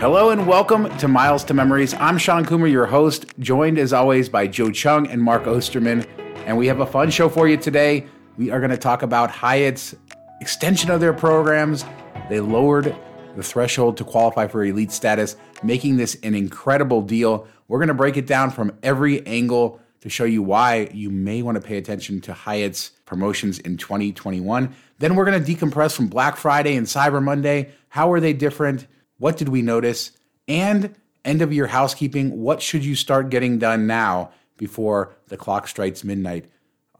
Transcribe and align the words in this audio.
Hello 0.00 0.30
and 0.30 0.46
welcome 0.46 0.88
to 0.96 1.08
Miles 1.08 1.44
to 1.44 1.52
Memories. 1.52 1.92
I'm 1.92 2.16
Shawn 2.16 2.46
Coomer, 2.46 2.70
your 2.70 2.86
host, 2.86 3.26
joined 3.38 3.78
as 3.78 3.92
always 3.92 4.30
by 4.30 4.46
Joe 4.46 4.70
Chung 4.70 5.06
and 5.06 5.20
Mark 5.20 5.46
Osterman. 5.46 6.06
And 6.46 6.56
we 6.56 6.66
have 6.68 6.80
a 6.80 6.86
fun 6.86 7.10
show 7.10 7.28
for 7.28 7.46
you 7.46 7.58
today. 7.58 8.06
We 8.38 8.50
are 8.50 8.60
going 8.60 8.70
to 8.70 8.78
talk 8.78 9.02
about 9.02 9.30
Hyatt's 9.30 9.94
extension 10.40 10.90
of 10.90 11.00
their 11.00 11.12
programs. 11.12 11.84
They 12.30 12.40
lowered 12.40 12.96
the 13.36 13.42
threshold 13.42 13.98
to 13.98 14.04
qualify 14.04 14.46
for 14.46 14.64
elite 14.64 14.90
status, 14.90 15.36
making 15.62 15.98
this 15.98 16.16
an 16.22 16.34
incredible 16.34 17.02
deal. 17.02 17.46
We're 17.68 17.78
going 17.78 17.88
to 17.88 17.94
break 17.94 18.16
it 18.16 18.26
down 18.26 18.52
from 18.52 18.72
every 18.82 19.26
angle 19.26 19.82
to 20.00 20.08
show 20.08 20.24
you 20.24 20.42
why 20.42 20.88
you 20.94 21.10
may 21.10 21.42
want 21.42 21.56
to 21.56 21.60
pay 21.60 21.76
attention 21.76 22.22
to 22.22 22.32
Hyatt's 22.32 22.92
promotions 23.04 23.58
in 23.58 23.76
2021. 23.76 24.74
Then 24.98 25.14
we're 25.14 25.26
going 25.26 25.44
to 25.44 25.54
decompress 25.54 25.94
from 25.94 26.06
Black 26.06 26.38
Friday 26.38 26.76
and 26.76 26.86
Cyber 26.86 27.22
Monday. 27.22 27.72
How 27.90 28.10
are 28.12 28.20
they 28.20 28.32
different? 28.32 28.86
What 29.20 29.36
did 29.36 29.50
we 29.50 29.60
notice? 29.60 30.12
And 30.48 30.96
end 31.26 31.42
of 31.42 31.52
year 31.52 31.66
housekeeping. 31.66 32.40
What 32.40 32.62
should 32.62 32.82
you 32.82 32.96
start 32.96 33.28
getting 33.28 33.58
done 33.58 33.86
now 33.86 34.32
before 34.56 35.14
the 35.28 35.36
clock 35.36 35.68
strikes 35.68 36.02
midnight 36.02 36.46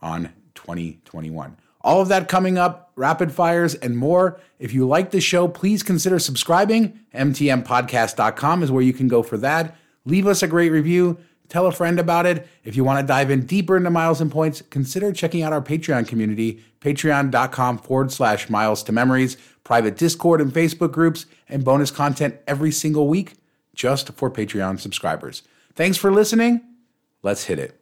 on 0.03 0.31
2021? 0.53 1.57
All 1.81 1.99
of 1.99 2.09
that 2.09 2.27
coming 2.27 2.59
up, 2.59 2.91
rapid 2.95 3.31
fires, 3.31 3.73
and 3.73 3.97
more. 3.97 4.39
If 4.59 4.71
you 4.71 4.87
like 4.87 5.09
the 5.09 5.19
show, 5.19 5.47
please 5.47 5.81
consider 5.81 6.19
subscribing. 6.19 6.99
MTMPodcast.com 7.15 8.61
is 8.61 8.69
where 8.71 8.83
you 8.83 8.93
can 8.93 9.07
go 9.07 9.23
for 9.23 9.37
that. 9.37 9.75
Leave 10.05 10.27
us 10.27 10.43
a 10.43 10.47
great 10.47 10.71
review. 10.71 11.17
Tell 11.51 11.65
a 11.65 11.71
friend 11.73 11.99
about 11.99 12.25
it. 12.25 12.47
If 12.63 12.77
you 12.77 12.85
want 12.85 13.01
to 13.01 13.05
dive 13.05 13.29
in 13.29 13.45
deeper 13.45 13.75
into 13.75 13.89
miles 13.89 14.21
and 14.21 14.31
points, 14.31 14.61
consider 14.69 15.11
checking 15.11 15.43
out 15.43 15.51
our 15.51 15.61
Patreon 15.61 16.07
community, 16.07 16.63
patreon.com 16.79 17.79
forward 17.79 18.09
slash 18.13 18.49
miles 18.49 18.81
to 18.83 18.93
memories, 18.93 19.35
private 19.65 19.97
Discord 19.97 20.39
and 20.39 20.53
Facebook 20.53 20.93
groups, 20.93 21.25
and 21.49 21.65
bonus 21.65 21.91
content 21.91 22.37
every 22.47 22.71
single 22.71 23.09
week 23.09 23.33
just 23.75 24.13
for 24.13 24.31
Patreon 24.31 24.79
subscribers. 24.79 25.43
Thanks 25.75 25.97
for 25.97 26.09
listening. 26.09 26.61
Let's 27.21 27.43
hit 27.43 27.59
it. 27.59 27.77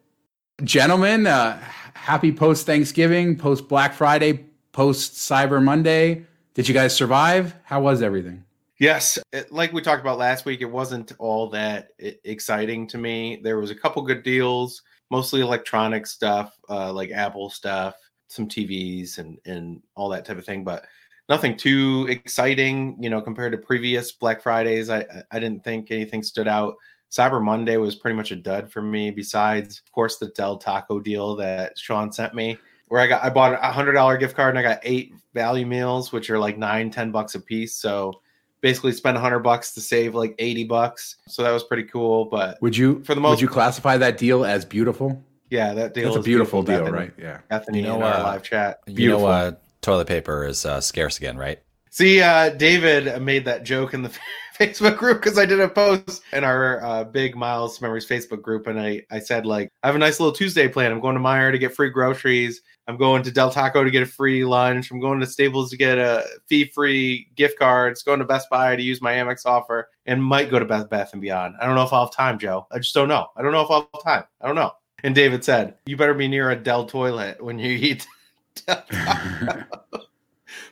Gentlemen, 0.64 1.28
uh, 1.28 1.62
happy 1.94 2.32
post 2.32 2.66
Thanksgiving, 2.66 3.38
post 3.38 3.68
Black 3.68 3.94
Friday, 3.94 4.46
post 4.72 5.12
Cyber 5.12 5.62
Monday. 5.62 6.26
Did 6.54 6.66
you 6.66 6.74
guys 6.74 6.92
survive? 6.92 7.54
How 7.62 7.80
was 7.80 8.02
everything? 8.02 8.42
Yes, 8.80 9.18
it, 9.30 9.52
like 9.52 9.74
we 9.74 9.82
talked 9.82 10.00
about 10.00 10.16
last 10.16 10.46
week, 10.46 10.62
it 10.62 10.70
wasn't 10.70 11.12
all 11.18 11.50
that 11.50 11.90
exciting 11.98 12.86
to 12.88 12.96
me. 12.96 13.38
There 13.44 13.58
was 13.58 13.70
a 13.70 13.74
couple 13.74 14.00
good 14.00 14.22
deals, 14.22 14.80
mostly 15.10 15.42
electronic 15.42 16.06
stuff, 16.06 16.58
uh, 16.70 16.90
like 16.90 17.10
Apple 17.10 17.50
stuff, 17.50 17.94
some 18.28 18.48
TVs, 18.48 19.18
and 19.18 19.38
and 19.44 19.82
all 19.96 20.08
that 20.08 20.24
type 20.24 20.38
of 20.38 20.46
thing. 20.46 20.64
But 20.64 20.86
nothing 21.28 21.58
too 21.58 22.06
exciting, 22.08 22.96
you 22.98 23.10
know, 23.10 23.20
compared 23.20 23.52
to 23.52 23.58
previous 23.58 24.12
Black 24.12 24.42
Fridays. 24.42 24.88
I 24.88 25.04
I 25.30 25.38
didn't 25.38 25.62
think 25.62 25.90
anything 25.90 26.22
stood 26.22 26.48
out. 26.48 26.74
Cyber 27.10 27.42
Monday 27.44 27.76
was 27.76 27.96
pretty 27.96 28.16
much 28.16 28.30
a 28.30 28.36
dud 28.36 28.72
for 28.72 28.80
me. 28.80 29.10
Besides, 29.10 29.82
of 29.84 29.92
course, 29.92 30.16
the 30.16 30.28
Del 30.28 30.56
Taco 30.56 31.00
deal 31.00 31.36
that 31.36 31.78
Shawn 31.78 32.10
sent 32.12 32.34
me, 32.34 32.56
where 32.88 33.02
I 33.02 33.06
got 33.08 33.22
I 33.22 33.28
bought 33.28 33.62
a 33.62 33.72
hundred 33.72 33.92
dollar 33.92 34.16
gift 34.16 34.36
card 34.36 34.56
and 34.56 34.58
I 34.58 34.62
got 34.62 34.80
eight 34.84 35.12
value 35.34 35.66
meals, 35.66 36.12
which 36.12 36.30
are 36.30 36.38
like 36.38 36.56
nine, 36.56 36.90
ten 36.90 37.12
bucks 37.12 37.34
a 37.34 37.40
piece. 37.40 37.76
So 37.76 38.22
basically 38.60 38.92
spend 38.92 39.14
100 39.14 39.40
bucks 39.40 39.72
to 39.74 39.80
save 39.80 40.14
like 40.14 40.34
80 40.38 40.64
bucks. 40.64 41.16
So 41.28 41.42
that 41.42 41.50
was 41.50 41.64
pretty 41.64 41.84
cool 41.84 42.26
but 42.26 42.60
would 42.60 42.76
you 42.76 43.02
for 43.04 43.14
the 43.14 43.20
most 43.20 43.30
would 43.30 43.40
you 43.40 43.48
classify 43.48 43.96
that 43.98 44.18
deal 44.18 44.44
as 44.44 44.64
beautiful? 44.64 45.22
Yeah 45.48 45.74
that 45.74 45.94
deal 45.94 46.04
that's 46.04 46.16
a 46.16 46.22
beautiful, 46.22 46.62
beautiful 46.62 46.62
deal 46.62 46.92
Bethany, 46.92 46.98
right? 46.98 47.12
Yeah. 47.18 47.40
Bethany 47.48 47.78
you 47.78 47.84
know 47.84 47.96
in 47.96 48.02
our 48.02 48.14
uh, 48.14 48.22
live 48.22 48.42
chat. 48.42 48.84
beautiful. 48.86 49.02
you 49.02 49.10
know 49.10 49.26
uh, 49.26 49.52
toilet 49.82 50.08
paper 50.08 50.44
is 50.44 50.64
uh, 50.64 50.80
scarce 50.80 51.18
again 51.18 51.36
right? 51.36 51.60
See 51.90 52.20
uh, 52.20 52.50
david 52.50 53.20
made 53.22 53.44
that 53.46 53.64
joke 53.64 53.94
in 53.94 54.02
the 54.02 54.16
facebook 54.60 54.96
group 54.96 55.22
because 55.22 55.38
i 55.38 55.46
did 55.46 55.60
a 55.60 55.68
post 55.68 56.22
in 56.32 56.44
our 56.44 56.84
uh, 56.84 57.04
big 57.04 57.34
miles 57.34 57.80
memories 57.80 58.06
facebook 58.06 58.42
group 58.42 58.66
and 58.66 58.78
i 58.78 59.02
i 59.10 59.18
said 59.18 59.46
like 59.46 59.70
i 59.82 59.86
have 59.86 59.96
a 59.96 59.98
nice 59.98 60.20
little 60.20 60.34
tuesday 60.34 60.68
plan 60.68 60.92
i'm 60.92 61.00
going 61.00 61.14
to 61.14 61.20
Meijer 61.20 61.50
to 61.50 61.58
get 61.58 61.74
free 61.74 61.90
groceries 61.90 62.60
I'm 62.90 62.96
going 62.96 63.22
to 63.22 63.30
Del 63.30 63.52
Taco 63.52 63.84
to 63.84 63.90
get 63.90 64.02
a 64.02 64.06
free 64.06 64.44
lunch. 64.44 64.90
I'm 64.90 64.98
going 64.98 65.20
to 65.20 65.26
Staples 65.26 65.70
to 65.70 65.76
get 65.76 65.96
a 65.96 66.26
fee 66.48 66.64
free 66.64 67.28
gift 67.36 67.56
cards. 67.56 68.02
Going 68.02 68.18
to 68.18 68.24
Best 68.24 68.50
Buy 68.50 68.74
to 68.74 68.82
use 68.82 69.00
my 69.00 69.12
Amex 69.12 69.46
offer, 69.46 69.88
and 70.06 70.22
might 70.22 70.50
go 70.50 70.58
to 70.58 70.64
Beth 70.64 70.90
Bath 70.90 71.12
and 71.12 71.22
Beyond. 71.22 71.54
I 71.60 71.66
don't 71.66 71.76
know 71.76 71.84
if 71.84 71.92
I'll 71.92 72.06
have 72.06 72.14
time, 72.14 72.36
Joe. 72.36 72.66
I 72.72 72.78
just 72.78 72.92
don't 72.92 73.06
know. 73.06 73.28
I 73.36 73.42
don't 73.42 73.52
know 73.52 73.60
if 73.60 73.70
I'll 73.70 73.88
have 73.94 74.02
time. 74.02 74.24
I 74.40 74.46
don't 74.48 74.56
know. 74.56 74.72
And 75.04 75.14
David 75.14 75.44
said, 75.44 75.76
"You 75.86 75.96
better 75.96 76.14
be 76.14 76.26
near 76.26 76.50
a 76.50 76.56
Del 76.56 76.84
toilet 76.84 77.40
when 77.40 77.60
you 77.60 77.70
eat." 77.70 78.08
but 78.66 78.88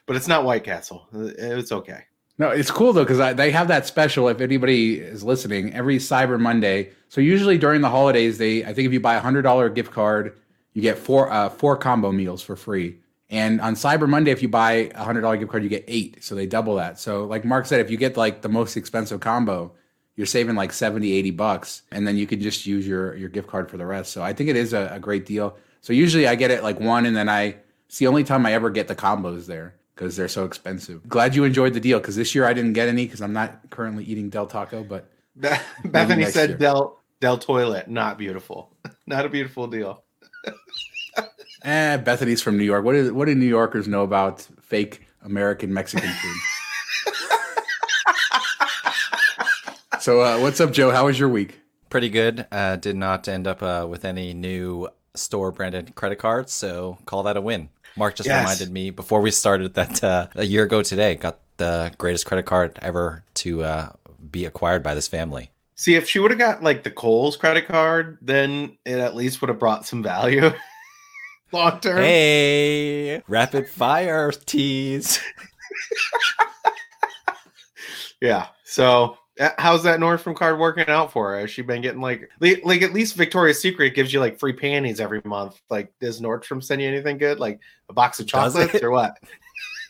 it's 0.09 0.28
not 0.28 0.44
White 0.44 0.65
Castle. 0.65 1.06
It's 1.12 1.70
okay. 1.70 2.03
No, 2.38 2.50
it's 2.50 2.71
cool 2.71 2.93
though 2.93 3.04
because 3.04 3.37
they 3.37 3.50
have 3.50 3.69
that 3.69 3.87
special. 3.87 4.28
If 4.28 4.41
anybody 4.41 5.00
is 5.00 5.25
listening, 5.25 5.75
every 5.75 5.99
Cyber 5.99 6.38
Monday. 6.38 6.91
So 7.09 7.21
usually 7.21 7.59
during 7.59 7.81
the 7.81 7.91
holidays, 7.91 8.38
they 8.38 8.65
I 8.65 8.72
think 8.72 8.87
if 8.87 8.93
you 8.93 9.00
buy 9.00 9.15
a 9.15 9.21
hundred 9.21 9.43
dollar 9.43 9.69
gift 9.69 9.91
card 9.91 10.38
you 10.78 10.82
get 10.82 10.97
four 10.97 11.28
uh, 11.32 11.49
four 11.49 11.76
combo 11.76 12.12
meals 12.12 12.41
for 12.41 12.54
free. 12.54 13.00
And 13.31 13.60
on 13.60 13.75
Cyber 13.75 14.09
Monday, 14.09 14.31
if 14.31 14.43
you 14.43 14.49
buy 14.49 14.93
a 14.94 15.03
hundred 15.03 15.22
dollar 15.22 15.37
gift 15.37 15.50
card, 15.50 15.65
you 15.65 15.69
get 15.69 15.84
eight. 15.88 16.22
So 16.22 16.37
they 16.37 16.47
double 16.47 16.76
that. 16.76 17.00
So 17.00 17.25
like 17.25 17.44
Mark 17.44 17.66
said, 17.66 17.81
if 17.81 17.91
you 17.91 17.97
get 17.97 18.16
like 18.16 18.43
the 18.43 18.49
most 18.49 18.76
expensive 18.76 19.19
combo, 19.19 19.72
you're 20.15 20.26
saving 20.26 20.55
like 20.55 20.72
70, 20.72 21.12
80 21.12 21.31
bucks. 21.32 21.82
And 21.91 22.06
then 22.06 22.16
you 22.16 22.28
can 22.28 22.41
just 22.41 22.65
use 22.65 22.87
your 22.87 23.16
your 23.16 23.28
gift 23.28 23.49
card 23.49 23.69
for 23.69 23.76
the 23.76 23.87
rest. 23.87 24.12
So 24.12 24.22
I 24.22 24.32
think 24.32 24.50
it 24.50 24.56
is 24.56 24.72
a, 24.72 24.88
a 24.93 25.00
great 25.00 25.26
deal. 25.26 25.56
So 25.81 25.93
usually 25.93 26.28
I 26.28 26.37
get 26.37 26.53
it 26.53 26.62
like 26.62 26.78
one 26.78 27.06
and 27.06 27.16
then 27.16 27.28
I 27.28 27.56
it's 27.88 27.99
the 27.99 28.06
only 28.06 28.22
time 28.22 28.47
I 28.47 28.53
ever 28.53 28.70
get 28.70 28.87
the 28.87 28.94
combos 28.94 29.47
there 29.47 29.75
because 29.98 30.16
they're 30.16 30.28
so 30.28 30.44
expensive. 30.44 31.09
Glad 31.09 31.34
you 31.34 31.42
enjoyed 31.42 31.75
the 31.75 31.81
deal 31.81 31.98
because 31.98 32.14
this 32.14 32.32
year 32.34 32.47
I 32.47 32.53
didn't 32.53 32.75
get 32.75 32.88
any 32.88 33.04
because 33.04 33.20
I'm 33.20 33.32
not 33.32 33.69
currently 33.70 34.04
eating 34.04 34.31
Del 34.31 34.47
Taco, 34.47 34.84
but 34.84 35.10
Bethany 35.84 36.25
said 36.26 36.50
year. 36.50 36.59
Del 36.59 37.00
Del 37.20 37.36
Toilet, 37.38 37.88
not 37.88 38.16
beautiful. 38.16 38.72
not 39.06 39.26
a 39.26 39.28
beautiful 39.28 39.66
deal. 39.66 40.04
eh, 41.64 41.97
Bethany's 41.97 42.41
from 42.41 42.56
New 42.56 42.64
York. 42.64 42.84
What 42.84 42.94
is 42.94 43.10
what 43.10 43.25
do 43.26 43.34
New 43.34 43.47
Yorkers 43.47 43.88
know 43.88 44.03
about 44.03 44.42
fake 44.60 45.03
American 45.22 45.75
Mexican 45.75 46.10
food? 46.10 46.37
so, 50.00 50.22
uh, 50.22 50.38
what's 50.38 50.60
up, 50.60 50.72
Joe? 50.72 50.92
How 50.92 51.06
was 51.06 51.19
your 51.19 51.28
week? 51.28 51.60
Pretty 51.91 52.08
good. 52.08 52.47
Uh, 52.53 52.76
did 52.76 52.94
not 52.94 53.26
end 53.26 53.48
up 53.48 53.62
uh, 53.62 53.84
with 53.88 54.04
any 54.04 54.32
new 54.32 54.88
store 55.14 55.50
branded 55.50 55.97
credit 55.97 56.20
cards, 56.20 56.53
so 56.53 56.98
call 57.04 57.25
that 57.25 57.37
a 57.37 57.41
win. 57.41 57.70
Mark 57.98 58.14
just 58.14 58.28
yes. 58.28 58.42
reminded 58.42 58.72
me 58.72 58.91
before 58.91 59.20
we 59.20 59.31
started 59.31 59.75
that 59.75 60.03
uh, 60.03 60.28
a 60.34 60.44
year 60.44 60.64
ago 60.64 60.82
today 60.82 61.14
got 61.16 61.41
the 61.56 61.92
greatest 61.98 62.26
credit 62.26 62.44
card 62.44 62.78
ever 62.81 63.25
to 63.34 63.62
uh, 63.64 63.92
be 64.31 64.44
acquired 64.44 64.82
by 64.82 64.94
this 64.94 65.09
family. 65.09 65.50
See, 65.75 65.94
if 65.94 66.08
she 66.08 66.19
would 66.19 66.31
have 66.31 66.41
got 66.41 66.62
like 66.62 66.82
the 66.82 66.91
Kohl's 66.91 67.37
credit 67.37 67.69
card, 67.69 68.19
then 68.20 68.78
it 68.84 68.98
at 68.98 69.14
least 69.14 69.41
would 69.41 69.48
have 69.48 69.58
brought 69.58 69.87
some 69.87 70.03
value 70.03 70.53
long 71.53 71.81
term. 71.81 71.98
Hey, 71.98 73.22
rapid 73.28 73.69
fire 73.69 74.32
tease. 74.32 75.20
yeah. 78.20 78.48
So, 78.64 79.19
Uh, 79.38 79.50
how's 79.59 79.82
that 79.84 80.00
Nordstrom 80.00 80.34
card 80.34 80.59
working 80.59 80.88
out 80.88 81.12
for 81.12 81.31
her? 81.31 81.41
Has 81.41 81.50
she 81.50 81.62
been 81.62 81.82
getting 81.82 82.00
like, 82.00 82.28
like 82.41 82.82
at 82.82 82.93
least 82.93 83.15
Victoria's 83.15 83.60
Secret 83.60 83.94
gives 83.94 84.12
you 84.12 84.21
like 84.21 84.38
free 84.38 84.53
panties 84.53 85.00
every 85.00 85.22
month? 85.25 85.60
Like, 85.71 85.93
does 86.00 86.21
Nordstrom 86.21 86.62
send 86.62 86.82
you 86.82 86.88
anything 86.88 87.19
good? 87.19 87.38
Like 87.38 87.60
a 87.88 87.93
box 87.93 88.21
of 88.21 88.26
chocolates 88.26 88.82
or 88.82 88.91
what? 88.91 89.19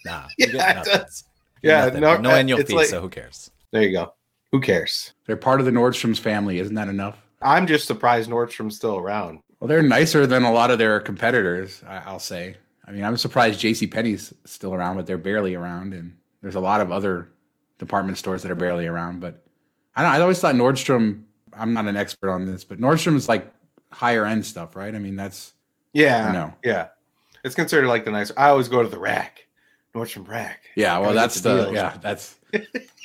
Nah. 0.04 0.28
yeah, 0.38 0.81
it 0.81 0.84
does. 0.84 1.25
Yeah, 1.60 1.86
no, 1.88 2.16
no 2.19 2.31
annual 2.31 2.62
fee, 2.62 2.76
like, 2.76 2.86
so 2.86 3.00
who 3.00 3.09
cares? 3.09 3.50
There 3.72 3.82
you 3.82 3.91
go. 3.91 4.14
Who 4.53 4.60
cares? 4.60 5.12
They're 5.26 5.36
part 5.36 5.59
of 5.59 5.66
the 5.66 5.72
Nordstrom's 5.72 6.20
family. 6.20 6.60
Isn't 6.60 6.76
that 6.76 6.86
enough? 6.86 7.19
I'm 7.42 7.66
just 7.66 7.86
surprised 7.86 8.30
Nordstrom's 8.30 8.76
still 8.76 8.97
around. 8.97 9.41
Well, 9.59 9.68
they're 9.68 9.83
nicer 9.83 10.24
than 10.27 10.45
a 10.45 10.53
lot 10.53 10.71
of 10.71 10.78
their 10.78 11.00
competitors, 11.00 11.83
I'll 11.86 12.21
say. 12.21 12.56
I 12.86 12.92
mean, 12.92 13.04
I'm 13.04 13.16
surprised 13.16 13.60
J.C. 13.60 13.86
Penney's 13.86 14.33
still 14.45 14.72
around, 14.72 14.97
but 14.97 15.06
they're 15.06 15.18
barely 15.18 15.54
around, 15.54 15.92
and 15.92 16.16
there's 16.41 16.54
a 16.54 16.60
lot 16.60 16.80
of 16.80 16.92
other 16.92 17.28
department 17.78 18.19
stores 18.19 18.42
that 18.42 18.51
are 18.51 18.57
barely 18.57 18.86
around. 18.86 19.21
But 19.21 19.45
I 19.97 20.03
don't. 20.03 20.13
I 20.13 20.21
always 20.21 20.41
thought 20.41 20.54
Nordstrom. 20.54 21.25
I'm 21.53 21.72
not 21.72 21.86
an 21.86 21.97
expert 21.97 22.30
on 22.30 22.45
this, 22.45 22.65
but 22.65 22.80
Nordstrom's 22.80 23.28
like 23.28 23.53
higher 23.91 24.25
end 24.25 24.45
stuff, 24.45 24.77
right? 24.77 24.95
I 24.95 24.98
mean, 24.98 25.16
that's 25.16 25.54
yeah, 25.92 26.30
no, 26.33 26.54
yeah. 26.63 26.89
It's 27.45 27.54
considered 27.54 27.89
like 27.89 28.04
the 28.04 28.10
nice. 28.10 28.30
I 28.36 28.48
always 28.48 28.69
go 28.69 28.83
to 28.83 28.89
the 28.89 28.98
rack, 28.98 29.47
Nordstrom 29.95 30.28
rack. 30.28 30.65
Yeah, 30.77 30.98
well, 30.98 31.15
that's 31.15 31.41
the, 31.41 31.66
the 31.66 31.72
yeah, 31.72 31.97
that's 32.01 32.36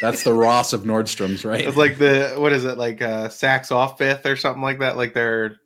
that's 0.02 0.24
the 0.24 0.34
Ross 0.34 0.74
of 0.74 0.81
Nordstrom's, 0.81 1.46
right? 1.46 1.62
It's 1.62 1.78
like 1.78 1.98
the 1.98 2.36
what 2.38 2.54
is 2.54 2.66
it 2.66 2.78
like 2.78 3.02
uh 3.02 3.30
Saks 3.30 3.72
off 3.72 3.98
Fifth 3.98 4.26
or 4.26 4.36
something 4.36 4.62
like 4.62 4.80
that, 4.80 4.98
like 4.98 5.14
their 5.14 5.60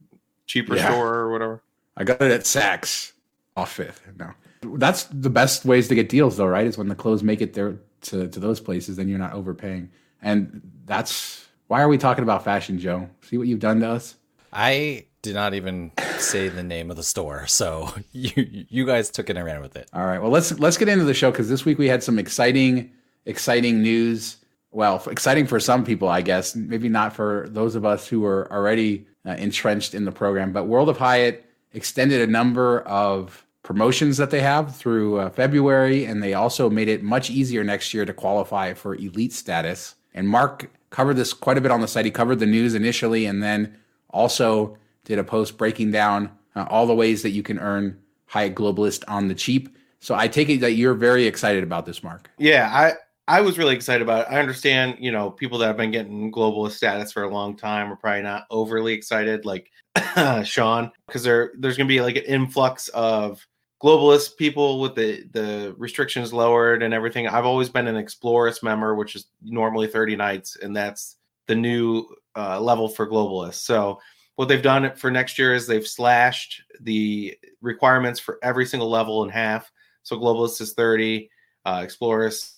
cheaper 0.46 0.76
yeah. 0.76 0.90
store 0.90 1.16
or 1.16 1.32
whatever. 1.32 1.62
I 1.96 2.04
got 2.04 2.22
it 2.22 2.32
at 2.32 2.42
Saks 2.42 3.14
off 3.56 3.74
Fifth. 3.74 4.08
No, 4.18 4.32
that's 4.78 5.04
the 5.06 5.30
best 5.30 5.66
ways 5.66 5.88
to 5.88 5.96
get 5.96 6.10
deals, 6.10 6.38
though, 6.38 6.46
right? 6.48 6.68
Is 6.68 6.78
when 6.78 6.88
the 6.88 6.96
clothes 6.96 7.24
make 7.24 7.42
it 7.42 7.54
there 7.54 7.78
to 8.02 8.28
to 8.28 8.40
those 8.40 8.60
places, 8.60 8.96
then 8.98 9.08
you're 9.08 9.20
not 9.20 9.34
overpaying, 9.34 9.92
and 10.22 10.62
that's 10.86 11.48
why 11.68 11.82
are 11.82 11.88
we 11.90 11.98
talking 11.98 12.24
about 12.24 12.44
fashion, 12.44 12.80
Joe? 12.80 13.10
See 13.22 13.38
what 13.38 13.48
you've 13.48 13.60
done 13.60 13.80
to 13.82 13.90
us. 13.90 14.16
I 14.54 15.06
did 15.22 15.34
not 15.36 15.54
even 15.54 15.92
say 16.18 16.48
the 16.50 16.64
name 16.64 16.90
of 16.90 16.96
the 16.98 17.04
store, 17.04 17.48
so 17.48 17.94
you 18.12 18.32
you 18.70 18.86
guys 18.86 19.10
took 19.10 19.30
it 19.30 19.38
and 19.38 19.46
ran 19.46 19.62
with 19.62 19.76
it. 19.76 19.90
All 19.94 20.06
right, 20.06 20.22
well 20.22 20.32
let's 20.32 20.58
let's 20.60 20.78
get 20.78 20.88
into 20.88 21.06
the 21.06 21.14
show 21.14 21.32
because 21.32 21.50
this 21.50 21.66
week 21.66 21.78
we 21.78 21.88
had 21.88 22.04
some 22.04 22.18
exciting 22.20 22.92
exciting 23.26 23.82
news. 23.82 24.38
well, 24.72 25.02
exciting 25.08 25.48
for 25.48 25.60
some 25.60 25.84
people, 25.84 26.08
I 26.08 26.22
guess. 26.22 26.56
Maybe 26.56 26.90
not 26.90 27.14
for 27.14 27.48
those 27.50 27.76
of 27.76 27.86
us 27.86 28.08
who 28.08 28.24
are 28.26 28.52
already 28.52 29.08
uh, 29.26 29.32
entrenched 29.32 29.94
in 29.94 30.06
the 30.06 30.12
program. 30.12 30.54
But 30.54 30.66
World 30.66 30.90
of 30.90 30.98
Hyatt 30.98 31.46
extended 31.74 32.22
a 32.22 32.32
number 32.32 32.82
of 32.82 33.46
promotions 33.68 34.16
that 34.16 34.32
they 34.32 34.40
have 34.40 34.74
through 34.74 35.20
uh, 35.20 35.30
February, 35.30 36.06
and 36.06 36.24
they 36.24 36.34
also 36.34 36.70
made 36.70 36.88
it 36.88 37.04
much 37.04 37.30
easier 37.30 37.66
next 37.66 37.94
year 37.94 38.06
to 38.06 38.14
qualify 38.14 38.74
for 38.74 38.96
elite 38.96 39.34
status. 39.34 39.96
And 40.14 40.30
Mark 40.30 40.72
covered 40.90 41.16
this 41.16 41.34
quite 41.34 41.58
a 41.58 41.62
bit 41.62 41.70
on 41.70 41.82
the 41.82 41.88
site. 41.88 42.06
He 42.06 42.12
covered 42.12 42.40
the 42.40 42.46
news 42.46 42.76
initially, 42.76 43.26
and 43.26 43.44
then 43.44 43.78
also 44.10 44.78
did 45.04 45.20
a 45.20 45.24
post 45.24 45.58
breaking 45.58 45.92
down 45.92 46.32
uh, 46.56 46.66
all 46.70 46.88
the 46.88 46.96
ways 46.96 47.24
that 47.24 47.32
you 47.32 47.44
can 47.44 47.60
earn 47.60 48.00
Hyatt 48.28 48.56
Globalist 48.56 49.04
on 49.10 49.28
the 49.28 49.36
cheap. 49.36 49.76
So 50.00 50.16
I 50.16 50.30
take 50.30 50.48
it 50.48 50.62
that 50.62 50.76
you're 50.76 50.94
very 50.94 51.26
excited 51.26 51.62
about 51.62 51.86
this, 51.86 52.02
Mark. 52.02 52.32
Yeah, 52.38 52.72
I 52.74 52.94
I 53.28 53.42
was 53.42 53.58
really 53.58 53.76
excited 53.76 54.02
about 54.02 54.28
it. 54.28 54.34
I 54.34 54.40
understand, 54.40 54.96
you 55.02 55.12
know, 55.12 55.30
people 55.30 55.58
that 55.58 55.68
have 55.68 55.76
been 55.76 55.92
getting 55.92 56.32
globalist 56.32 56.78
status 56.78 57.12
for 57.12 57.24
a 57.24 57.30
long 57.30 57.58
time 57.58 57.92
are 57.92 57.98
probably 57.98 58.22
not 58.22 58.46
overly 58.50 58.94
excited, 58.94 59.44
like 59.44 59.70
Shawn, 60.46 60.90
because 61.06 61.24
there 61.24 61.52
there's 61.60 61.76
going 61.76 61.88
to 61.88 61.94
be 61.94 62.00
like 62.00 62.16
an 62.16 62.24
influx 62.24 62.88
of 62.90 63.46
globalist 63.82 64.38
people 64.38 64.80
with 64.80 64.96
the 64.96 65.24
the 65.32 65.76
restrictions 65.78 66.34
lowered 66.34 66.84
and 66.84 66.94
everything. 66.94 67.28
I've 67.28 67.46
always 67.46 67.70
been 67.70 67.88
an 67.88 67.96
Explorist 67.96 68.64
member, 68.64 68.96
which 68.96 69.16
is 69.16 69.28
normally 69.44 69.88
30 69.88 70.16
nights, 70.16 70.58
and 70.62 70.76
that's 70.76 71.18
the 71.48 71.56
new 71.56 72.06
uh, 72.36 72.60
level 72.60 72.88
for 72.90 73.08
globalists. 73.08 73.56
So 73.56 74.00
what 74.36 74.48
they've 74.48 74.62
done 74.62 74.96
for 74.96 75.10
next 75.10 75.40
year 75.40 75.54
is 75.54 75.66
they've 75.66 75.88
slashed 75.88 76.62
the 76.82 77.38
requirements 77.62 78.20
for 78.20 78.38
every 78.44 78.66
single 78.66 78.90
level 78.90 79.24
in 79.24 79.30
half. 79.30 79.72
So 80.04 80.18
globalist 80.18 80.62
is 80.62 80.74
30, 80.74 81.30
uh, 81.66 81.82
Explorist 81.84 82.58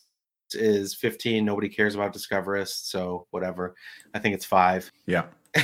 is 0.51 0.93
15. 0.95 1.45
Nobody 1.45 1.69
cares 1.69 1.95
about 1.95 2.11
Discoverist, 2.13 2.91
so 2.91 3.27
whatever. 3.31 3.75
I 4.13 4.19
think 4.19 4.35
it's 4.35 4.45
five. 4.45 4.91
Yeah. 5.05 5.25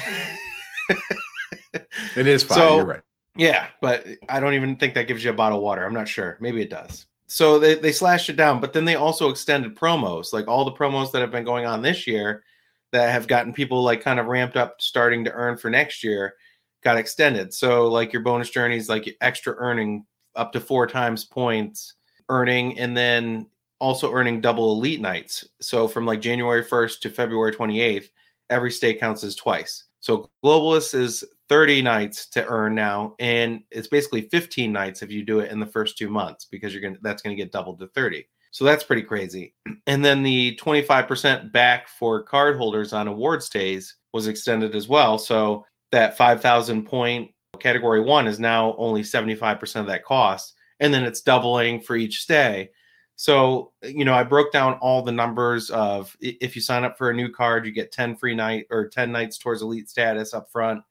it 2.16 2.28
is 2.28 2.44
five. 2.44 2.58
So, 2.58 2.76
You're 2.78 2.86
right. 2.86 3.02
Yeah, 3.36 3.68
but 3.82 4.06
I 4.30 4.40
don't 4.40 4.54
even 4.54 4.78
think 4.78 4.94
that 4.94 5.08
gives 5.08 5.24
you 5.24 5.30
a 5.30 5.34
bottle 5.34 5.58
of 5.58 5.64
water. 5.64 5.86
I'm 5.86 5.94
not 5.94 6.08
sure. 6.08 6.38
Maybe 6.40 6.62
it 6.62 6.70
does. 6.70 7.06
So 7.28 7.60
they, 7.60 7.76
they 7.76 7.92
slashed 7.92 8.30
it 8.30 8.36
down, 8.36 8.62
but 8.62 8.72
then 8.72 8.86
they 8.86 8.96
also 8.96 9.30
extended 9.30 9.76
promos, 9.76 10.32
like 10.32 10.48
all 10.48 10.64
the 10.64 10.72
promos 10.72 11.12
that 11.12 11.22
have 11.22 11.32
been 11.32 11.44
going 11.44 11.66
on 11.66 11.82
this 11.82 12.08
year 12.08 12.44
that 12.92 13.10
have 13.10 13.28
gotten 13.28 13.52
people 13.52 13.84
like 13.84 14.02
kind 14.02 14.20
of 14.20 14.28
ramped 14.28 14.56
up 14.56 14.76
starting 14.80 15.24
to 15.26 15.32
earn 15.32 15.58
for 15.58 15.70
next 15.70 16.04
year 16.04 16.36
got 16.84 16.98
extended. 16.98 17.54
So 17.54 17.88
like 17.88 18.14
your 18.14 18.22
bonus 18.22 18.50
journeys, 18.50 18.88
like 18.88 19.18
extra 19.20 19.56
earning 19.58 20.06
up 20.36 20.54
to 20.54 20.62
four 20.62 20.88
times 20.88 21.26
points 21.26 21.96
earning, 22.30 22.80
and 22.80 22.96
then 22.96 23.48
also 23.80 24.14
earning 24.14 24.40
double 24.40 24.72
elite 24.74 25.02
nights. 25.02 25.46
So 25.60 25.88
from 25.88 26.06
like 26.06 26.22
January 26.22 26.64
1st 26.64 27.00
to 27.02 27.10
February 27.10 27.54
28th, 27.54 28.10
every 28.50 28.72
stay 28.72 28.94
counts 28.94 29.24
as 29.24 29.36
twice. 29.36 29.86
So 30.00 30.30
Globalist 30.44 30.94
is 30.94 31.24
30 31.50 31.82
nights 31.82 32.28
to 32.30 32.46
earn 32.48 32.76
now, 32.76 33.16
and 33.20 33.62
it's 33.72 33.88
basically 33.88 34.30
15 34.30 34.72
nights 34.72 35.02
if 35.02 35.12
you 35.12 35.24
do 35.24 35.40
it 35.40 35.52
in 35.52 35.60
the 35.60 35.66
first 35.66 35.98
two 35.98 36.10
months 36.10 36.46
because 36.50 36.74
you're 36.74 36.82
gonna 36.82 36.98
that's 37.02 37.22
gonna 37.22 37.36
get 37.36 37.52
doubled 37.52 37.80
to 37.80 37.88
30. 37.88 38.28
So 38.52 38.64
that's 38.64 38.84
pretty 38.84 39.04
crazy. 39.04 39.54
And 39.88 40.04
then 40.04 40.24
the 40.24 40.58
25% 40.60 41.52
back 41.52 41.88
for 41.88 42.24
card 42.24 42.58
holders 42.58 42.92
on 42.92 43.08
award 43.08 43.44
stays 43.44 43.98
was 44.14 44.28
extended 44.28 44.74
as 44.74 44.88
well. 44.88 45.20
So 45.20 45.64
that 45.92 46.18
5,000 46.18 46.88
point 46.88 47.30
category 47.60 48.02
one 48.02 48.26
is 48.26 48.40
now 48.40 48.76
only 48.80 49.02
75% 49.02 49.76
of 49.80 49.86
that 49.86 50.04
cost. 50.04 50.56
And 50.80 50.92
then 50.92 51.04
it's 51.04 51.22
doubling 51.22 51.82
for 51.82 51.96
each 51.96 52.22
stay. 52.22 52.72
So, 53.16 53.72
you 53.84 54.06
know, 54.06 54.14
I 54.14 54.24
broke 54.24 54.52
down 54.52 54.74
all 54.82 55.02
the 55.02 55.12
numbers 55.12 55.70
of 55.70 56.16
if 56.20 56.56
you 56.56 56.62
sign 56.62 56.84
up 56.84 56.98
for 56.98 57.12
a 57.12 57.14
new 57.14 57.30
card, 57.30 57.66
you 57.66 57.72
get 57.72 57.92
10 57.92 58.18
free 58.18 58.36
night 58.36 58.66
or 58.72 58.90
10 58.90 59.12
nights 59.12 59.38
towards 59.38 59.62
elite 59.62 59.90
status 59.90 60.34
up 60.34 60.52
front, 60.52 60.82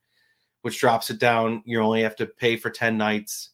which 0.64 0.80
drops 0.80 1.10
it 1.10 1.18
down. 1.18 1.62
You 1.64 1.80
only 1.80 2.02
have 2.02 2.16
to 2.16 2.26
pay 2.26 2.56
for 2.56 2.70
10 2.70 2.96
nights 2.96 3.50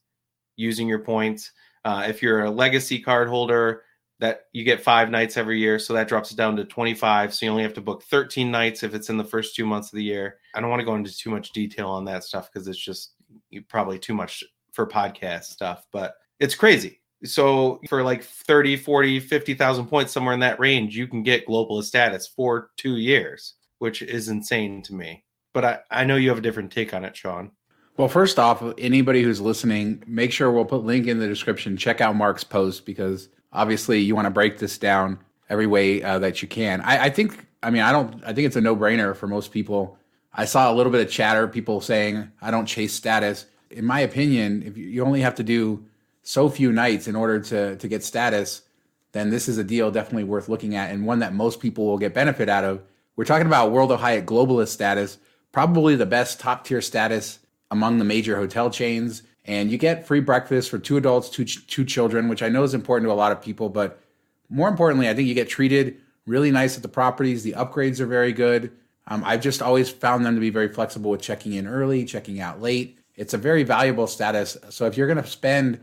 using 0.56 0.88
your 0.88 1.00
points. 1.00 1.52
Uh, 1.84 2.06
if 2.08 2.22
you're 2.22 2.44
a 2.44 2.50
legacy 2.50 3.00
card 3.00 3.28
holder, 3.28 3.82
that 4.18 4.42
you 4.52 4.64
get 4.64 4.82
five 4.82 5.10
nights 5.10 5.38
every 5.38 5.58
year. 5.58 5.78
So 5.78 5.94
that 5.94 6.06
drops 6.06 6.30
it 6.30 6.36
down 6.36 6.54
to 6.56 6.64
25. 6.64 7.32
So 7.32 7.46
you 7.46 7.50
only 7.50 7.62
have 7.62 7.74
to 7.74 7.80
book 7.80 8.02
13 8.02 8.50
nights 8.50 8.82
if 8.82 8.94
it's 8.94 9.08
in 9.08 9.16
the 9.16 9.24
first 9.24 9.56
two 9.56 9.64
months 9.64 9.92
of 9.92 9.96
the 9.96 10.04
year. 10.04 10.36
I 10.54 10.60
don't 10.60 10.68
want 10.68 10.80
to 10.80 10.86
go 10.86 10.94
into 10.94 11.16
too 11.16 11.30
much 11.30 11.52
detail 11.52 11.88
on 11.88 12.04
that 12.04 12.22
stuff 12.22 12.50
because 12.52 12.68
it's 12.68 12.78
just 12.78 13.14
probably 13.68 13.98
too 13.98 14.12
much 14.12 14.44
for 14.72 14.86
podcast 14.86 15.44
stuff, 15.44 15.86
but 15.90 16.14
it's 16.38 16.54
crazy 16.54 17.00
so 17.24 17.80
for 17.88 18.02
like 18.02 18.22
30 18.22 18.76
40 18.76 19.20
50,000 19.20 19.86
points 19.86 20.12
somewhere 20.12 20.34
in 20.34 20.40
that 20.40 20.58
range 20.58 20.96
you 20.96 21.06
can 21.06 21.22
get 21.22 21.46
globalist 21.46 21.84
status 21.84 22.26
for 22.26 22.70
2 22.78 22.96
years 22.96 23.54
which 23.78 24.02
is 24.02 24.28
insane 24.28 24.82
to 24.82 24.94
me 24.94 25.24
but 25.52 25.64
I, 25.64 25.78
I 25.90 26.04
know 26.04 26.16
you 26.16 26.28
have 26.28 26.38
a 26.38 26.42
different 26.42 26.72
take 26.72 26.94
on 26.94 27.04
it 27.04 27.16
Shawn. 27.16 27.50
Well 27.96 28.08
first 28.08 28.38
off 28.38 28.62
anybody 28.78 29.22
who's 29.22 29.40
listening 29.40 30.02
make 30.06 30.32
sure 30.32 30.50
we'll 30.50 30.64
put 30.64 30.84
link 30.84 31.06
in 31.06 31.18
the 31.18 31.28
description. 31.28 31.76
Check 31.76 32.00
out 32.00 32.16
Mark's 32.16 32.44
post 32.44 32.86
because 32.86 33.28
obviously 33.52 34.00
you 34.00 34.14
want 34.14 34.26
to 34.26 34.30
break 34.30 34.58
this 34.58 34.78
down 34.78 35.18
every 35.48 35.66
way 35.66 36.02
uh, 36.02 36.18
that 36.20 36.42
you 36.42 36.48
can. 36.48 36.80
I, 36.82 37.04
I 37.04 37.10
think 37.10 37.46
I 37.62 37.70
mean 37.70 37.82
I 37.82 37.92
don't 37.92 38.22
I 38.24 38.32
think 38.32 38.46
it's 38.46 38.56
a 38.56 38.60
no-brainer 38.60 39.14
for 39.14 39.26
most 39.26 39.52
people. 39.52 39.98
I 40.32 40.44
saw 40.44 40.72
a 40.72 40.74
little 40.74 40.92
bit 40.92 41.04
of 41.04 41.12
chatter 41.12 41.48
people 41.48 41.80
saying 41.80 42.30
I 42.40 42.50
don't 42.50 42.66
chase 42.66 42.94
status. 42.94 43.46
In 43.70 43.84
my 43.84 44.00
opinion 44.00 44.62
if 44.62 44.76
you, 44.76 44.86
you 44.86 45.04
only 45.04 45.20
have 45.20 45.34
to 45.36 45.42
do 45.42 45.84
so 46.22 46.48
few 46.48 46.72
nights 46.72 47.08
in 47.08 47.16
order 47.16 47.40
to 47.40 47.76
to 47.76 47.88
get 47.88 48.04
status, 48.04 48.62
then 49.12 49.30
this 49.30 49.48
is 49.48 49.58
a 49.58 49.64
deal 49.64 49.90
definitely 49.90 50.24
worth 50.24 50.48
looking 50.48 50.76
at 50.76 50.90
and 50.90 51.04
one 51.04 51.18
that 51.18 51.34
most 51.34 51.60
people 51.60 51.86
will 51.86 51.98
get 51.98 52.14
benefit 52.14 52.48
out 52.48 52.64
of. 52.64 52.82
We're 53.16 53.24
talking 53.24 53.46
about 53.46 53.72
World 53.72 53.92
of 53.92 54.00
Hyatt 54.00 54.24
globalist 54.24 54.68
status, 54.68 55.18
probably 55.52 55.96
the 55.96 56.06
best 56.06 56.40
top 56.40 56.64
tier 56.64 56.80
status 56.80 57.38
among 57.70 57.98
the 57.98 58.04
major 58.04 58.36
hotel 58.36 58.70
chains. 58.70 59.22
And 59.44 59.70
you 59.70 59.78
get 59.78 60.06
free 60.06 60.20
breakfast 60.20 60.70
for 60.70 60.78
two 60.78 60.96
adults, 60.96 61.28
two 61.28 61.44
two 61.44 61.84
children, 61.84 62.28
which 62.28 62.42
I 62.42 62.48
know 62.48 62.62
is 62.62 62.74
important 62.74 63.08
to 63.08 63.12
a 63.12 63.14
lot 63.14 63.32
of 63.32 63.42
people. 63.42 63.68
But 63.68 64.00
more 64.48 64.68
importantly, 64.68 65.08
I 65.08 65.14
think 65.14 65.28
you 65.28 65.34
get 65.34 65.48
treated 65.48 66.00
really 66.26 66.50
nice 66.50 66.76
at 66.76 66.82
the 66.82 66.88
properties. 66.88 67.42
The 67.42 67.52
upgrades 67.52 68.00
are 68.00 68.06
very 68.06 68.32
good. 68.32 68.70
Um, 69.06 69.22
I've 69.24 69.40
just 69.40 69.62
always 69.62 69.88
found 69.88 70.24
them 70.24 70.34
to 70.34 70.40
be 70.40 70.50
very 70.50 70.68
flexible 70.68 71.10
with 71.10 71.22
checking 71.22 71.54
in 71.54 71.66
early, 71.66 72.04
checking 72.04 72.40
out 72.40 72.60
late. 72.60 72.98
It's 73.16 73.34
a 73.34 73.38
very 73.38 73.64
valuable 73.64 74.06
status. 74.06 74.56
So 74.68 74.86
if 74.86 74.96
you're 74.96 75.08
going 75.08 75.22
to 75.22 75.28
spend 75.28 75.80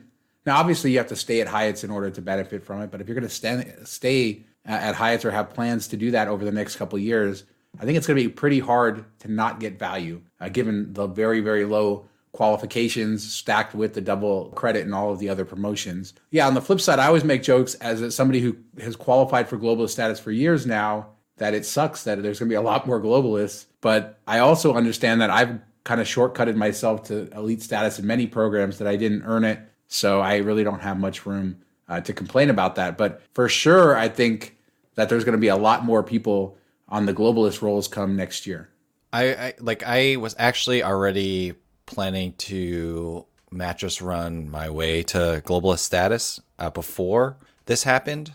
now, 0.47 0.59
obviously, 0.59 0.91
you 0.93 0.97
have 0.99 1.09
to 1.09 1.15
stay 1.17 1.41
at 1.41 1.47
Hyatt's 1.49 1.83
in 1.83 1.91
order 1.91 2.09
to 2.09 2.21
benefit 2.21 2.63
from 2.63 2.81
it. 2.81 2.89
But 2.89 3.01
if 3.01 3.07
you're 3.07 3.19
going 3.19 3.27
to 3.27 3.85
stay 3.85 4.45
at 4.65 4.95
Hyatt's 4.95 5.25
or 5.25 5.31
have 5.31 5.53
plans 5.53 5.89
to 5.89 5.97
do 5.97 6.11
that 6.11 6.29
over 6.29 6.45
the 6.45 6.53
next 6.53 6.77
couple 6.77 6.97
years, 6.97 7.43
I 7.79 7.85
think 7.85 7.97
it's 7.97 8.07
going 8.07 8.17
to 8.17 8.27
be 8.27 8.33
pretty 8.33 8.59
hard 8.59 9.05
to 9.19 9.31
not 9.31 9.59
get 9.59 9.77
value, 9.77 10.21
uh, 10.39 10.49
given 10.49 10.93
the 10.93 11.07
very, 11.07 11.41
very 11.41 11.65
low 11.65 12.05
qualifications 12.31 13.29
stacked 13.31 13.73
with 13.73 13.93
the 13.93 14.01
double 14.01 14.49
credit 14.51 14.85
and 14.85 14.93
all 14.93 15.11
of 15.11 15.19
the 15.19 15.29
other 15.29 15.45
promotions. 15.45 16.13
Yeah, 16.31 16.47
on 16.47 16.53
the 16.53 16.61
flip 16.61 16.79
side, 16.79 16.99
I 16.99 17.07
always 17.07 17.23
make 17.23 17.43
jokes 17.43 17.75
as 17.75 18.13
somebody 18.15 18.39
who 18.39 18.57
has 18.79 18.95
qualified 18.95 19.47
for 19.47 19.57
globalist 19.57 19.89
status 19.89 20.19
for 20.19 20.31
years 20.31 20.65
now 20.65 21.07
that 21.37 21.53
it 21.53 21.65
sucks 21.65 22.03
that 22.03 22.21
there's 22.21 22.39
going 22.39 22.49
to 22.49 22.53
be 22.53 22.57
a 22.57 22.61
lot 22.61 22.87
more 22.87 23.01
globalists. 23.01 23.65
But 23.81 24.19
I 24.27 24.39
also 24.39 24.73
understand 24.73 25.21
that 25.21 25.29
I've 25.29 25.59
kind 25.83 26.01
of 26.01 26.07
shortcutted 26.07 26.55
myself 26.55 27.03
to 27.03 27.29
elite 27.31 27.61
status 27.61 27.97
in 27.99 28.05
many 28.05 28.27
programs 28.27 28.77
that 28.79 28.87
I 28.87 28.97
didn't 28.97 29.23
earn 29.23 29.43
it 29.43 29.59
so 29.87 30.19
I 30.19 30.37
really 30.37 30.63
don't 30.63 30.81
have 30.81 30.99
much 30.99 31.25
room 31.25 31.61
uh, 31.87 32.01
to 32.01 32.13
complain 32.13 32.49
about 32.49 32.75
that. 32.75 32.97
But 32.97 33.21
for 33.33 33.47
sure, 33.47 33.95
I 33.95 34.09
think 34.09 34.57
that 34.95 35.09
there's 35.09 35.23
going 35.23 35.33
to 35.33 35.39
be 35.39 35.47
a 35.47 35.55
lot 35.55 35.85
more 35.85 36.03
people 36.03 36.57
on 36.89 37.05
the 37.05 37.13
globalist 37.13 37.61
rolls 37.61 37.87
come 37.87 38.15
next 38.15 38.45
year. 38.47 38.69
I, 39.13 39.23
I 39.33 39.53
like 39.59 39.83
I 39.85 40.17
was 40.17 40.35
actually 40.37 40.83
already 40.83 41.55
planning 41.85 42.33
to 42.33 43.25
mattress 43.51 44.01
run 44.01 44.49
my 44.49 44.69
way 44.69 45.03
to 45.03 45.41
globalist 45.45 45.79
status 45.79 46.39
uh, 46.59 46.69
before 46.69 47.37
this 47.65 47.83
happened, 47.83 48.33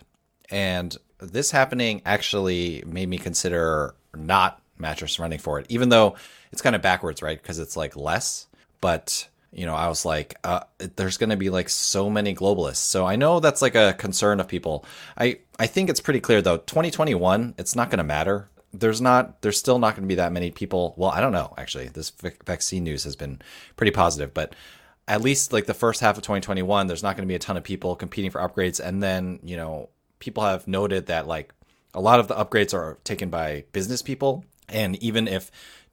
and 0.50 0.96
this 1.18 1.50
happening 1.50 2.02
actually 2.04 2.82
made 2.86 3.08
me 3.08 3.18
consider 3.18 3.94
not 4.14 4.60
mattress 4.78 5.18
running 5.18 5.38
for 5.38 5.60
it, 5.60 5.66
even 5.68 5.88
though 5.88 6.16
it's 6.50 6.62
kind 6.62 6.76
of 6.76 6.82
backwards, 6.82 7.22
right? 7.22 7.40
Because 7.40 7.58
it's 7.58 7.76
like 7.76 7.96
less, 7.96 8.46
but 8.80 9.28
you 9.52 9.66
know, 9.66 9.74
I 9.74 9.88
was 9.88 10.04
like, 10.04 10.34
uh, 10.44 10.60
there's 10.96 11.18
going 11.18 11.30
to 11.30 11.36
be 11.36 11.50
like 11.50 11.68
so 11.68 12.08
many 12.08 12.34
globalists. 12.34 12.76
So 12.76 13.06
I 13.06 13.16
know 13.16 13.38
that's 13.38 13.62
like 13.62 13.74
a 13.74 13.92
concern 13.92 14.40
of 14.40 14.48
people. 14.48 14.84
I, 15.16 15.40
I 15.58 15.66
think 15.66 15.90
it's 15.90 16.00
pretty 16.00 16.20
clear 16.20 16.40
though, 16.40 16.56
2021, 16.56 17.54
it's 17.58 17.76
not 17.76 17.90
going 17.90 17.98
to 17.98 18.04
matter. 18.04 18.48
There's 18.72 19.02
not, 19.02 19.42
there's 19.42 19.58
still 19.58 19.78
not 19.78 19.94
going 19.94 20.04
to 20.04 20.08
be 20.08 20.14
that 20.14 20.32
many 20.32 20.50
people. 20.50 20.94
Well, 20.96 21.10
I 21.10 21.20
don't 21.20 21.32
know, 21.32 21.52
actually. 21.58 21.88
This 21.88 22.10
vaccine 22.46 22.84
news 22.84 23.04
has 23.04 23.14
been 23.14 23.42
pretty 23.76 23.90
positive, 23.90 24.32
but 24.32 24.54
at 25.06 25.20
least 25.20 25.52
like 25.52 25.66
the 25.66 25.74
first 25.74 26.00
half 26.00 26.16
of 26.16 26.22
2021, 26.22 26.86
there's 26.86 27.02
not 27.02 27.16
going 27.16 27.26
to 27.26 27.30
be 27.30 27.34
a 27.34 27.38
ton 27.38 27.58
of 27.58 27.64
people 27.64 27.94
competing 27.94 28.30
for 28.30 28.40
upgrades. 28.40 28.80
And 28.80 29.02
then, 29.02 29.40
you 29.42 29.58
know, 29.58 29.90
people 30.18 30.42
have 30.44 30.66
noted 30.66 31.06
that 31.06 31.26
like 31.26 31.52
a 31.92 32.00
lot 32.00 32.20
of 32.20 32.28
the 32.28 32.34
upgrades 32.34 32.72
are 32.72 32.98
taken 33.04 33.28
by 33.28 33.64
business 33.72 34.00
people. 34.00 34.46
And 34.70 34.96
even 35.02 35.28
if 35.28 35.50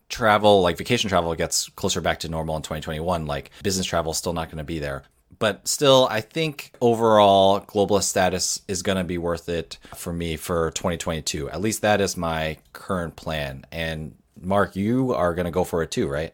travel, 0.09 0.61
like 0.61 0.77
vacation 0.77 1.09
travel, 1.09 1.33
gets 1.35 1.69
closer 1.69 2.01
back 2.01 2.19
to 2.19 2.29
normal 2.29 2.55
in 2.55 2.61
2021. 2.61 3.25
Like 3.25 3.51
business 3.63 3.85
travel 3.85 4.11
is 4.11 4.17
still 4.17 4.33
not 4.33 4.47
going 4.49 4.57
to 4.57 4.63
be 4.63 4.79
there. 4.79 5.03
but 5.39 5.67
still, 5.67 6.07
I 6.11 6.21
think 6.21 6.73
overall 6.81 7.61
globalist 7.61 8.03
status 8.03 8.61
is 8.67 8.81
going 8.81 8.97
to 8.97 9.03
be 9.05 9.17
worth 9.17 9.47
it 9.47 9.77
for 9.95 10.11
me 10.11 10.35
for 10.35 10.71
2022. 10.71 11.49
At 11.49 11.61
least 11.61 11.81
that 11.81 12.01
is 12.01 12.17
my 12.17 12.57
current 12.73 13.15
plan. 13.15 13.65
And 13.71 14.15
Mark, 14.41 14.75
you 14.75 15.13
are 15.13 15.33
going 15.33 15.45
to 15.45 15.51
go 15.51 15.63
for 15.63 15.81
it 15.81 15.91
too, 15.91 16.07
right? 16.09 16.33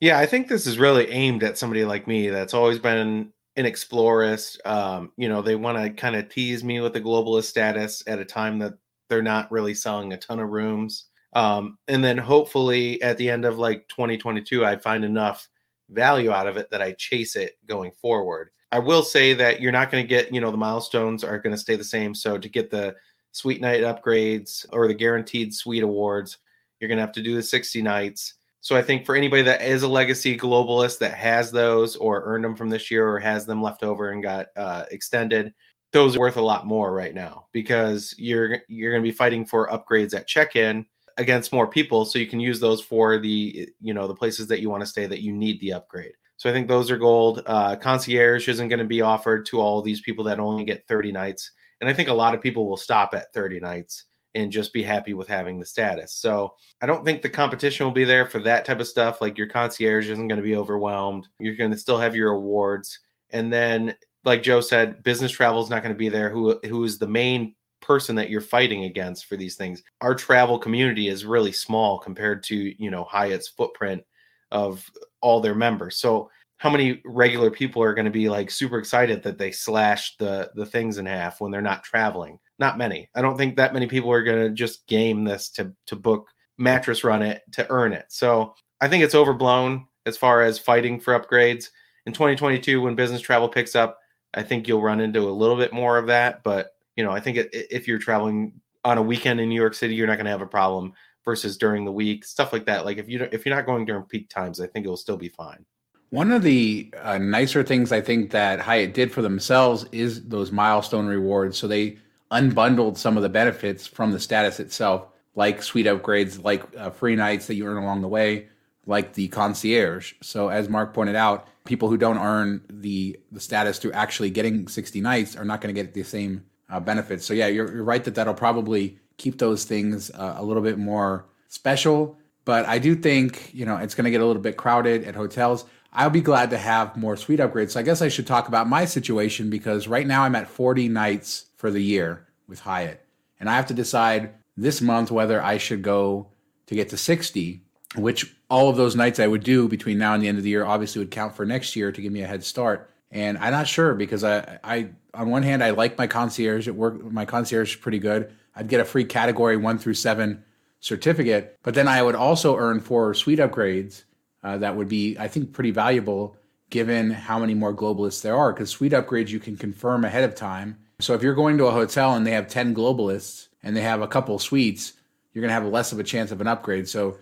Yeah, 0.00 0.18
I 0.18 0.24
think 0.24 0.48
this 0.48 0.66
is 0.66 0.78
really 0.78 1.10
aimed 1.10 1.42
at 1.42 1.58
somebody 1.58 1.84
like 1.84 2.06
me 2.06 2.30
that's 2.30 2.54
always 2.54 2.78
been 2.78 3.32
an 3.56 3.66
explorist. 3.66 4.58
Um, 4.64 5.12
you 5.18 5.28
know, 5.28 5.42
they 5.42 5.56
want 5.56 5.76
to 5.76 5.90
kind 5.90 6.16
of 6.16 6.30
tease 6.30 6.64
me 6.64 6.80
with 6.80 6.94
the 6.94 7.00
globalist 7.02 7.44
status 7.44 8.02
at 8.06 8.18
a 8.18 8.24
time 8.24 8.60
that 8.60 8.74
they're 9.10 9.20
not 9.20 9.52
really 9.52 9.74
selling 9.74 10.14
a 10.14 10.16
ton 10.16 10.40
of 10.40 10.48
rooms. 10.48 11.06
Um, 11.32 11.78
and 11.88 12.02
then 12.02 12.18
hopefully 12.18 13.00
at 13.02 13.16
the 13.16 13.30
end 13.30 13.44
of 13.44 13.58
like 13.58 13.88
2022, 13.88 14.64
I 14.64 14.76
find 14.76 15.04
enough 15.04 15.48
value 15.88 16.32
out 16.32 16.46
of 16.46 16.56
it 16.56 16.70
that 16.70 16.82
I 16.82 16.92
chase 16.92 17.36
it 17.36 17.56
going 17.66 17.92
forward. 17.92 18.50
I 18.72 18.78
will 18.78 19.02
say 19.02 19.34
that 19.34 19.60
you're 19.60 19.72
not 19.72 19.90
going 19.90 20.04
to 20.04 20.08
get, 20.08 20.32
you 20.32 20.40
know, 20.40 20.50
the 20.50 20.56
milestones 20.56 21.24
are 21.24 21.38
going 21.38 21.54
to 21.54 21.60
stay 21.60 21.76
the 21.76 21.84
same. 21.84 22.14
So 22.14 22.38
to 22.38 22.48
get 22.48 22.70
the 22.70 22.94
Suite 23.32 23.60
Night 23.60 23.82
upgrades 23.82 24.66
or 24.72 24.86
the 24.86 24.94
guaranteed 24.94 25.54
suite 25.54 25.82
awards, 25.82 26.38
you're 26.78 26.88
going 26.88 26.98
to 26.98 27.02
have 27.02 27.12
to 27.12 27.22
do 27.22 27.34
the 27.34 27.42
60 27.42 27.82
nights. 27.82 28.34
So 28.60 28.76
I 28.76 28.82
think 28.82 29.06
for 29.06 29.16
anybody 29.16 29.42
that 29.42 29.62
is 29.62 29.82
a 29.82 29.88
legacy 29.88 30.36
globalist 30.36 30.98
that 30.98 31.14
has 31.14 31.50
those 31.50 31.96
or 31.96 32.22
earned 32.24 32.44
them 32.44 32.56
from 32.56 32.68
this 32.68 32.90
year 32.90 33.08
or 33.08 33.18
has 33.18 33.46
them 33.46 33.62
left 33.62 33.82
over 33.82 34.10
and 34.10 34.22
got 34.22 34.48
uh, 34.56 34.84
extended, 34.90 35.54
those 35.92 36.16
are 36.16 36.20
worth 36.20 36.36
a 36.36 36.42
lot 36.42 36.66
more 36.66 36.92
right 36.92 37.14
now 37.14 37.46
because 37.52 38.14
you're 38.18 38.58
you're 38.68 38.92
going 38.92 39.02
to 39.02 39.08
be 39.08 39.16
fighting 39.16 39.44
for 39.44 39.68
upgrades 39.68 40.14
at 40.14 40.26
check-in 40.26 40.86
against 41.20 41.52
more 41.52 41.66
people 41.66 42.04
so 42.04 42.18
you 42.18 42.26
can 42.26 42.40
use 42.40 42.58
those 42.58 42.80
for 42.80 43.18
the 43.18 43.68
you 43.80 43.94
know 43.94 44.08
the 44.08 44.14
places 44.14 44.48
that 44.48 44.60
you 44.60 44.70
want 44.70 44.80
to 44.80 44.86
stay 44.86 45.06
that 45.06 45.22
you 45.22 45.32
need 45.32 45.60
the 45.60 45.72
upgrade. 45.72 46.14
So 46.38 46.48
i 46.48 46.52
think 46.52 46.66
those 46.66 46.90
are 46.90 46.96
gold. 46.96 47.42
Uh, 47.46 47.76
concierge 47.76 48.48
isn't 48.48 48.68
going 48.68 48.78
to 48.78 48.84
be 48.84 49.02
offered 49.02 49.46
to 49.46 49.60
all 49.60 49.82
these 49.82 50.00
people 50.00 50.24
that 50.24 50.40
only 50.40 50.64
get 50.64 50.88
30 50.88 51.12
nights 51.12 51.52
and 51.80 51.88
i 51.88 51.92
think 51.92 52.08
a 52.08 52.14
lot 52.14 52.34
of 52.34 52.40
people 52.40 52.68
will 52.68 52.76
stop 52.76 53.14
at 53.14 53.32
30 53.32 53.60
nights 53.60 54.06
and 54.34 54.52
just 54.52 54.72
be 54.72 54.82
happy 54.82 55.12
with 55.12 55.26
having 55.26 55.58
the 55.58 55.66
status. 55.66 56.14
So 56.14 56.54
i 56.80 56.86
don't 56.86 57.04
think 57.04 57.20
the 57.20 57.28
competition 57.28 57.84
will 57.84 57.92
be 57.92 58.04
there 58.04 58.26
for 58.26 58.40
that 58.40 58.64
type 58.64 58.80
of 58.80 58.88
stuff 58.88 59.20
like 59.20 59.36
your 59.36 59.48
concierge 59.48 60.08
isn't 60.08 60.28
going 60.28 60.40
to 60.40 60.42
be 60.42 60.56
overwhelmed 60.56 61.28
you're 61.38 61.56
going 61.56 61.72
to 61.72 61.78
still 61.78 61.98
have 61.98 62.16
your 62.16 62.32
awards. 62.32 62.98
And 63.32 63.52
then 63.52 63.94
like 64.24 64.42
joe 64.42 64.60
said 64.60 65.02
business 65.02 65.32
travel 65.32 65.62
is 65.62 65.70
not 65.70 65.82
going 65.82 65.94
to 65.94 65.98
be 65.98 66.08
there 66.08 66.30
who 66.30 66.58
who 66.64 66.84
is 66.84 66.98
the 66.98 67.06
main 67.06 67.54
person 67.80 68.14
that 68.16 68.30
you're 68.30 68.40
fighting 68.40 68.84
against 68.84 69.26
for 69.26 69.36
these 69.36 69.56
things. 69.56 69.82
Our 70.00 70.14
travel 70.14 70.58
community 70.58 71.08
is 71.08 71.24
really 71.24 71.52
small 71.52 71.98
compared 71.98 72.42
to, 72.44 72.82
you 72.82 72.90
know, 72.90 73.04
Hyatt's 73.04 73.48
footprint 73.48 74.02
of 74.50 74.84
all 75.20 75.40
their 75.40 75.54
members. 75.54 75.96
So 75.96 76.30
how 76.58 76.70
many 76.70 77.00
regular 77.06 77.50
people 77.50 77.82
are 77.82 77.94
going 77.94 78.04
to 78.04 78.10
be 78.10 78.28
like 78.28 78.50
super 78.50 78.78
excited 78.78 79.22
that 79.22 79.38
they 79.38 79.50
slashed 79.50 80.18
the 80.18 80.50
the 80.54 80.66
things 80.66 80.98
in 80.98 81.06
half 81.06 81.40
when 81.40 81.50
they're 81.50 81.62
not 81.62 81.84
traveling? 81.84 82.38
Not 82.58 82.76
many. 82.76 83.08
I 83.14 83.22
don't 83.22 83.38
think 83.38 83.56
that 83.56 83.72
many 83.72 83.86
people 83.86 84.12
are 84.12 84.22
going 84.22 84.46
to 84.46 84.50
just 84.50 84.86
game 84.86 85.24
this 85.24 85.48
to 85.50 85.72
to 85.86 85.96
book 85.96 86.28
mattress 86.58 87.02
run 87.02 87.22
it 87.22 87.42
to 87.52 87.66
earn 87.70 87.92
it. 87.92 88.04
So 88.08 88.54
I 88.80 88.88
think 88.88 89.02
it's 89.02 89.14
overblown 89.14 89.86
as 90.06 90.16
far 90.16 90.42
as 90.42 90.58
fighting 90.58 91.00
for 91.00 91.18
upgrades. 91.18 91.70
In 92.06 92.12
2022, 92.12 92.82
when 92.82 92.94
business 92.94 93.20
travel 93.20 93.48
picks 93.48 93.74
up, 93.74 93.98
I 94.34 94.42
think 94.42 94.68
you'll 94.68 94.82
run 94.82 95.00
into 95.00 95.28
a 95.28 95.30
little 95.30 95.56
bit 95.56 95.72
more 95.72 95.98
of 95.98 96.06
that. 96.08 96.42
But 96.44 96.72
you 97.00 97.06
know, 97.06 97.12
I 97.12 97.20
think 97.20 97.38
if 97.50 97.88
you're 97.88 97.98
traveling 97.98 98.52
on 98.84 98.98
a 98.98 99.02
weekend 99.02 99.40
in 99.40 99.48
New 99.48 99.58
York 99.58 99.72
City, 99.72 99.94
you're 99.94 100.06
not 100.06 100.16
going 100.16 100.26
to 100.26 100.30
have 100.30 100.42
a 100.42 100.46
problem 100.46 100.92
versus 101.24 101.56
during 101.56 101.86
the 101.86 101.90
week, 101.90 102.26
stuff 102.26 102.52
like 102.52 102.66
that. 102.66 102.84
Like 102.84 102.98
if 102.98 103.08
you 103.08 103.26
if 103.32 103.46
you're 103.46 103.56
not 103.56 103.64
going 103.64 103.86
during 103.86 104.02
peak 104.02 104.28
times, 104.28 104.60
I 104.60 104.66
think 104.66 104.84
it'll 104.84 104.98
still 104.98 105.16
be 105.16 105.30
fine. 105.30 105.64
One 106.10 106.30
of 106.30 106.42
the 106.42 106.92
uh, 107.00 107.16
nicer 107.16 107.62
things 107.62 107.90
I 107.90 108.02
think 108.02 108.32
that 108.32 108.60
Hyatt 108.60 108.92
did 108.92 109.10
for 109.10 109.22
themselves 109.22 109.86
is 109.92 110.28
those 110.28 110.52
milestone 110.52 111.06
rewards. 111.06 111.56
So 111.56 111.66
they 111.66 111.96
unbundled 112.30 112.98
some 112.98 113.16
of 113.16 113.22
the 113.22 113.30
benefits 113.30 113.86
from 113.86 114.12
the 114.12 114.20
status 114.20 114.60
itself, 114.60 115.06
like 115.36 115.62
suite 115.62 115.86
upgrades, 115.86 116.44
like 116.44 116.62
uh, 116.76 116.90
free 116.90 117.16
nights 117.16 117.46
that 117.46 117.54
you 117.54 117.64
earn 117.66 117.82
along 117.82 118.02
the 118.02 118.08
way, 118.08 118.48
like 118.84 119.14
the 119.14 119.28
concierge. 119.28 120.12
So 120.20 120.50
as 120.50 120.68
Mark 120.68 120.92
pointed 120.92 121.16
out, 121.16 121.48
people 121.64 121.88
who 121.88 121.96
don't 121.96 122.18
earn 122.18 122.60
the 122.68 123.18
the 123.32 123.40
status 123.40 123.78
through 123.78 123.92
actually 123.92 124.28
getting 124.28 124.68
60 124.68 125.00
nights 125.00 125.34
are 125.34 125.46
not 125.46 125.62
going 125.62 125.74
to 125.74 125.82
get 125.82 125.94
the 125.94 126.02
same 126.02 126.44
uh, 126.70 126.80
benefits. 126.80 127.26
So 127.26 127.34
yeah, 127.34 127.48
you're, 127.48 127.72
you're, 127.72 127.84
right 127.84 128.02
that 128.04 128.14
that'll 128.14 128.34
probably 128.34 128.98
keep 129.16 129.38
those 129.38 129.64
things 129.64 130.10
uh, 130.10 130.34
a 130.38 130.44
little 130.44 130.62
bit 130.62 130.78
more 130.78 131.26
special. 131.48 132.18
But 132.44 132.66
I 132.66 132.78
do 132.78 132.94
think 132.94 133.52
you 133.52 133.66
know 133.66 133.76
it's 133.76 133.94
going 133.94 134.04
to 134.04 134.10
get 134.10 134.20
a 134.20 134.26
little 134.26 134.42
bit 134.42 134.56
crowded 134.56 135.04
at 135.04 135.14
hotels. 135.14 135.64
I'll 135.92 136.10
be 136.10 136.20
glad 136.20 136.50
to 136.50 136.58
have 136.58 136.96
more 136.96 137.16
suite 137.16 137.40
upgrades. 137.40 137.72
So 137.72 137.80
I 137.80 137.82
guess 137.82 138.00
I 138.00 138.08
should 138.08 138.26
talk 138.26 138.46
about 138.46 138.68
my 138.68 138.84
situation 138.84 139.50
because 139.50 139.88
right 139.88 140.06
now 140.06 140.22
I'm 140.22 140.36
at 140.36 140.46
40 140.46 140.88
nights 140.88 141.46
for 141.56 141.70
the 141.70 141.82
year 141.82 142.28
with 142.46 142.60
Hyatt, 142.60 143.04
and 143.38 143.50
I 143.50 143.56
have 143.56 143.66
to 143.66 143.74
decide 143.74 144.34
this 144.56 144.80
month 144.80 145.10
whether 145.10 145.42
I 145.42 145.58
should 145.58 145.82
go 145.82 146.28
to 146.66 146.74
get 146.74 146.90
to 146.90 146.96
60, 146.96 147.62
which 147.96 148.34
all 148.48 148.68
of 148.68 148.76
those 148.76 148.94
nights 148.94 149.18
I 149.18 149.26
would 149.26 149.42
do 149.42 149.68
between 149.68 149.98
now 149.98 150.14
and 150.14 150.22
the 150.22 150.28
end 150.28 150.38
of 150.38 150.44
the 150.44 150.50
year 150.50 150.64
obviously 150.64 151.00
would 151.00 151.10
count 151.10 151.34
for 151.34 151.44
next 151.44 151.74
year 151.76 151.90
to 151.90 152.00
give 152.00 152.12
me 152.12 152.22
a 152.22 152.26
head 152.26 152.44
start. 152.44 152.89
And 153.10 153.38
I'm 153.38 153.52
not 153.52 153.66
sure 153.66 153.94
because 153.94 154.22
I, 154.22 154.58
I 154.62 154.90
on 155.14 155.30
one 155.30 155.42
hand 155.42 155.64
I 155.64 155.70
like 155.70 155.98
my 155.98 156.06
concierge. 156.06 156.68
It 156.68 156.76
work 156.76 157.02
my 157.02 157.24
concierge 157.24 157.74
is 157.74 157.80
pretty 157.80 157.98
good. 157.98 158.32
I'd 158.54 158.68
get 158.68 158.80
a 158.80 158.84
free 158.84 159.04
category 159.04 159.56
one 159.56 159.78
through 159.78 159.94
seven 159.94 160.44
certificate, 160.80 161.58
but 161.62 161.74
then 161.74 161.88
I 161.88 162.02
would 162.02 162.14
also 162.14 162.56
earn 162.56 162.80
four 162.80 163.14
suite 163.14 163.38
upgrades. 163.38 164.04
Uh, 164.42 164.58
that 164.58 164.76
would 164.76 164.88
be, 164.88 165.18
I 165.18 165.28
think, 165.28 165.52
pretty 165.52 165.70
valuable 165.70 166.36
given 166.70 167.10
how 167.10 167.38
many 167.38 167.54
more 167.54 167.74
globalists 167.74 168.22
there 168.22 168.36
are. 168.36 168.52
Because 168.52 168.70
suite 168.70 168.92
upgrades 168.92 169.28
you 169.28 169.40
can 169.40 169.56
confirm 169.56 170.04
ahead 170.04 170.24
of 170.24 170.34
time. 170.34 170.78
So 171.00 171.14
if 171.14 171.22
you're 171.22 171.34
going 171.34 171.58
to 171.58 171.66
a 171.66 171.72
hotel 171.72 172.14
and 172.14 172.26
they 172.26 172.30
have 172.32 172.48
ten 172.48 172.74
globalists 172.74 173.48
and 173.62 173.76
they 173.76 173.82
have 173.82 174.02
a 174.02 174.08
couple 174.08 174.38
suites, 174.38 174.94
you're 175.32 175.42
going 175.42 175.50
to 175.50 175.54
have 175.54 175.66
less 175.66 175.92
of 175.92 175.98
a 175.98 176.04
chance 176.04 176.30
of 176.30 176.40
an 176.40 176.46
upgrade. 176.46 176.88
So 176.88 177.18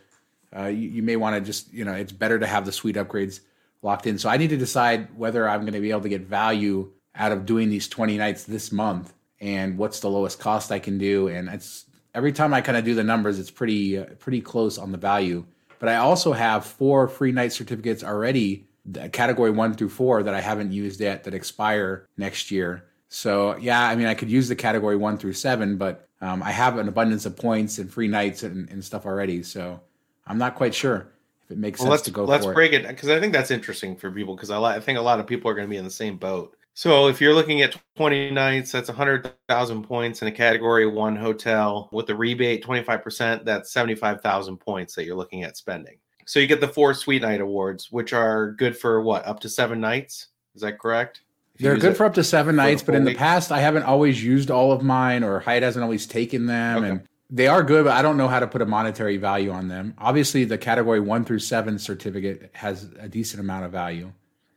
uh, 0.57 0.67
you, 0.67 0.89
you 0.89 1.03
may 1.03 1.17
want 1.17 1.37
to 1.37 1.41
just, 1.41 1.73
you 1.73 1.85
know, 1.85 1.93
it's 1.93 2.13
better 2.13 2.39
to 2.39 2.47
have 2.47 2.65
the 2.65 2.73
suite 2.73 2.97
upgrades 2.97 3.41
locked 3.83 4.07
in. 4.07 4.19
So 4.19 4.29
I 4.29 4.37
need 4.37 4.51
to 4.51 4.57
decide 4.57 5.17
whether 5.17 5.49
I'm 5.49 5.61
going 5.61 5.73
to 5.73 5.81
be 5.81 5.91
able 5.91 6.03
to 6.03 6.09
get 6.09 6.23
value 6.23 6.93
out 7.15 7.33
of 7.33 7.47
doing 7.47 7.69
these 7.69 7.89
20 7.89 8.17
nights 8.17 8.45
this 8.45 8.73
month 8.73 9.13
and 9.41 9.79
what's 9.79 10.01
the 10.01 10.11
lowest 10.11 10.39
cost 10.39 10.73
I 10.73 10.79
can 10.79 10.99
do. 10.99 11.29
And 11.29 11.49
it's 11.49 11.85
every 12.15 12.33
time 12.33 12.53
I 12.55 12.61
kind 12.61 12.77
of 12.77 12.85
do 12.85 12.95
the 12.95 13.05
numbers, 13.05 13.39
it's 13.39 13.51
pretty, 13.51 13.99
uh, 13.99 14.05
pretty 14.19 14.41
close 14.41 14.79
on 14.79 14.93
the 14.93 14.99
value. 14.99 15.45
But 15.79 15.89
I 15.89 15.97
also 15.97 16.33
have 16.33 16.65
four 16.65 17.07
free 17.07 17.33
night 17.33 17.53
certificates 17.53 18.03
already, 18.03 18.67
category 19.13 19.51
one 19.51 19.75
through 19.75 19.91
four, 19.91 20.23
that 20.25 20.35
I 20.35 20.41
haven't 20.41 20.73
used 20.73 21.01
yet 21.01 21.25
that 21.25 21.35
expire 21.35 22.07
next 22.17 22.51
year. 22.51 22.85
So 23.09 23.57
yeah, 23.59 23.83
I 23.89 23.95
mean, 23.95 24.07
I 24.07 24.15
could 24.15 24.31
use 24.31 24.49
the 24.49 24.57
category 24.57 24.97
one 24.97 25.19
through 25.19 25.35
seven, 25.35 25.77
but 25.77 26.09
um, 26.21 26.43
I 26.43 26.51
have 26.51 26.79
an 26.79 26.89
abundance 26.89 27.27
of 27.27 27.37
points 27.37 27.79
and 27.79 27.91
free 27.91 28.09
nights 28.09 28.43
and, 28.43 28.69
and 28.71 28.85
stuff 28.85 29.07
already. 29.07 29.45
So 29.45 29.81
I'm 30.27 30.39
not 30.39 30.57
quite 30.57 30.75
sure 30.75 31.13
if 31.49 31.53
it 31.53 31.59
makes 31.59 31.81
well, 31.81 31.91
sense 31.93 32.03
to 32.03 32.11
go 32.11 32.25
let's 32.25 32.45
break 32.45 32.75
it 32.75 32.87
because 32.87 33.09
i 33.09 33.19
think 33.19 33.33
that's 33.33 33.51
interesting 33.51 33.97
for 33.97 34.11
people 34.11 34.37
because 34.37 34.51
I, 34.51 34.61
I 34.63 34.81
think 34.81 34.99
a 34.99 35.03
lot 35.03 35.19
of 35.19 35.27
people 35.27 35.51
are 35.51 35.55
going 35.55 35.67
to 35.67 35.71
be 35.71 35.79
in 35.79 35.85
the 35.85 35.91
same 35.91 36.19
boat. 36.19 36.55
So 36.75 37.09
if 37.09 37.21
you're 37.21 37.35
looking 37.35 37.63
at 37.63 37.77
20 37.97 38.31
nights 38.31 38.71
that's 38.71 38.89
100000 38.89 39.83
points 39.83 40.23
in 40.23 40.29
a 40.29 40.33
category 40.33 40.87
one 40.87 41.17
hotel. 41.17 41.89
With 41.91 42.07
the 42.07 42.15
rebate 42.15 42.65
25% 42.65 43.45
that's 43.45 43.73
75000 43.73 44.59
points 44.59 44.95
that 44.95 45.05
you're 45.05 45.17
looking 45.17 45.43
at 45.43 45.57
spending. 45.57 45.99
So 46.27 46.39
you 46.39 46.47
get 46.47 46.61
the 46.61 46.69
four 46.69 46.93
suite 46.93 47.23
night 47.23 47.41
awards 47.41 47.91
which 47.91 48.13
are 48.13 48.53
good 48.53 48.77
for 48.77 49.01
what 49.01 49.27
up 49.27 49.41
to 49.41 49.49
seven 49.49 49.81
nights? 49.81 50.29
Is 50.55 50.63
that 50.63 50.79
correct? 50.79 51.23
They're 51.59 51.77
good 51.77 51.97
for 51.97 52.05
up 52.05 52.15
to 52.15 52.25
seven 52.25 52.55
nights, 52.55 52.83
but 52.83 52.95
in 52.95 53.05
the 53.05 53.15
past, 53.15 53.51
I 53.51 53.59
haven't 53.59 53.83
always 53.83 54.23
used 54.23 54.49
all 54.49 54.71
of 54.71 54.83
mine, 54.83 55.25
or 55.25 55.41
Hyatt 55.41 55.65
hasn't 55.65 55.83
always 55.83 56.07
taken 56.07 56.47
them. 56.47 56.79
Okay. 56.79 56.89
And 56.89 57.09
they 57.31 57.47
are 57.47 57.63
good, 57.63 57.85
but 57.85 57.93
I 57.93 58.03
don't 58.03 58.17
know 58.17 58.29
how 58.29 58.41
to 58.41 58.47
put 58.47 58.63
a 58.63 58.67
monetary 58.67 59.19
value 59.19 59.51
on 59.51 59.69
them. 59.69 59.95
Obviously, 59.99 60.45
the 60.45 60.57
category 60.57 61.01
one 61.01 61.25
through 61.25 61.41
seven 61.41 61.79
certificate 61.79 62.51
has 62.55 62.91
a 62.99 63.09
decent 63.09 63.41
amount 63.41 63.67
of 63.67 63.73
value. 63.73 64.13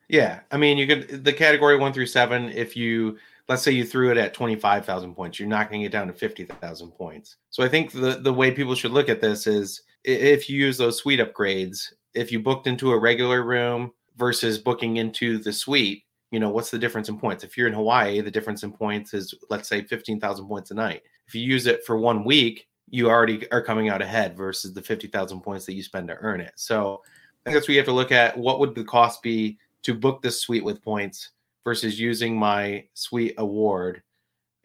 Yeah, 0.08 0.42
I 0.51 0.58
mean, 0.58 0.78
you 0.78 0.88
could 0.88 1.24
the 1.24 1.34
category 1.34 1.78
one 1.78 1.94
through 1.94 2.06
seven. 2.08 2.50
If 2.50 2.75
you 2.75 3.18
let's 3.48 3.62
say 3.62 3.72
you 3.72 3.86
threw 3.86 4.12
it 4.12 4.18
at 4.18 4.34
twenty 4.34 4.56
five 4.56 4.86
thousand 4.86 5.16
points, 5.16 5.40
you're 5.40 5.50
knocking 5.50 5.82
it 5.82 5.92
down 5.92 6.08
to 6.08 6.13
fifty 6.13 6.46
thousand 6.46 6.92
points. 6.92 7.38
So 7.50 7.63
I 7.63 7.68
think 7.68 7.92
the 7.92 8.20
the 8.22 8.34
way 8.34 8.51
people 8.51 8.75
should 8.75 8.92
look 8.92 9.10
at 9.10 9.22
this 9.22 9.48
is 9.48 9.82
if 10.04 10.50
you 10.50 10.58
use 10.58 10.78
those 10.78 10.98
suite 10.98 11.20
upgrades, 11.20 11.94
if 12.13 12.32
you 12.32 12.40
booked 12.40 12.68
into 12.68 12.92
a 12.92 13.00
regular 13.00 13.44
room 13.44 13.92
versus 14.18 14.58
booking 14.58 14.98
into 14.98 15.38
the 15.38 15.54
suite, 15.54 16.04
you 16.32 16.40
know 16.40 16.50
what's 16.50 16.72
the 16.72 16.80
difference 16.80 17.10
in 17.10 17.20
points? 17.20 17.44
If 17.44 17.58
you're 17.58 17.68
in 17.68 17.74
Hawaii, 17.74 18.22
the 18.22 18.32
difference 18.32 18.63
in 18.63 18.72
points 18.72 19.13
is 19.13 19.34
let's 19.50 19.68
say 19.68 19.84
fifteen 19.84 20.22
thousand 20.22 20.48
points 20.48 20.72
a 20.72 20.74
night 20.74 21.04
if 21.32 21.36
you 21.36 21.44
use 21.44 21.66
it 21.66 21.86
for 21.86 21.98
one 21.98 22.26
week, 22.26 22.68
you 22.90 23.10
already 23.10 23.50
are 23.54 23.62
coming 23.62 23.88
out 23.88 24.02
ahead 24.02 24.36
versus 24.36 24.74
the 24.74 24.82
50,000 24.82 25.40
points 25.40 25.66
that 25.66 25.76
you 25.76 25.82
spend 25.82 26.10
to 26.10 26.18
earn 26.18 26.42
it. 26.42 26.52
So 26.56 27.02
I 27.46 27.52
where 27.52 27.64
you 27.70 27.78
have 27.78 27.86
to 27.86 27.94
look 27.94 28.12
at 28.12 28.38
what 28.38 28.60
would 28.60 28.76
the 28.76 28.84
cost 28.84 29.24
be 29.24 29.58
to 29.84 29.94
book 29.94 30.22
this 30.22 30.42
suite 30.42 30.66
with 30.66 30.84
points 30.84 31.30
versus 31.64 31.98
using 31.98 32.38
my 32.38 32.84
suite 32.96 33.36
award. 33.38 34.04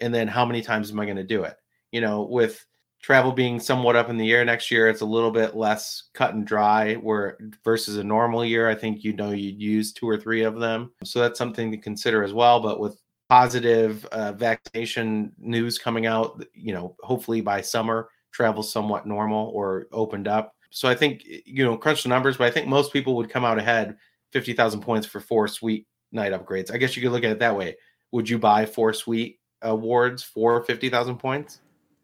And 0.01 0.13
then 0.13 0.27
how 0.27 0.45
many 0.45 0.61
times 0.61 0.91
am 0.91 0.99
I 0.99 1.05
going 1.05 1.17
to 1.19 1.23
do 1.23 1.45
it? 1.45 1.57
You 1.93 2.01
know, 2.01 2.23
with 2.23 2.67
travel 3.01 3.31
being 3.31 3.61
somewhat 3.61 3.95
up 3.95 4.11
in 4.11 4.17
the 4.17 4.33
air 4.33 4.45
next 4.45 4.69
year, 4.69 4.89
it's 4.89 5.03
a 5.03 5.07
little 5.07 5.31
bit 5.31 5.55
less 5.55 6.09
cut 6.15 6.35
and 6.35 6.45
dry. 6.45 6.95
Where 6.95 7.39
versus 7.63 7.97
a 7.97 8.03
normal 8.03 8.45
year, 8.45 8.69
I 8.69 8.75
think 8.75 9.05
you 9.05 9.13
know 9.13 9.31
you'd 9.31 9.63
use 9.63 9.93
two 9.93 10.09
or 10.09 10.17
three 10.17 10.43
of 10.43 10.59
them. 10.59 10.91
So 11.05 11.21
that's 11.21 11.39
something 11.39 11.71
to 11.71 11.77
consider 11.77 12.25
as 12.25 12.33
well. 12.33 12.59
But 12.59 12.81
with 12.81 13.01
positive 13.29 14.05
uh, 14.07 14.33
vaccination 14.33 15.33
news 15.39 15.79
coming 15.79 16.07
out, 16.07 16.45
you 16.55 16.73
know, 16.73 16.97
hopefully 17.01 17.41
by 17.41 17.61
summer, 17.61 18.09
travel 18.33 18.63
somewhat 18.63 19.07
normal 19.07 19.49
or 19.55 19.87
opened 19.93 20.29
up. 20.29 20.55
So 20.71 20.89
I 20.89 20.95
think 20.95 21.23
you 21.25 21.65
know, 21.65 21.77
crunch 21.77 22.03
the 22.03 22.09
numbers, 22.09 22.37
but 22.37 22.47
I 22.47 22.51
think 22.51 22.69
most 22.69 22.93
people 22.93 23.17
would 23.17 23.31
come 23.31 23.45
out 23.45 23.59
ahead 23.59 23.97
fifty 24.33 24.53
thousand 24.53 24.83
points 24.83 25.07
for 25.07 25.21
four 25.21 25.49
suite 25.49 25.87
night 26.13 26.33
upgrades. 26.33 26.73
I 26.73 26.77
guess 26.77 26.97
you 26.97 27.03
could 27.03 27.13
look 27.13 27.25
at 27.25 27.31
it 27.31 27.39
that 27.39 27.57
way. 27.57 27.77
Would 28.13 28.29
you 28.29 28.39
buy 28.39 28.67
four 28.67 28.93
suite 28.93 29.39
awards 29.63 30.23
for 30.23 30.63
fifty 30.65 30.89
thousand 30.89 31.17
points? 31.19 31.61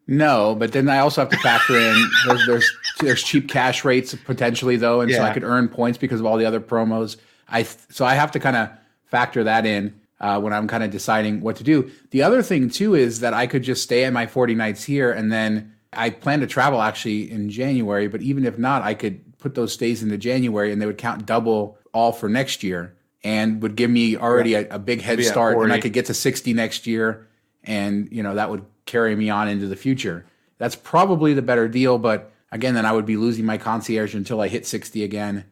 No, 0.07 0.55
but 0.55 0.73
then 0.73 0.89
I 0.89 0.99
also 0.99 1.21
have 1.21 1.29
to 1.29 1.37
factor 1.37 1.77
in 1.77 2.09
there's, 2.27 2.45
there's 2.47 2.77
there's 2.99 3.23
cheap 3.23 3.47
cash 3.47 3.85
rates 3.85 4.15
potentially 4.25 4.75
though, 4.75 5.01
and 5.01 5.09
yeah. 5.09 5.17
so 5.17 5.23
I 5.23 5.33
could 5.33 5.43
earn 5.43 5.69
points 5.69 5.97
because 5.97 6.19
of 6.19 6.25
all 6.25 6.37
the 6.37 6.45
other 6.45 6.59
promos. 6.59 7.17
I 7.47 7.63
so 7.63 8.05
I 8.05 8.15
have 8.15 8.31
to 8.31 8.39
kind 8.39 8.55
of 8.55 8.69
factor 9.05 9.43
that 9.43 9.65
in 9.65 9.93
uh, 10.23 10.39
when 10.39 10.53
I'm 10.53 10.69
kind 10.69 10.83
of 10.83 10.89
deciding 10.89 11.41
what 11.41 11.57
to 11.57 11.65
do. 11.65 11.91
The 12.11 12.23
other 12.23 12.41
thing 12.41 12.69
too 12.69 12.95
is 12.95 13.19
that 13.19 13.33
I 13.33 13.45
could 13.45 13.61
just 13.61 13.83
stay 13.83 14.05
at 14.05 14.13
my 14.13 14.25
40 14.25 14.55
nights 14.55 14.85
here, 14.85 15.11
and 15.11 15.29
then 15.29 15.73
I 15.91 16.11
plan 16.11 16.39
to 16.39 16.47
travel 16.47 16.81
actually 16.81 17.29
in 17.29 17.49
January. 17.49 18.07
But 18.07 18.21
even 18.21 18.45
if 18.45 18.57
not, 18.57 18.83
I 18.83 18.93
could 18.93 19.37
put 19.37 19.53
those 19.53 19.73
stays 19.73 20.01
into 20.01 20.17
January, 20.17 20.71
and 20.71 20.81
they 20.81 20.85
would 20.85 20.97
count 20.97 21.25
double 21.25 21.77
all 21.93 22.13
for 22.13 22.29
next 22.29 22.63
year, 22.63 22.95
and 23.21 23.61
would 23.61 23.75
give 23.75 23.91
me 23.91 24.15
already 24.15 24.51
yeah. 24.51 24.59
a, 24.59 24.75
a, 24.75 24.79
big 24.79 25.01
head 25.01 25.21
start, 25.25 25.57
and 25.59 25.73
I 25.73 25.81
could 25.81 25.93
get 25.93 26.05
to 26.05 26.13
60 26.13 26.53
next 26.53 26.87
year, 26.87 27.27
and 27.65 28.07
you 28.09 28.23
know 28.23 28.35
that 28.35 28.49
would 28.49 28.65
carry 28.85 29.17
me 29.17 29.29
on 29.29 29.49
into 29.49 29.67
the 29.67 29.75
future. 29.75 30.25
That's 30.57 30.75
probably 30.75 31.33
the 31.33 31.41
better 31.41 31.67
deal, 31.67 31.97
but 31.97 32.31
again, 32.49 32.75
then 32.75 32.85
I 32.85 32.93
would 32.93 33.05
be 33.05 33.17
losing 33.17 33.43
my 33.43 33.57
concierge 33.57 34.15
until 34.15 34.39
I 34.39 34.47
hit 34.47 34.65
60 34.65 35.03
again. 35.03 35.43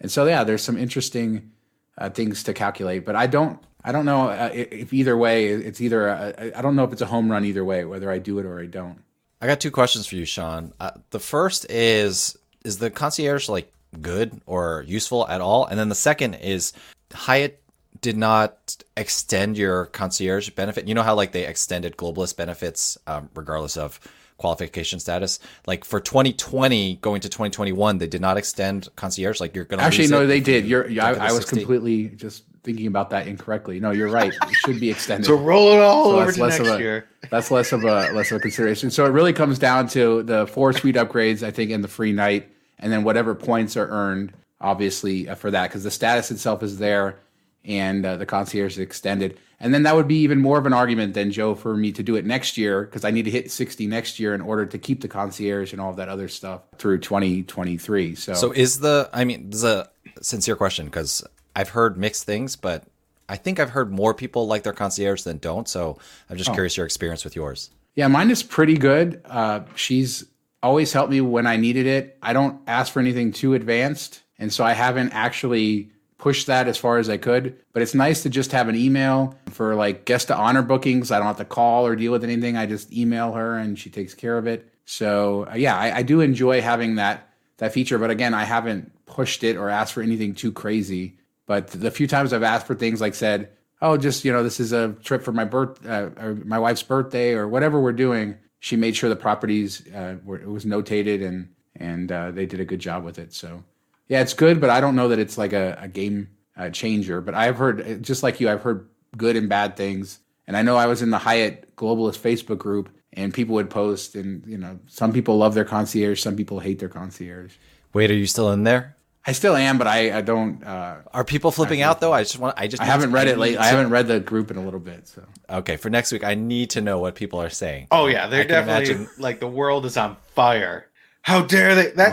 And 0.00 0.10
so, 0.10 0.26
yeah, 0.26 0.44
there's 0.44 0.62
some 0.62 0.78
interesting 0.78 1.50
uh, 1.98 2.10
things 2.10 2.44
to 2.44 2.54
calculate, 2.54 3.04
but 3.04 3.16
I 3.16 3.26
don't, 3.26 3.58
I 3.84 3.92
don't 3.92 4.04
know 4.04 4.28
uh, 4.28 4.50
if 4.52 4.92
either 4.92 5.16
way, 5.16 5.46
it's 5.46 5.80
either, 5.80 6.10
I 6.54 6.62
don't 6.62 6.76
know 6.76 6.84
if 6.84 6.92
it's 6.92 7.02
a 7.02 7.06
home 7.06 7.30
run 7.30 7.44
either 7.44 7.64
way, 7.64 7.84
whether 7.84 8.10
I 8.10 8.18
do 8.18 8.38
it 8.38 8.46
or 8.46 8.60
I 8.60 8.66
don't. 8.66 8.98
I 9.40 9.46
got 9.46 9.60
two 9.60 9.70
questions 9.70 10.06
for 10.06 10.16
you, 10.16 10.24
Shawn. 10.24 10.72
Uh, 10.78 10.90
the 11.10 11.18
first 11.18 11.70
is, 11.70 12.36
is 12.64 12.78
the 12.78 12.90
concierge 12.90 13.48
like 13.48 13.72
good 14.00 14.40
or 14.46 14.84
useful 14.86 15.26
at 15.28 15.40
all? 15.40 15.64
And 15.64 15.78
then 15.78 15.88
the 15.88 15.94
second 15.94 16.34
is 16.34 16.72
Hyatt 17.12 17.62
did 18.00 18.16
not 18.16 18.76
extend 18.96 19.56
your 19.56 19.86
concierge 19.86 20.50
benefit. 20.50 20.86
You 20.86 20.94
know 20.94 21.02
how 21.02 21.14
like 21.14 21.32
they 21.32 21.46
extended 21.46 21.96
globalist 21.96 22.36
benefits 22.36 22.98
um, 23.06 23.30
regardless 23.34 23.76
of 23.76 23.98
qualification 24.36 24.98
status. 24.98 25.38
Like 25.66 25.84
for 25.84 26.00
2020 26.00 26.96
going 26.96 27.20
to 27.20 27.28
2021, 27.28 27.98
they 27.98 28.06
did 28.06 28.20
not 28.20 28.36
extend 28.36 28.88
concierge. 28.96 29.40
Like 29.40 29.54
you're 29.54 29.66
going 29.66 29.78
to 29.78 29.84
actually 29.84 30.08
no, 30.08 30.26
they 30.26 30.40
did. 30.40 30.66
You're 30.66 30.86
I, 31.00 31.12
I 31.12 31.32
was 31.32 31.44
completely 31.44 32.08
just 32.08 32.44
thinking 32.62 32.86
about 32.86 33.10
that 33.10 33.26
incorrectly. 33.26 33.80
No, 33.80 33.90
you're 33.90 34.10
right. 34.10 34.32
It 34.32 34.54
should 34.64 34.80
be 34.80 34.90
extended. 34.90 35.26
so 35.26 35.34
roll 35.34 35.72
it 35.72 35.80
all 35.80 36.04
so 36.04 36.20
over 36.20 36.32
to 36.32 36.40
next 36.40 36.60
a, 36.60 36.78
year. 36.78 37.08
That's 37.30 37.50
less 37.50 37.72
of 37.72 37.84
a 37.84 38.12
less 38.12 38.30
of 38.30 38.38
a 38.38 38.40
consideration. 38.40 38.90
So 38.90 39.06
it 39.06 39.10
really 39.10 39.32
comes 39.32 39.58
down 39.58 39.88
to 39.88 40.22
the 40.22 40.46
four 40.46 40.72
suite 40.72 40.96
upgrades, 40.96 41.42
I 41.42 41.50
think, 41.50 41.70
and 41.70 41.82
the 41.82 41.88
free 41.88 42.12
night, 42.12 42.50
and 42.78 42.92
then 42.92 43.04
whatever 43.04 43.34
points 43.34 43.76
are 43.76 43.88
earned, 43.88 44.32
obviously 44.60 45.28
uh, 45.28 45.34
for 45.34 45.50
that, 45.50 45.68
because 45.68 45.84
the 45.84 45.90
status 45.90 46.30
itself 46.30 46.62
is 46.62 46.78
there 46.78 47.18
and 47.64 48.06
uh, 48.06 48.16
the 48.16 48.26
concierge 48.26 48.72
is 48.72 48.78
extended. 48.78 49.38
And 49.62 49.74
then 49.74 49.82
that 49.82 49.94
would 49.94 50.08
be 50.08 50.16
even 50.20 50.38
more 50.38 50.58
of 50.58 50.64
an 50.64 50.72
argument 50.72 51.12
than 51.12 51.30
Joe 51.30 51.54
for 51.54 51.76
me 51.76 51.92
to 51.92 52.02
do 52.02 52.16
it 52.16 52.24
next 52.24 52.56
year 52.56 52.84
because 52.84 53.04
I 53.04 53.10
need 53.10 53.26
to 53.26 53.30
hit 53.30 53.50
60 53.50 53.86
next 53.86 54.18
year 54.18 54.34
in 54.34 54.40
order 54.40 54.64
to 54.64 54.78
keep 54.78 55.02
the 55.02 55.08
concierge 55.08 55.72
and 55.72 55.80
all 55.80 55.90
of 55.90 55.96
that 55.96 56.08
other 56.08 56.28
stuff 56.28 56.62
through 56.78 57.00
2023. 57.00 58.14
So, 58.14 58.32
so 58.32 58.52
is 58.52 58.80
the, 58.80 59.10
I 59.12 59.24
mean, 59.24 59.50
this 59.50 59.58
is 59.58 59.64
a 59.64 59.90
sincere 60.22 60.56
question 60.56 60.86
because 60.86 61.22
I've 61.54 61.70
heard 61.70 61.96
mixed 61.96 62.24
things, 62.24 62.56
but 62.56 62.84
I 63.28 63.36
think 63.36 63.60
I've 63.60 63.70
heard 63.70 63.92
more 63.92 64.14
people 64.14 64.46
like 64.46 64.62
their 64.62 64.72
concierge 64.72 65.22
than 65.22 65.38
don't. 65.38 65.68
So 65.68 65.98
I'm 66.28 66.36
just 66.36 66.50
oh. 66.50 66.52
curious 66.52 66.76
your 66.76 66.86
experience 66.86 67.24
with 67.24 67.36
yours. 67.36 67.70
Yeah, 67.94 68.08
mine 68.08 68.30
is 68.30 68.42
pretty 68.42 68.76
good. 68.76 69.20
Uh, 69.24 69.60
she's 69.74 70.24
always 70.62 70.92
helped 70.92 71.10
me 71.10 71.20
when 71.20 71.46
I 71.46 71.56
needed 71.56 71.86
it. 71.86 72.18
I 72.22 72.32
don't 72.32 72.60
ask 72.66 72.92
for 72.92 73.00
anything 73.00 73.32
too 73.32 73.54
advanced. 73.54 74.22
And 74.38 74.52
so 74.52 74.64
I 74.64 74.72
haven't 74.72 75.12
actually 75.12 75.90
pushed 76.18 76.46
that 76.46 76.68
as 76.68 76.76
far 76.76 76.98
as 76.98 77.08
I 77.08 77.16
could. 77.16 77.56
But 77.72 77.82
it's 77.82 77.94
nice 77.94 78.22
to 78.22 78.30
just 78.30 78.52
have 78.52 78.68
an 78.68 78.76
email 78.76 79.34
for 79.50 79.74
like 79.74 80.04
guest 80.04 80.28
to 80.28 80.36
honor 80.36 80.62
bookings. 80.62 81.10
I 81.10 81.18
don't 81.18 81.26
have 81.26 81.38
to 81.38 81.44
call 81.44 81.86
or 81.86 81.96
deal 81.96 82.12
with 82.12 82.24
anything. 82.24 82.56
I 82.56 82.66
just 82.66 82.92
email 82.92 83.32
her 83.32 83.56
and 83.56 83.78
she 83.78 83.90
takes 83.90 84.14
care 84.14 84.38
of 84.38 84.46
it. 84.46 84.68
So 84.84 85.46
uh, 85.50 85.54
yeah, 85.54 85.76
I, 85.76 85.98
I 85.98 86.02
do 86.02 86.20
enjoy 86.20 86.60
having 86.60 86.96
that 86.96 87.28
that 87.58 87.72
feature. 87.72 87.98
But 87.98 88.10
again, 88.10 88.34
I 88.34 88.44
haven't 88.44 88.92
pushed 89.06 89.44
it 89.44 89.56
or 89.56 89.68
asked 89.68 89.92
for 89.92 90.02
anything 90.02 90.34
too 90.34 90.52
crazy. 90.52 91.16
But 91.50 91.66
the 91.66 91.90
few 91.90 92.06
times 92.06 92.32
I've 92.32 92.44
asked 92.44 92.68
for 92.68 92.76
things 92.76 93.00
like 93.00 93.12
said, 93.12 93.48
oh, 93.82 93.96
just 93.96 94.24
you 94.24 94.32
know, 94.32 94.44
this 94.44 94.60
is 94.60 94.70
a 94.70 94.92
trip 95.02 95.24
for 95.24 95.32
my 95.32 95.44
birth 95.44 95.84
uh, 95.84 96.10
or 96.16 96.36
my 96.44 96.60
wife's 96.60 96.84
birthday 96.84 97.32
or 97.32 97.48
whatever 97.48 97.80
we're 97.80 97.90
doing. 97.90 98.36
She 98.60 98.76
made 98.76 98.94
sure 98.94 99.10
the 99.10 99.16
properties 99.16 99.84
uh, 99.92 100.18
were 100.22 100.38
it 100.38 100.48
was 100.48 100.64
notated 100.64 101.26
and 101.26 101.48
and 101.74 102.12
uh, 102.12 102.30
they 102.30 102.46
did 102.46 102.60
a 102.60 102.64
good 102.64 102.78
job 102.78 103.02
with 103.02 103.18
it. 103.18 103.32
So 103.32 103.64
yeah, 104.06 104.20
it's 104.20 104.32
good, 104.32 104.60
but 104.60 104.70
I 104.70 104.80
don't 104.80 104.94
know 104.94 105.08
that 105.08 105.18
it's 105.18 105.36
like 105.36 105.52
a, 105.52 105.76
a 105.80 105.88
game 105.88 106.28
uh, 106.56 106.70
changer. 106.70 107.20
But 107.20 107.34
I've 107.34 107.56
heard, 107.56 108.00
just 108.00 108.22
like 108.22 108.38
you, 108.38 108.48
I've 108.48 108.62
heard 108.62 108.88
good 109.16 109.34
and 109.34 109.48
bad 109.48 109.76
things. 109.76 110.20
And 110.46 110.56
I 110.56 110.62
know 110.62 110.76
I 110.76 110.86
was 110.86 111.02
in 111.02 111.10
the 111.10 111.18
Hyatt 111.18 111.74
Globalist 111.74 112.20
Facebook 112.20 112.58
group, 112.58 112.90
and 113.12 113.34
people 113.34 113.56
would 113.56 113.70
post, 113.70 114.14
and 114.14 114.46
you 114.46 114.56
know, 114.56 114.78
some 114.86 115.12
people 115.12 115.36
love 115.36 115.54
their 115.54 115.64
concierge, 115.64 116.22
some 116.22 116.36
people 116.36 116.60
hate 116.60 116.78
their 116.78 116.88
concierge. 116.88 117.54
Wait, 117.92 118.08
are 118.08 118.14
you 118.14 118.26
still 118.26 118.52
in 118.52 118.62
there? 118.62 118.94
I 119.26 119.32
still 119.32 119.54
am, 119.54 119.76
but 119.76 119.86
I, 119.86 120.18
I 120.18 120.20
don't. 120.22 120.64
Uh, 120.64 120.96
Are 121.12 121.24
people 121.24 121.50
flipping 121.50 121.82
out 121.82 122.00
though? 122.00 122.12
I 122.12 122.22
just 122.22 122.38
want. 122.38 122.54
I 122.58 122.66
just. 122.66 122.82
I 122.82 122.86
haven't 122.86 123.12
read 123.12 123.28
it 123.28 123.36
late. 123.36 123.58
I 123.58 123.66
haven't 123.66 123.90
read 123.90 124.06
the 124.06 124.18
group 124.18 124.50
in 124.50 124.56
a 124.56 124.64
little 124.64 124.80
bit. 124.80 125.06
So 125.06 125.24
okay, 125.50 125.76
for 125.76 125.90
next 125.90 126.10
week, 126.10 126.24
I 126.24 126.34
need 126.34 126.70
to 126.70 126.80
know 126.80 126.98
what 126.98 127.14
people 127.14 127.40
are 127.40 127.50
saying. 127.50 127.88
Oh 127.90 128.06
yeah, 128.06 128.26
they're 128.28 128.44
definitely 128.44 128.94
imagine... 128.94 129.10
like 129.18 129.40
the 129.40 129.46
world 129.46 129.84
is 129.84 129.96
on 129.96 130.16
fire. 130.34 130.86
How 131.22 131.42
dare 131.42 131.74
they? 131.74 131.90
That 131.90 132.12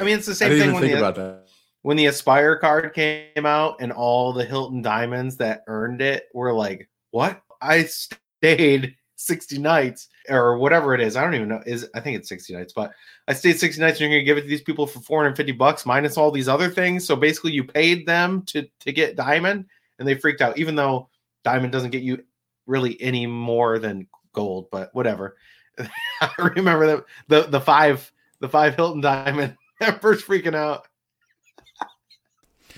I 0.00 0.04
mean, 0.04 0.16
it's 0.16 0.26
the 0.26 0.34
same 0.34 0.58
thing 0.58 0.72
when 0.72 0.82
the, 0.82 1.42
when 1.82 1.96
the 1.96 2.06
Aspire 2.06 2.56
card 2.56 2.92
came 2.92 3.46
out 3.46 3.76
and 3.80 3.92
all 3.92 4.32
the 4.32 4.44
Hilton 4.44 4.82
diamonds 4.82 5.36
that 5.36 5.62
earned 5.68 6.02
it 6.02 6.24
were 6.34 6.52
like, 6.52 6.88
what? 7.12 7.40
I 7.60 7.84
stayed 7.84 8.96
60 9.18 9.58
nights 9.58 10.08
or 10.28 10.58
whatever 10.58 10.94
it 10.94 11.00
is. 11.00 11.16
I 11.16 11.22
don't 11.22 11.34
even 11.34 11.48
know. 11.48 11.60
Is 11.66 11.88
I 11.94 12.00
think 12.00 12.16
it's 12.16 12.28
60 12.28 12.54
nights, 12.54 12.72
but 12.72 12.92
I 13.26 13.34
stayed 13.34 13.58
60 13.58 13.80
nights 13.80 14.00
and 14.00 14.10
you're 14.10 14.18
gonna 14.18 14.24
give 14.24 14.38
it 14.38 14.42
to 14.42 14.48
these 14.48 14.62
people 14.62 14.86
for 14.86 15.00
450 15.00 15.52
bucks 15.52 15.84
minus 15.84 16.16
all 16.16 16.30
these 16.30 16.48
other 16.48 16.70
things. 16.70 17.04
So 17.04 17.16
basically 17.16 17.52
you 17.52 17.64
paid 17.64 18.06
them 18.06 18.42
to 18.46 18.66
to 18.80 18.92
get 18.92 19.16
diamond 19.16 19.66
and 19.98 20.06
they 20.06 20.14
freaked 20.14 20.40
out, 20.40 20.56
even 20.56 20.76
though 20.76 21.08
diamond 21.44 21.72
doesn't 21.72 21.90
get 21.90 22.02
you 22.02 22.22
really 22.66 23.00
any 23.02 23.26
more 23.26 23.80
than 23.80 24.06
gold, 24.32 24.68
but 24.70 24.94
whatever. 24.94 25.36
I 26.20 26.30
remember 26.38 26.86
that 26.86 27.04
the 27.26 27.42
the 27.50 27.60
five 27.60 28.10
the 28.38 28.48
five 28.48 28.76
Hilton 28.76 29.00
diamond 29.00 29.56
members 29.80 30.22
freaking 30.22 30.54
out. 30.54 30.86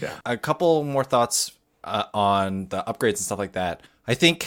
yeah. 0.00 0.18
A 0.24 0.38
couple 0.38 0.85
more 0.85 1.05
thoughts 1.05 1.53
uh, 1.85 2.05
on 2.14 2.68
the 2.68 2.83
upgrades 2.85 3.09
and 3.09 3.18
stuff 3.18 3.38
like 3.38 3.53
that. 3.53 3.83
I 4.07 4.14
think 4.14 4.46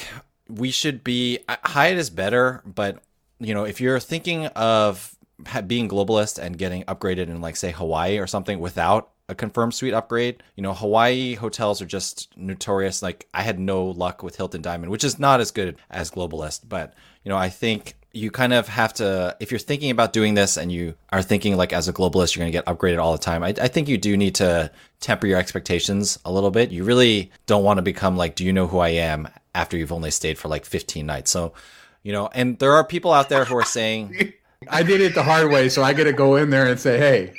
we 0.49 0.71
should 0.71 1.03
be 1.03 1.39
Hyatt 1.47 1.97
is 1.97 2.09
better, 2.09 2.61
but 2.65 3.01
you 3.39 3.53
know, 3.53 3.65
if 3.65 3.81
you're 3.81 3.99
thinking 3.99 4.47
of 4.47 5.15
being 5.67 5.89
globalist 5.89 6.39
and 6.39 6.57
getting 6.57 6.83
upgraded 6.83 7.27
in 7.27 7.41
like 7.41 7.55
say 7.55 7.71
Hawaii 7.71 8.17
or 8.17 8.27
something 8.27 8.59
without 8.59 9.09
a 9.29 9.35
confirmed 9.35 9.73
suite 9.73 9.93
upgrade. 9.93 10.43
You 10.55 10.63
know, 10.63 10.73
Hawaii 10.73 11.35
hotels 11.35 11.81
are 11.81 11.85
just 11.85 12.35
notorious. 12.37 13.01
Like 13.01 13.27
I 13.33 13.41
had 13.41 13.59
no 13.59 13.85
luck 13.85 14.23
with 14.23 14.35
Hilton 14.35 14.61
Diamond, 14.61 14.91
which 14.91 15.03
is 15.03 15.19
not 15.19 15.39
as 15.39 15.51
good 15.51 15.77
as 15.89 16.11
Globalist, 16.11 16.67
but 16.67 16.93
you 17.23 17.29
know, 17.29 17.37
I 17.37 17.49
think 17.49 17.95
you 18.15 18.29
kind 18.29 18.53
of 18.53 18.67
have 18.67 18.93
to 18.93 19.35
if 19.39 19.51
you're 19.51 19.59
thinking 19.59 19.89
about 19.89 20.13
doing 20.13 20.35
this 20.35 20.55
and 20.55 20.71
you 20.71 20.93
are 21.11 21.23
thinking 21.23 21.57
like 21.57 21.73
as 21.73 21.87
a 21.87 21.93
globalist 21.93 22.35
you're 22.35 22.43
going 22.43 22.51
to 22.51 22.55
get 22.55 22.65
upgraded 22.65 23.01
all 23.01 23.11
the 23.11 23.17
time 23.17 23.41
I, 23.41 23.55
I, 23.59 23.67
think 23.67 23.87
you 23.87 23.97
do 23.97 24.15
need 24.15 24.35
to 24.35 24.69
temper 24.99 25.25
your 25.25 25.39
expectations 25.39 26.19
a 26.23 26.31
little 26.31 26.51
bit 26.51 26.69
you 26.69 26.83
really 26.83 27.31
don't 27.47 27.63
want 27.63 27.79
to 27.79 27.81
become 27.81 28.15
like 28.15 28.35
do 28.35 28.45
you 28.45 28.53
know 28.53 28.67
who 28.67 28.77
i 28.77 28.89
am 28.89 29.27
after 29.55 29.77
you've 29.77 29.91
only 29.91 30.11
stayed 30.11 30.37
for 30.37 30.47
like 30.47 30.65
15 30.65 31.05
nights 31.05 31.31
so 31.31 31.53
you 32.01 32.11
know 32.11 32.29
and 32.33 32.59
there 32.59 32.73
are 32.73 32.83
people 32.83 33.13
out 33.13 33.29
there 33.29 33.45
who 33.45 33.55
are 33.55 33.65
saying 33.65 34.33
i 34.69 34.83
did 34.83 35.01
it 35.01 35.15
the 35.15 35.23
hard 35.23 35.51
way 35.51 35.69
so 35.69 35.83
i 35.83 35.93
get 35.93 36.05
to 36.05 36.13
go 36.13 36.35
in 36.35 36.49
there 36.49 36.67
and 36.67 36.79
say 36.79 36.97
hey 36.97 37.33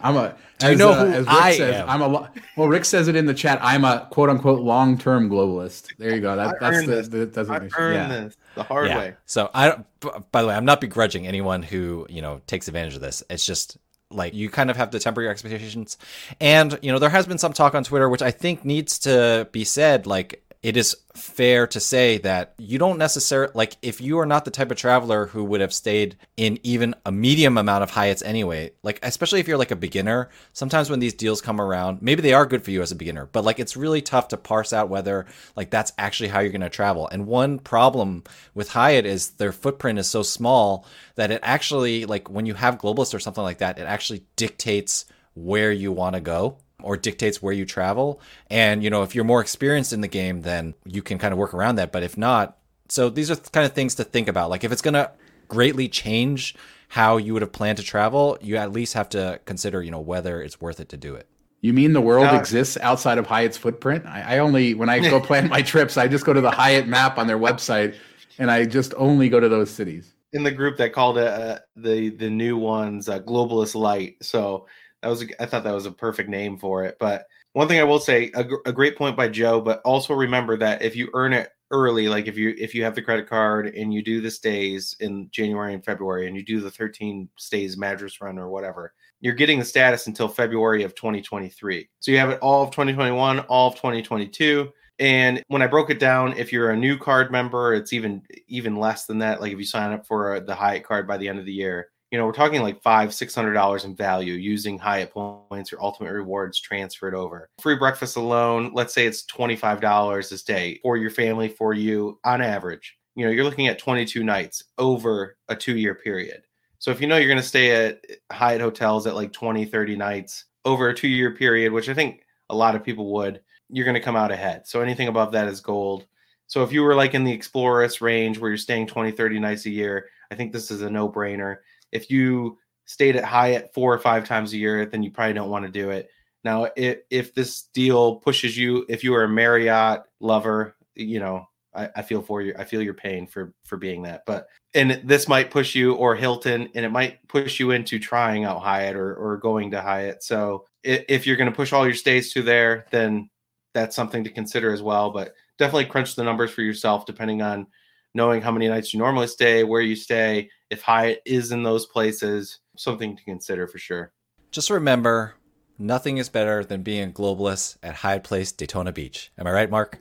i'm 0.00 0.16
a 0.16 0.34
do 0.62 0.70
you 0.70 0.76
know 0.76 0.92
uh, 0.92 1.22
who 1.22 1.24
I 1.28 1.56
says, 1.56 1.74
am? 1.74 1.88
I'm 1.88 2.02
a 2.02 2.30
well. 2.56 2.68
Rick 2.68 2.84
says 2.84 3.08
it 3.08 3.16
in 3.16 3.26
the 3.26 3.34
chat. 3.34 3.58
I'm 3.62 3.84
a 3.84 4.06
quote 4.10 4.28
unquote 4.28 4.60
long 4.60 4.98
term 4.98 5.28
globalist. 5.28 5.96
There 5.98 6.14
you 6.14 6.20
go. 6.20 6.36
That, 6.36 6.56
that's 6.60 6.86
the, 6.86 7.02
the 7.02 7.26
designation. 7.26 7.72
I 7.76 7.80
earned 7.80 7.94
yeah. 7.94 8.20
this 8.20 8.36
the 8.54 8.62
hard 8.62 8.88
yeah. 8.88 8.98
way. 8.98 9.14
So 9.26 9.50
I. 9.54 9.82
By 10.30 10.42
the 10.42 10.48
way, 10.48 10.54
I'm 10.54 10.64
not 10.64 10.80
begrudging 10.80 11.26
anyone 11.26 11.62
who 11.62 12.06
you 12.08 12.22
know 12.22 12.40
takes 12.46 12.68
advantage 12.68 12.94
of 12.94 13.00
this. 13.00 13.22
It's 13.30 13.44
just 13.44 13.76
like 14.10 14.34
you 14.34 14.50
kind 14.50 14.70
of 14.70 14.76
have 14.76 14.90
to 14.90 14.98
temper 14.98 15.22
your 15.22 15.30
expectations, 15.30 15.96
and 16.40 16.78
you 16.82 16.92
know 16.92 16.98
there 16.98 17.10
has 17.10 17.26
been 17.26 17.38
some 17.38 17.52
talk 17.52 17.74
on 17.74 17.84
Twitter, 17.84 18.08
which 18.08 18.22
I 18.22 18.30
think 18.30 18.64
needs 18.64 18.98
to 19.00 19.48
be 19.52 19.64
said. 19.64 20.06
Like 20.06 20.41
it 20.62 20.76
is 20.76 20.96
fair 21.14 21.66
to 21.66 21.80
say 21.80 22.18
that 22.18 22.54
you 22.56 22.78
don't 22.78 22.96
necessarily 22.96 23.52
like 23.54 23.76
if 23.82 24.00
you 24.00 24.20
are 24.20 24.26
not 24.26 24.44
the 24.44 24.50
type 24.50 24.70
of 24.70 24.76
traveler 24.76 25.26
who 25.26 25.42
would 25.42 25.60
have 25.60 25.72
stayed 25.72 26.16
in 26.36 26.58
even 26.62 26.94
a 27.04 27.10
medium 27.10 27.58
amount 27.58 27.82
of 27.82 27.90
Hyatts 27.90 28.22
anyway, 28.24 28.70
like 28.84 29.00
especially 29.02 29.40
if 29.40 29.48
you're 29.48 29.58
like 29.58 29.72
a 29.72 29.76
beginner, 29.76 30.30
sometimes 30.52 30.88
when 30.88 31.00
these 31.00 31.14
deals 31.14 31.40
come 31.40 31.60
around, 31.60 32.00
maybe 32.00 32.22
they 32.22 32.32
are 32.32 32.46
good 32.46 32.64
for 32.64 32.70
you 32.70 32.80
as 32.80 32.92
a 32.92 32.96
beginner, 32.96 33.26
but 33.32 33.44
like 33.44 33.58
it's 33.58 33.76
really 33.76 34.00
tough 34.00 34.28
to 34.28 34.36
parse 34.36 34.72
out 34.72 34.88
whether 34.88 35.26
like 35.56 35.70
that's 35.70 35.92
actually 35.98 36.28
how 36.28 36.38
you're 36.38 36.52
going 36.52 36.60
to 36.60 36.70
travel. 36.70 37.08
And 37.08 37.26
one 37.26 37.58
problem 37.58 38.22
with 38.54 38.70
Hyatt 38.70 39.04
is 39.04 39.30
their 39.30 39.52
footprint 39.52 39.98
is 39.98 40.08
so 40.08 40.22
small 40.22 40.86
that 41.16 41.32
it 41.32 41.40
actually 41.42 42.06
like 42.06 42.30
when 42.30 42.46
you 42.46 42.54
have 42.54 42.78
globalist 42.78 43.14
or 43.14 43.20
something 43.20 43.44
like 43.44 43.58
that, 43.58 43.78
it 43.78 43.86
actually 43.86 44.24
dictates 44.36 45.06
where 45.34 45.72
you 45.72 45.90
want 45.90 46.14
to 46.14 46.20
go 46.20 46.58
or 46.84 46.96
dictates 46.96 47.42
where 47.42 47.52
you 47.52 47.64
travel. 47.64 48.20
And, 48.50 48.82
you 48.82 48.90
know, 48.90 49.02
if 49.02 49.14
you're 49.14 49.24
more 49.24 49.40
experienced 49.40 49.92
in 49.92 50.00
the 50.00 50.08
game, 50.08 50.42
then 50.42 50.74
you 50.84 51.02
can 51.02 51.18
kind 51.18 51.32
of 51.32 51.38
work 51.38 51.54
around 51.54 51.76
that. 51.76 51.92
But 51.92 52.02
if 52.02 52.16
not, 52.16 52.58
so 52.88 53.08
these 53.08 53.30
are 53.30 53.36
kind 53.36 53.64
of 53.66 53.72
things 53.72 53.94
to 53.96 54.04
think 54.04 54.28
about. 54.28 54.50
Like 54.50 54.64
if 54.64 54.72
it's 54.72 54.82
going 54.82 54.94
to 54.94 55.10
greatly 55.48 55.88
change 55.88 56.54
how 56.88 57.16
you 57.16 57.32
would 57.32 57.42
have 57.42 57.52
planned 57.52 57.78
to 57.78 57.84
travel, 57.84 58.36
you 58.40 58.56
at 58.56 58.72
least 58.72 58.94
have 58.94 59.08
to 59.10 59.40
consider, 59.46 59.82
you 59.82 59.90
know, 59.90 60.00
whether 60.00 60.42
it's 60.42 60.60
worth 60.60 60.78
it 60.78 60.88
to 60.90 60.96
do 60.96 61.14
it. 61.14 61.26
You 61.62 61.72
mean 61.72 61.92
the 61.92 62.00
world 62.00 62.26
uh, 62.26 62.36
exists 62.36 62.76
outside 62.82 63.18
of 63.18 63.26
Hyatt's 63.26 63.56
footprint? 63.56 64.04
I, 64.04 64.36
I 64.36 64.38
only, 64.38 64.74
when 64.74 64.88
I 64.88 64.98
go 64.98 65.20
plan 65.28 65.48
my 65.48 65.62
trips, 65.62 65.96
I 65.96 66.08
just 66.08 66.26
go 66.26 66.32
to 66.32 66.40
the 66.40 66.50
Hyatt 66.50 66.88
map 66.88 67.18
on 67.18 67.26
their 67.26 67.38
website 67.38 67.94
and 68.38 68.50
I 68.50 68.64
just 68.64 68.94
only 68.96 69.28
go 69.28 69.40
to 69.40 69.48
those 69.48 69.70
cities. 69.70 70.14
In 70.32 70.42
the 70.42 70.50
group 70.50 70.76
that 70.78 70.92
called 70.92 71.18
it 71.18 71.28
uh, 71.28 71.58
the 71.76 72.08
the 72.08 72.30
new 72.30 72.56
ones 72.56 73.08
uh, 73.08 73.20
globalist 73.20 73.74
light. 73.74 74.16
So 74.22 74.66
that 75.02 75.08
was 75.08 75.22
a, 75.22 75.42
I 75.42 75.46
thought 75.46 75.64
that 75.64 75.74
was 75.74 75.86
a 75.86 75.92
perfect 75.92 76.28
name 76.28 76.58
for 76.58 76.84
it. 76.84 76.96
But 76.98 77.26
one 77.52 77.68
thing 77.68 77.80
I 77.80 77.84
will 77.84 78.00
say, 78.00 78.30
a, 78.34 78.46
a 78.66 78.72
great 78.72 78.96
point 78.96 79.16
by 79.16 79.28
Joe. 79.28 79.60
But 79.60 79.82
also 79.84 80.14
remember 80.14 80.56
that 80.58 80.82
if 80.82 80.96
you 80.96 81.10
earn 81.14 81.32
it 81.32 81.50
early, 81.70 82.08
like 82.08 82.26
if 82.26 82.36
you 82.36 82.54
if 82.58 82.74
you 82.74 82.84
have 82.84 82.94
the 82.94 83.02
credit 83.02 83.28
card 83.28 83.74
and 83.74 83.92
you 83.92 84.02
do 84.02 84.20
the 84.20 84.30
stays 84.30 84.96
in 85.00 85.28
January 85.30 85.74
and 85.74 85.84
February, 85.84 86.26
and 86.26 86.36
you 86.36 86.44
do 86.44 86.60
the 86.60 86.70
13 86.70 87.28
stays 87.36 87.76
mattress 87.76 88.20
run 88.20 88.38
or 88.38 88.48
whatever, 88.48 88.94
you're 89.20 89.34
getting 89.34 89.58
the 89.58 89.64
status 89.64 90.06
until 90.06 90.28
February 90.28 90.82
of 90.82 90.94
2023. 90.94 91.88
So 92.00 92.10
you 92.10 92.18
have 92.18 92.30
it 92.30 92.38
all 92.40 92.62
of 92.62 92.70
2021, 92.70 93.40
all 93.40 93.68
of 93.68 93.74
2022. 93.76 94.70
And 94.98 95.42
when 95.48 95.62
I 95.62 95.66
broke 95.66 95.90
it 95.90 95.98
down, 95.98 96.36
if 96.36 96.52
you're 96.52 96.70
a 96.70 96.76
new 96.76 96.96
card 96.96 97.32
member, 97.32 97.74
it's 97.74 97.92
even 97.92 98.22
even 98.48 98.76
less 98.76 99.06
than 99.06 99.18
that. 99.18 99.40
Like 99.40 99.52
if 99.52 99.58
you 99.58 99.64
sign 99.64 99.92
up 99.92 100.06
for 100.06 100.36
uh, 100.36 100.40
the 100.40 100.54
Hyatt 100.54 100.84
card 100.84 101.08
by 101.08 101.16
the 101.16 101.28
end 101.28 101.38
of 101.38 101.44
the 101.44 101.52
year, 101.52 101.88
you 102.12 102.18
know, 102.18 102.26
we're 102.26 102.32
talking 102.32 102.60
like 102.60 102.82
five, 102.82 103.14
six 103.14 103.34
hundred 103.34 103.54
dollars 103.54 103.84
in 103.84 103.96
value 103.96 104.34
using 104.34 104.78
Hyatt 104.78 105.10
points 105.10 105.72
or 105.72 105.80
ultimate 105.80 106.12
rewards 106.12 106.60
transferred 106.60 107.14
over. 107.14 107.48
Free 107.62 107.74
breakfast 107.74 108.16
alone, 108.16 108.70
let's 108.74 108.92
say 108.92 109.06
it's 109.06 109.24
twenty-five 109.24 109.80
dollars 109.80 110.28
this 110.28 110.42
day 110.42 110.78
for 110.82 110.98
your 110.98 111.10
family, 111.10 111.48
for 111.48 111.72
you 111.72 112.20
on 112.22 112.42
average. 112.42 112.98
You 113.14 113.24
know, 113.24 113.32
you're 113.32 113.44
looking 113.44 113.66
at 113.66 113.78
22 113.78 114.24
nights 114.24 114.64
over 114.78 115.36
a 115.48 115.56
two-year 115.56 115.94
period. 115.94 116.42
So 116.78 116.90
if 116.90 117.00
you 117.00 117.06
know 117.06 117.16
you're 117.16 117.28
going 117.28 117.36
to 117.36 117.42
stay 117.42 117.86
at 117.86 118.00
Hyatt 118.30 118.62
hotels 118.62 119.06
at 119.06 119.14
like 119.14 119.32
20, 119.34 119.66
30 119.66 119.96
nights 119.96 120.46
over 120.64 120.88
a 120.88 120.94
two-year 120.94 121.32
period, 121.32 121.72
which 121.72 121.90
I 121.90 121.94
think 121.94 122.24
a 122.48 122.56
lot 122.56 122.74
of 122.74 122.82
people 122.82 123.12
would, 123.12 123.42
you're 123.68 123.84
going 123.84 123.94
to 123.94 124.00
come 124.00 124.16
out 124.16 124.32
ahead. 124.32 124.66
So 124.66 124.80
anything 124.80 125.08
above 125.08 125.32
that 125.32 125.46
is 125.46 125.60
gold. 125.60 126.06
So 126.46 126.62
if 126.62 126.72
you 126.72 126.82
were 126.82 126.94
like 126.94 127.12
in 127.12 127.24
the 127.24 127.32
Explorist 127.32 128.00
range 128.00 128.38
where 128.38 128.50
you're 128.50 128.58
staying 128.58 128.86
20, 128.86 129.12
30 129.12 129.40
nights 129.40 129.66
a 129.66 129.70
year, 129.70 130.08
I 130.30 130.34
think 130.34 130.50
this 130.50 130.70
is 130.70 130.80
a 130.80 130.90
no-brainer 130.90 131.58
if 131.92 132.10
you 132.10 132.58
stayed 132.86 133.16
at 133.16 133.24
Hyatt 133.24 133.72
four 133.74 133.92
or 133.92 133.98
five 133.98 134.26
times 134.26 134.52
a 134.52 134.56
year, 134.56 134.86
then 134.86 135.02
you 135.02 135.10
probably 135.10 135.34
don't 135.34 135.50
want 135.50 135.64
to 135.64 135.70
do 135.70 135.90
it. 135.90 136.10
Now, 136.44 136.68
if, 136.76 136.98
if 137.10 137.34
this 137.34 137.68
deal 137.74 138.16
pushes 138.16 138.56
you, 138.56 138.84
if 138.88 139.04
you 139.04 139.14
are 139.14 139.24
a 139.24 139.28
Marriott 139.28 140.02
lover, 140.20 140.76
you 140.94 141.20
know, 141.20 141.46
I, 141.74 141.88
I, 141.96 142.02
feel 142.02 142.20
for 142.20 142.42
you. 142.42 142.54
I 142.58 142.64
feel 142.64 142.82
your 142.82 142.94
pain 142.94 143.26
for 143.26 143.54
for 143.64 143.76
being 143.76 144.02
that. 144.02 144.24
But 144.26 144.48
and 144.74 145.00
this 145.04 145.28
might 145.28 145.50
push 145.50 145.74
you 145.74 145.94
or 145.94 146.14
Hilton, 146.14 146.68
and 146.74 146.84
it 146.84 146.90
might 146.90 147.26
push 147.28 147.58
you 147.60 147.70
into 147.70 147.98
trying 147.98 148.44
out 148.44 148.62
Hyatt 148.62 148.96
or 148.96 149.14
or 149.14 149.38
going 149.38 149.70
to 149.70 149.80
Hyatt. 149.80 150.22
So 150.22 150.66
if, 150.82 151.04
if 151.08 151.26
you're 151.26 151.36
going 151.36 151.50
to 151.50 151.56
push 151.56 151.72
all 151.72 151.86
your 151.86 151.94
stays 151.94 152.32
to 152.32 152.42
there, 152.42 152.86
then 152.90 153.30
that's 153.72 153.96
something 153.96 154.24
to 154.24 154.30
consider 154.30 154.72
as 154.72 154.82
well. 154.82 155.10
But 155.10 155.34
definitely 155.58 155.86
crunch 155.86 156.14
the 156.14 156.24
numbers 156.24 156.50
for 156.50 156.62
yourself, 156.62 157.06
depending 157.06 157.40
on 157.40 157.68
knowing 158.14 158.42
how 158.42 158.50
many 158.50 158.68
nights 158.68 158.92
you 158.92 158.98
normally 158.98 159.26
stay, 159.26 159.64
where 159.64 159.80
you 159.80 159.96
stay, 159.96 160.50
if 160.72 160.80
Hyatt 160.80 161.20
is 161.26 161.52
in 161.52 161.62
those 161.62 161.84
places, 161.84 162.60
something 162.76 163.14
to 163.14 163.22
consider 163.24 163.68
for 163.68 163.78
sure. 163.78 164.10
Just 164.50 164.70
remember, 164.70 165.34
nothing 165.78 166.16
is 166.16 166.30
better 166.30 166.64
than 166.64 166.82
being 166.82 167.10
a 167.10 167.12
globalist 167.12 167.76
at 167.82 167.96
Hyatt 167.96 168.24
Place 168.24 168.52
Daytona 168.52 168.90
Beach. 168.90 169.30
Am 169.38 169.46
I 169.46 169.52
right, 169.52 169.70
Mark? 169.70 169.98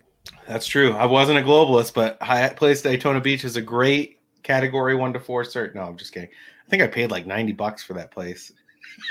That's 0.48 0.66
true. 0.66 0.94
I 0.94 1.06
wasn't 1.06 1.40
a 1.40 1.42
globalist, 1.42 1.94
but 1.94 2.18
Hyatt 2.22 2.56
Place 2.56 2.82
Daytona 2.82 3.20
Beach 3.20 3.44
is 3.44 3.58
a 3.58 3.62
great 3.62 4.20
category 4.44 4.96
one 4.96 5.12
to 5.12 5.20
four 5.20 5.44
cert. 5.44 5.76
No, 5.76 5.82
I'm 5.82 5.98
just 5.98 6.14
kidding. 6.14 6.30
I 6.66 6.70
think 6.70 6.82
I 6.82 6.88
paid 6.88 7.12
like 7.12 7.28
90 7.28 7.52
bucks 7.52 7.84
for 7.84 7.94
that 7.96 8.12
place. 8.12 8.54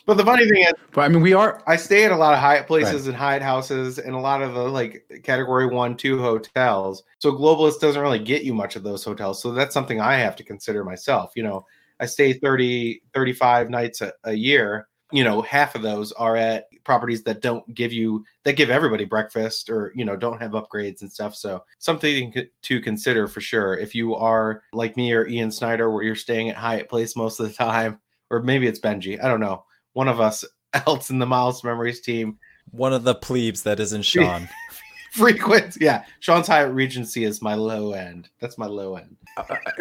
But 0.07 0.17
the 0.17 0.25
funny 0.25 0.49
thing 0.49 0.63
is, 0.63 0.73
but 0.93 1.03
I 1.03 1.09
mean, 1.09 1.23
we 1.23 1.33
are. 1.33 1.63
I 1.67 1.77
stay 1.77 2.05
at 2.05 2.13
a 2.13 2.17
lot 2.17 2.33
of 2.33 2.39
Hyatt 2.39 2.67
places 2.67 3.03
right. 3.03 3.09
and 3.09 3.17
Hyatt 3.17 3.43
houses 3.43 3.99
and 3.99 4.15
a 4.15 4.19
lot 4.19 4.43
of 4.43 4.55
the 4.55 4.63
like 4.63 5.23
category 5.25 5.67
one, 5.67 5.97
two 5.97 6.21
hotels. 6.21 7.03
So 7.19 7.33
Globalist 7.33 7.81
doesn't 7.81 8.01
really 8.01 8.19
get 8.19 8.43
you 8.43 8.55
much 8.55 8.77
of 8.77 8.83
those 8.83 9.05
hotels. 9.05 9.43
So 9.43 9.53
that's 9.53 9.75
something 9.75 10.01
I 10.01 10.17
have 10.17 10.37
to 10.37 10.45
consider 10.45 10.85
myself. 10.85 11.33
You 11.35 11.43
know, 11.43 11.67
I 12.01 12.07
stay 12.07 12.35
30, 12.35 13.03
35 13.15 13.71
nights 13.71 14.01
a, 14.01 14.13
a 14.25 14.33
year. 14.33 14.89
You 15.13 15.23
know, 15.23 15.41
half 15.43 15.77
of 15.77 15.83
those 15.83 16.11
are 16.13 16.37
at 16.37 16.67
properties 16.85 17.23
that 17.25 17.41
don't 17.41 17.73
give 17.75 17.93
you, 17.93 18.25
that 18.43 18.55
give 18.55 18.71
everybody 18.71 19.05
breakfast 19.05 19.71
or, 19.71 19.93
you 19.95 20.05
know, 20.05 20.17
don't 20.17 20.41
have 20.41 20.51
upgrades 20.53 21.03
and 21.03 21.13
stuff. 21.13 21.37
So 21.37 21.63
something 21.79 22.35
to 22.63 22.81
consider 22.81 23.29
for 23.29 23.41
sure. 23.41 23.77
If 23.77 23.95
you 23.95 24.17
are 24.17 24.63
like 24.73 24.97
me 24.97 25.13
or 25.13 25.29
Ian 25.29 25.53
Snyder, 25.53 25.93
where 25.93 26.03
you're 26.03 26.17
staying 26.17 26.51
at 26.51 26.57
Hyatt 26.57 26.89
Place 26.89 27.15
most 27.15 27.39
of 27.39 27.47
the 27.47 27.55
time, 27.65 28.01
or 28.31 28.43
maybe 28.43 28.67
it's 28.67 28.81
Benji. 28.81 29.23
I 29.23 29.29
don't 29.29 29.41
know. 29.41 29.65
One 29.93 30.09
of 30.09 30.21
us 30.21 30.45
else 30.87 31.11
in 31.11 31.19
the 31.19 31.27
Miles 31.27 31.65
Memories 31.65 32.01
team. 32.01 32.39
One 32.71 32.93
of 32.93 33.05
the 33.05 33.15
plebes 33.15 33.63
that 33.63 33.81
isn't 33.81 34.03
Shawn. 34.03 34.49
Frequent, 35.13 35.79
yeah. 35.81 36.05
Shawn's 36.21 36.47
Hyatt 36.47 36.75
Regency 36.75 37.25
is 37.25 37.41
my 37.41 37.55
low 37.55 37.93
end. 37.93 38.29
That's 38.39 38.59
my 38.59 38.67
low 38.67 38.97
end. 38.97 39.17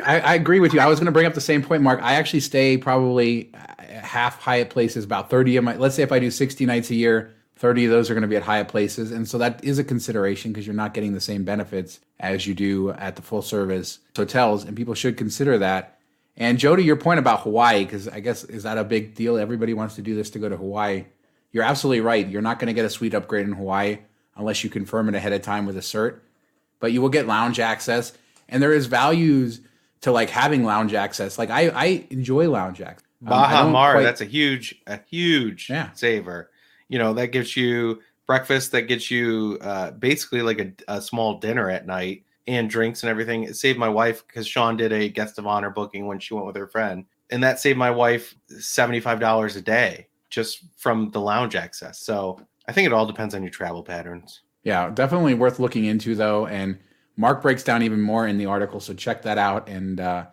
I, 0.05 0.19
I 0.19 0.33
agree 0.35 0.61
with 0.61 0.73
you. 0.73 0.79
I 0.79 0.85
was 0.85 0.97
going 0.97 1.07
to 1.07 1.11
bring 1.11 1.25
up 1.25 1.33
the 1.33 1.41
same 1.41 1.61
point, 1.61 1.83
Mark. 1.83 2.01
I 2.01 2.13
actually 2.13 2.39
stay 2.39 2.77
probably 2.77 3.51
uh, 3.53 3.83
half 3.99 4.39
Hyatt 4.39 4.69
places, 4.69 5.03
about 5.03 5.29
thirty 5.29 5.57
of 5.57 5.63
my. 5.65 5.75
Let's 5.75 5.95
say 5.95 6.03
if 6.03 6.11
I 6.13 6.19
do 6.19 6.31
sixty 6.31 6.65
nights 6.65 6.89
a 6.89 6.95
year, 6.95 7.35
30 7.57 7.85
of 7.85 7.91
those 7.91 8.09
are 8.09 8.13
going 8.13 8.21
to 8.21 8.27
be 8.27 8.35
at 8.35 8.43
Hyatt 8.43 8.67
places. 8.67 9.11
And 9.11 9.27
so 9.27 9.37
that 9.37 9.63
is 9.63 9.79
a 9.79 9.83
consideration 9.83 10.51
because 10.51 10.67
you're 10.67 10.75
not 10.75 10.93
getting 10.93 11.13
the 11.13 11.21
same 11.21 11.43
benefits 11.43 11.99
as 12.19 12.45
you 12.45 12.53
do 12.53 12.91
at 12.91 13.15
the 13.15 13.21
full 13.21 13.41
service 13.41 13.99
hotels. 14.15 14.65
And 14.65 14.75
people 14.75 14.93
should 14.93 15.17
consider 15.17 15.57
that 15.59 15.94
and 16.37 16.57
Joe, 16.57 16.75
to 16.75 16.81
your 16.81 16.97
point 16.97 17.19
about 17.19 17.41
Hawaii, 17.41 17.85
because 17.85 18.07
I 18.07 18.19
guess 18.19 18.43
is 18.43 18.63
that 18.63 18.77
a 18.77 18.83
big 18.83 19.15
deal? 19.15 19.37
Everybody 19.37 19.73
wants 19.73 19.95
to 19.95 20.01
do 20.01 20.15
this 20.15 20.29
to 20.31 20.39
go 20.39 20.49
to 20.49 20.57
Hawaii. 20.57 21.05
You're 21.51 21.63
absolutely 21.63 22.01
right. 22.01 22.27
You're 22.27 22.41
not 22.41 22.59
going 22.59 22.67
to 22.67 22.73
get 22.73 22.83
a 22.83 22.89
suite 22.89 23.13
upgrade 23.13 23.47
in 23.47 23.53
Hawaii 23.53 23.99
unless 24.35 24.63
you 24.63 24.69
confirm 24.69 25.07
it 25.07 25.15
ahead 25.15 25.31
of 25.31 25.41
time 25.41 25.65
with 25.65 25.77
a 25.77 25.81
cert. 25.81 26.19
But 26.79 26.91
you 26.91 27.01
will 27.01 27.09
get 27.09 27.25
lounge 27.25 27.59
access, 27.59 28.13
and 28.49 28.61
there 28.61 28.73
is 28.73 28.87
values 28.87 29.61
to 30.01 30.11
like 30.11 30.29
having 30.29 30.65
lounge 30.65 30.93
access. 30.93 31.37
Like 31.37 31.49
I, 31.49 31.69
I 31.69 32.05
enjoy 32.09 32.49
lounge 32.49 32.81
access. 32.81 33.07
Um, 33.21 33.29
Baha 33.29 33.69
Mar, 33.69 33.93
quite... 33.93 34.03
that's 34.03 34.21
a 34.21 34.25
huge, 34.25 34.75
a 34.87 34.99
huge 35.09 35.69
yeah. 35.69 35.91
saver. 35.93 36.51
You 36.89 36.99
know 36.99 37.13
that 37.13 37.27
gives 37.27 37.55
you 37.55 38.01
breakfast, 38.27 38.73
that 38.73 38.83
gets 38.83 39.09
you 39.09 39.57
uh, 39.61 39.91
basically 39.91 40.41
like 40.41 40.59
a, 40.59 40.73
a 40.97 41.01
small 41.01 41.39
dinner 41.39 41.69
at 41.69 41.87
night 41.87 42.24
and 42.47 42.69
drinks 42.69 43.03
and 43.03 43.09
everything. 43.09 43.43
It 43.43 43.55
saved 43.55 43.79
my 43.79 43.89
wife 43.89 44.25
because 44.27 44.47
Shawn 44.47 44.77
did 44.77 44.91
a 44.91 45.09
guest 45.09 45.39
of 45.39 45.47
honor 45.47 45.69
booking 45.69 46.05
when 46.07 46.19
she 46.19 46.33
went 46.33 46.45
with 46.45 46.55
her 46.55 46.67
friend, 46.67 47.05
and 47.29 47.43
that 47.43 47.59
saved 47.59 47.77
my 47.77 47.91
wife 47.91 48.35
seventy 48.47 48.99
five 48.99 49.19
dollars 49.19 49.55
a 49.55 49.61
day 49.61 50.07
just 50.29 50.63
from 50.77 51.11
the 51.11 51.21
lounge 51.21 51.55
access. 51.55 51.99
So 51.99 52.39
I 52.67 52.71
think 52.71 52.85
it 52.85 52.93
all 52.93 53.05
depends 53.05 53.35
on 53.35 53.41
your 53.41 53.51
travel 53.51 53.83
patterns. 53.83 54.41
Yeah, 54.63 54.89
definitely 54.89 55.35
worth 55.35 55.59
looking 55.59 55.85
into 55.85 56.15
though, 56.15 56.47
and 56.47 56.77
Mark 57.17 57.41
breaks 57.41 57.63
down 57.63 57.83
even 57.83 58.01
more 58.01 58.27
in 58.27 58.37
the 58.37 58.45
article. 58.47 58.79
So 58.79 58.93
check 58.93 59.21
that 59.21 59.37
out 59.37 59.69
and 59.69 59.99
uh, 59.99 60.25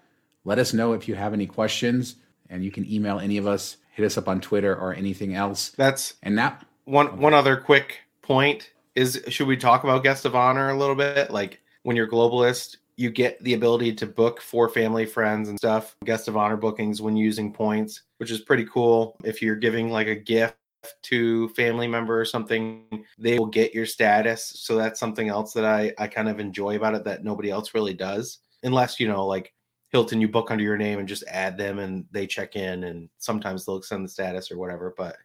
let 0.45 0.59
us 0.59 0.73
know 0.73 0.93
if 0.93 1.07
you 1.07 1.15
have 1.15 1.33
any 1.33 1.47
questions, 1.47 2.17
and 2.51 2.65
you 2.65 2.71
can 2.71 2.91
email 2.91 3.19
any 3.19 3.39
of 3.39 3.47
us, 3.47 3.77
hit 3.93 4.05
us 4.05 4.19
up 4.19 4.29
on 4.29 4.41
Twitter 4.41 4.75
or 4.75 4.95
anything 4.95 5.35
else. 5.35 5.71
That's 5.71 6.15
and 6.23 6.37
that 6.39 6.65
one 6.85 7.09
okay. 7.09 7.17
one 7.17 7.35
other 7.35 7.57
quick 7.57 8.01
point 8.23 8.71
is 8.95 9.23
should 9.29 9.47
we 9.47 9.57
talk 9.57 9.85
about 9.85 10.03
guest 10.03 10.25
of 10.25 10.35
honor 10.35 10.69
a 10.69 10.77
little 10.77 10.95
bit 10.95 11.31
like 11.31 11.62
when 11.83 11.97
you're 11.97 12.09
globalist, 12.09 12.77
you 12.97 13.11
get 13.11 13.43
the 13.43 13.55
ability 13.55 13.95
to 13.95 14.07
book 14.07 14.41
for 14.41 14.69
family, 14.69 15.07
friends, 15.07 15.49
and 15.49 15.59
stuff, 15.59 15.97
guest 16.05 16.29
of 16.29 16.37
honor 16.37 16.57
bookings 16.57 17.01
when 17.01 17.17
using 17.17 17.53
points, 17.53 18.03
which 18.19 18.31
is 18.31 18.43
pretty 18.43 18.67
cool. 18.67 19.17
If 19.25 19.43
you're 19.43 19.57
giving 19.57 19.91
like 19.91 20.07
a 20.07 20.15
gift 20.15 20.57
to 21.03 21.49
family 21.51 21.87
member 21.87 22.21
or 22.21 22.25
something, 22.25 23.05
they 23.19 23.39
will 23.39 23.47
get 23.47 23.75
your 23.75 23.87
status. 23.87 24.53
So 24.57 24.77
that's 24.77 25.01
something 25.01 25.29
else 25.29 25.53
that 25.55 25.65
I, 25.65 25.93
I 25.99 26.07
kind 26.07 26.29
of 26.29 26.41
enjoy 26.41 26.77
about 26.77 26.95
it 26.95 27.05
that 27.05 27.25
nobody 27.25 27.51
else 27.51 27.75
really 27.75 27.95
does. 27.95 28.39
Unless, 28.63 29.01
you 29.01 29.09
know, 29.09 29.27
like 29.27 29.53
Hilton, 29.91 30.21
you 30.21 30.29
book 30.29 30.51
under 30.51 30.65
your 30.65 30.77
name 30.77 30.99
and 30.99 31.09
just 31.09 31.25
add 31.29 31.57
them 31.57 31.79
and 31.79 32.05
they 32.11 32.27
check 32.27 32.57
in 32.57 32.85
and 32.85 33.09
sometimes 33.19 33.65
they'll 33.65 33.77
extend 33.77 34.05
the 34.05 34.09
status 34.09 34.51
or 34.51 34.59
whatever. 34.59 34.95
But 34.97 35.17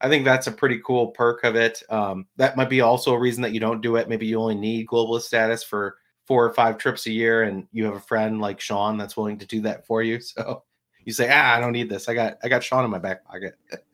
I 0.00 0.08
think 0.08 0.24
that's 0.24 0.46
a 0.46 0.52
pretty 0.52 0.80
cool 0.84 1.08
perk 1.08 1.44
of 1.44 1.56
it. 1.56 1.82
Um, 1.90 2.26
that 2.36 2.56
might 2.56 2.70
be 2.70 2.80
also 2.80 3.12
a 3.12 3.18
reason 3.18 3.42
that 3.42 3.52
you 3.52 3.60
don't 3.60 3.80
do 3.80 3.96
it. 3.96 4.08
Maybe 4.08 4.26
you 4.26 4.40
only 4.40 4.54
need 4.54 4.86
globalist 4.86 5.22
status 5.22 5.62
for 5.62 5.96
four 6.26 6.44
or 6.44 6.52
five 6.52 6.78
trips 6.78 7.06
a 7.06 7.10
year, 7.10 7.42
and 7.44 7.66
you 7.72 7.84
have 7.84 7.94
a 7.94 8.00
friend 8.00 8.40
like 8.40 8.60
Shawn 8.60 8.96
that's 8.96 9.16
willing 9.16 9.38
to 9.38 9.46
do 9.46 9.60
that 9.62 9.86
for 9.86 10.02
you. 10.02 10.20
So 10.28 10.62
you 11.04 11.12
say, 11.14 11.30
ah, 11.32 11.56
I 11.56 11.60
don't 11.60 11.72
need 11.72 11.88
this. 11.88 12.06
I 12.08 12.14
got 12.14 12.36
I 12.42 12.48
got 12.48 12.62
Shawn 12.62 12.84
in 12.84 12.90
my 12.90 12.98
back 12.98 13.24
pocket. 13.24 13.54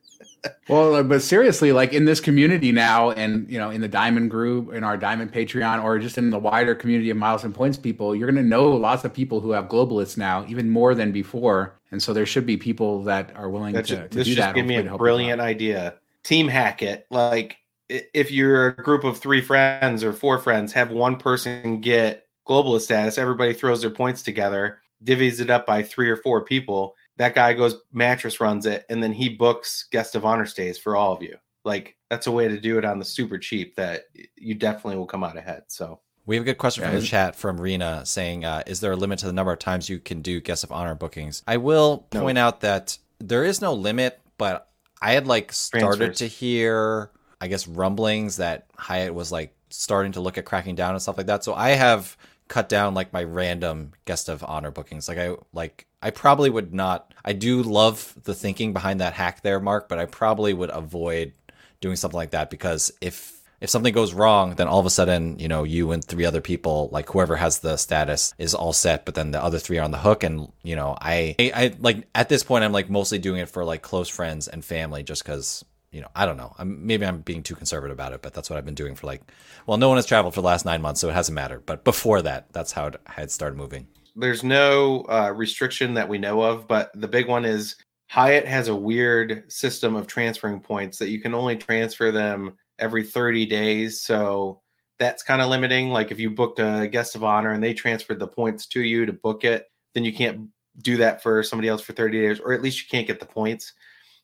well, 0.67 0.95
uh, 0.95 1.03
but 1.03 1.21
seriously, 1.21 1.71
like 1.71 1.93
in 1.93 2.05
this 2.05 2.19
community 2.19 2.71
now, 2.71 3.11
and 3.11 3.49
you 3.49 3.57
know, 3.57 3.69
in 3.69 3.81
the 3.81 3.87
Diamond 3.87 4.31
Group, 4.31 4.73
in 4.73 4.83
our 4.83 4.97
Diamond 4.97 5.33
Patreon, 5.33 5.83
or 5.83 5.99
just 5.99 6.17
in 6.17 6.29
the 6.29 6.39
wider 6.39 6.75
community 6.75 7.09
of 7.09 7.17
Miles 7.17 7.43
and 7.43 7.53
Points 7.53 7.77
people, 7.77 8.15
you're 8.15 8.31
going 8.31 8.43
to 8.43 8.49
know 8.49 8.71
lots 8.71 9.03
of 9.03 9.13
people 9.13 9.41
who 9.41 9.51
have 9.51 9.65
globalists 9.65 10.17
now, 10.17 10.45
even 10.47 10.69
more 10.69 10.95
than 10.95 11.11
before. 11.11 11.79
And 11.91 12.01
so 12.01 12.13
there 12.13 12.25
should 12.25 12.45
be 12.45 12.57
people 12.57 13.03
that 13.03 13.35
are 13.35 13.49
willing 13.49 13.73
That's 13.73 13.89
to, 13.89 13.95
just, 13.95 14.11
to 14.11 14.17
this 14.17 14.27
do 14.27 14.35
just 14.35 14.47
that. 14.47 14.55
Give 14.55 14.65
me 14.65 14.75
a 14.77 14.97
brilliant 14.97 15.41
idea. 15.41 15.95
Team 16.23 16.47
hack 16.47 16.81
it. 16.81 17.05
Like 17.09 17.57
if 17.89 18.31
you're 18.31 18.67
a 18.67 18.75
group 18.75 19.03
of 19.03 19.17
three 19.17 19.41
friends 19.41 20.03
or 20.03 20.11
four 20.11 20.39
friends, 20.39 20.73
have 20.73 20.91
one 20.91 21.17
person 21.17 21.81
get 21.81 22.27
globalist 22.47 22.81
status. 22.81 23.17
Everybody 23.17 23.53
throws 23.53 23.81
their 23.81 23.91
points 23.91 24.23
together, 24.23 24.79
divvies 25.03 25.39
it 25.39 25.49
up 25.49 25.65
by 25.65 25.83
three 25.83 26.09
or 26.09 26.17
four 26.17 26.43
people 26.43 26.95
that 27.17 27.35
guy 27.35 27.53
goes 27.53 27.77
mattress 27.91 28.39
runs 28.39 28.65
it 28.65 28.85
and 28.89 29.01
then 29.01 29.13
he 29.13 29.29
books 29.29 29.87
guest 29.91 30.15
of 30.15 30.25
honor 30.25 30.45
stays 30.45 30.77
for 30.77 30.95
all 30.95 31.13
of 31.13 31.21
you 31.21 31.37
like 31.63 31.95
that's 32.09 32.27
a 32.27 32.31
way 32.31 32.47
to 32.47 32.59
do 32.59 32.77
it 32.77 32.85
on 32.85 32.99
the 32.99 33.05
super 33.05 33.37
cheap 33.37 33.75
that 33.75 34.03
you 34.35 34.53
definitely 34.53 34.97
will 34.97 35.05
come 35.05 35.23
out 35.23 35.37
ahead 35.37 35.63
so 35.67 35.99
we 36.25 36.35
have 36.35 36.43
a 36.43 36.45
good 36.45 36.57
question 36.57 36.83
yeah, 36.83 36.89
from 36.89 36.99
the 36.99 37.05
chat 37.05 37.35
from 37.35 37.61
Rena 37.61 38.05
saying, 38.05 38.45
uh, 38.45 38.63
"Is 38.65 38.79
there 38.79 38.91
a 38.93 38.95
limit 38.95 39.19
to 39.19 39.27
the 39.27 39.33
number 39.33 39.51
of 39.51 39.59
times 39.59 39.89
you 39.89 39.99
can 39.99 40.21
do 40.21 40.41
guest 40.41 40.63
of 40.63 40.71
honor 40.71 40.95
bookings?" 40.95 41.43
I 41.47 41.57
will 41.57 41.99
point 42.09 42.35
no. 42.35 42.41
out 42.41 42.61
that 42.61 42.97
there 43.19 43.43
is 43.43 43.61
no 43.61 43.73
limit, 43.73 44.19
but 44.37 44.69
I 45.01 45.11
had 45.11 45.27
like 45.27 45.53
started 45.53 45.97
Transfers. 45.97 46.17
to 46.17 46.27
hear, 46.27 47.11
I 47.39 47.47
guess, 47.47 47.67
rumblings 47.67 48.37
that 48.37 48.65
Hyatt 48.75 49.13
was 49.13 49.31
like 49.31 49.55
starting 49.69 50.13
to 50.13 50.19
look 50.19 50.37
at 50.37 50.45
cracking 50.45 50.75
down 50.75 50.91
and 50.91 51.01
stuff 51.01 51.17
like 51.17 51.27
that. 51.27 51.43
So 51.43 51.53
I 51.53 51.69
have 51.69 52.17
cut 52.47 52.69
down 52.69 52.93
like 52.93 53.13
my 53.13 53.23
random 53.23 53.91
guest 54.05 54.29
of 54.29 54.43
honor 54.43 54.71
bookings. 54.71 55.07
Like 55.07 55.19
I 55.19 55.35
like 55.53 55.85
I 56.05 56.11
probably 56.11 56.51
would 56.51 56.71
not. 56.71 57.11
I 57.25 57.33
do 57.33 57.63
love 57.63 58.15
the 58.25 58.35
thinking 58.35 58.73
behind 58.73 59.01
that 59.01 59.13
hack 59.13 59.41
there, 59.41 59.59
Mark, 59.59 59.89
but 59.89 59.97
I 59.97 60.05
probably 60.05 60.53
would 60.53 60.69
avoid 60.69 61.33
doing 61.81 61.95
something 61.95 62.15
like 62.15 62.29
that 62.29 62.51
because 62.51 62.91
if 63.01 63.41
if 63.59 63.71
something 63.71 63.91
goes 63.91 64.13
wrong, 64.13 64.53
then 64.53 64.67
all 64.67 64.79
of 64.79 64.85
a 64.85 64.91
sudden, 64.91 65.39
you 65.39 65.47
know, 65.47 65.63
you 65.63 65.91
and 65.91 66.05
three 66.05 66.25
other 66.25 66.41
people, 66.41 66.89
like 66.91 67.09
whoever 67.09 67.35
has 67.37 67.59
the 67.59 67.75
status, 67.77 68.35
is 68.37 68.53
all 68.53 68.71
set, 68.71 69.03
but 69.03 69.15
then 69.15 69.31
the 69.31 69.43
other 69.43 69.57
three 69.57 69.79
are 69.79 69.83
on 69.83 69.89
the 69.89 69.97
hook. 69.97 70.23
And 70.23 70.51
you 70.61 70.75
know, 70.75 70.95
I, 71.01 71.35
I, 71.39 71.51
I 71.55 71.75
like 71.79 72.07
at 72.13 72.29
this 72.29 72.43
point, 72.43 72.63
I'm 72.63 72.71
like 72.71 72.87
mostly 72.87 73.17
doing 73.17 73.39
it 73.39 73.49
for 73.49 73.65
like 73.65 73.81
close 73.81 74.07
friends 74.07 74.47
and 74.47 74.63
family, 74.63 75.01
just 75.01 75.23
because 75.23 75.65
you 75.91 76.01
know, 76.01 76.09
I 76.15 76.27
don't 76.27 76.37
know. 76.37 76.53
I'm, 76.59 76.85
maybe 76.85 77.03
I'm 77.07 77.21
being 77.21 77.41
too 77.41 77.55
conservative 77.55 77.95
about 77.95 78.13
it, 78.13 78.21
but 78.21 78.35
that's 78.35 78.47
what 78.47 78.57
I've 78.57 78.65
been 78.65 78.75
doing 78.75 78.93
for 78.93 79.07
like, 79.07 79.21
well, 79.65 79.79
no 79.79 79.87
one 79.87 79.97
has 79.97 80.05
traveled 80.05 80.35
for 80.35 80.41
the 80.41 80.47
last 80.47 80.65
nine 80.65 80.83
months, 80.83 81.01
so 81.01 81.09
it 81.09 81.13
hasn't 81.13 81.33
mattered. 81.35 81.65
But 81.65 81.83
before 81.83 82.21
that, 82.21 82.53
that's 82.53 82.73
how 82.73 82.87
it 82.87 83.01
had 83.07 83.31
started 83.31 83.57
moving. 83.57 83.87
There's 84.15 84.43
no 84.43 85.01
uh, 85.09 85.33
restriction 85.35 85.93
that 85.95 86.07
we 86.07 86.17
know 86.17 86.41
of, 86.41 86.67
but 86.67 86.91
the 86.95 87.07
big 87.07 87.27
one 87.27 87.43
is 87.45 87.75
Hyatt 88.07 88.45
has 88.45 88.67
a 88.67 88.75
weird 88.75 89.51
system 89.51 89.95
of 89.95 90.07
transferring 90.07 90.61
points 90.61 90.97
that 90.99 91.09
you 91.09 91.19
can 91.19 91.33
only 91.33 91.57
transfer 91.57 92.11
them 92.11 92.55
every 92.79 93.03
30 93.03 93.45
days. 93.45 94.01
So 94.01 94.61
that's 94.99 95.23
kind 95.23 95.41
of 95.41 95.49
limiting. 95.49 95.89
Like 95.89 96.11
if 96.11 96.19
you 96.19 96.29
booked 96.29 96.59
a 96.59 96.87
guest 96.87 97.15
of 97.15 97.23
honor 97.23 97.51
and 97.51 97.63
they 97.63 97.73
transferred 97.73 98.19
the 98.19 98.27
points 98.27 98.67
to 98.67 98.81
you 98.81 99.05
to 99.05 99.13
book 99.13 99.43
it, 99.43 99.65
then 99.93 100.05
you 100.05 100.13
can't 100.13 100.49
do 100.79 100.97
that 100.97 101.21
for 101.23 101.41
somebody 101.43 101.67
else 101.67 101.81
for 101.81 101.93
30 101.93 102.21
days, 102.21 102.39
or 102.39 102.53
at 102.53 102.61
least 102.61 102.79
you 102.81 102.87
can't 102.89 103.07
get 103.07 103.19
the 103.19 103.25
points. 103.25 103.73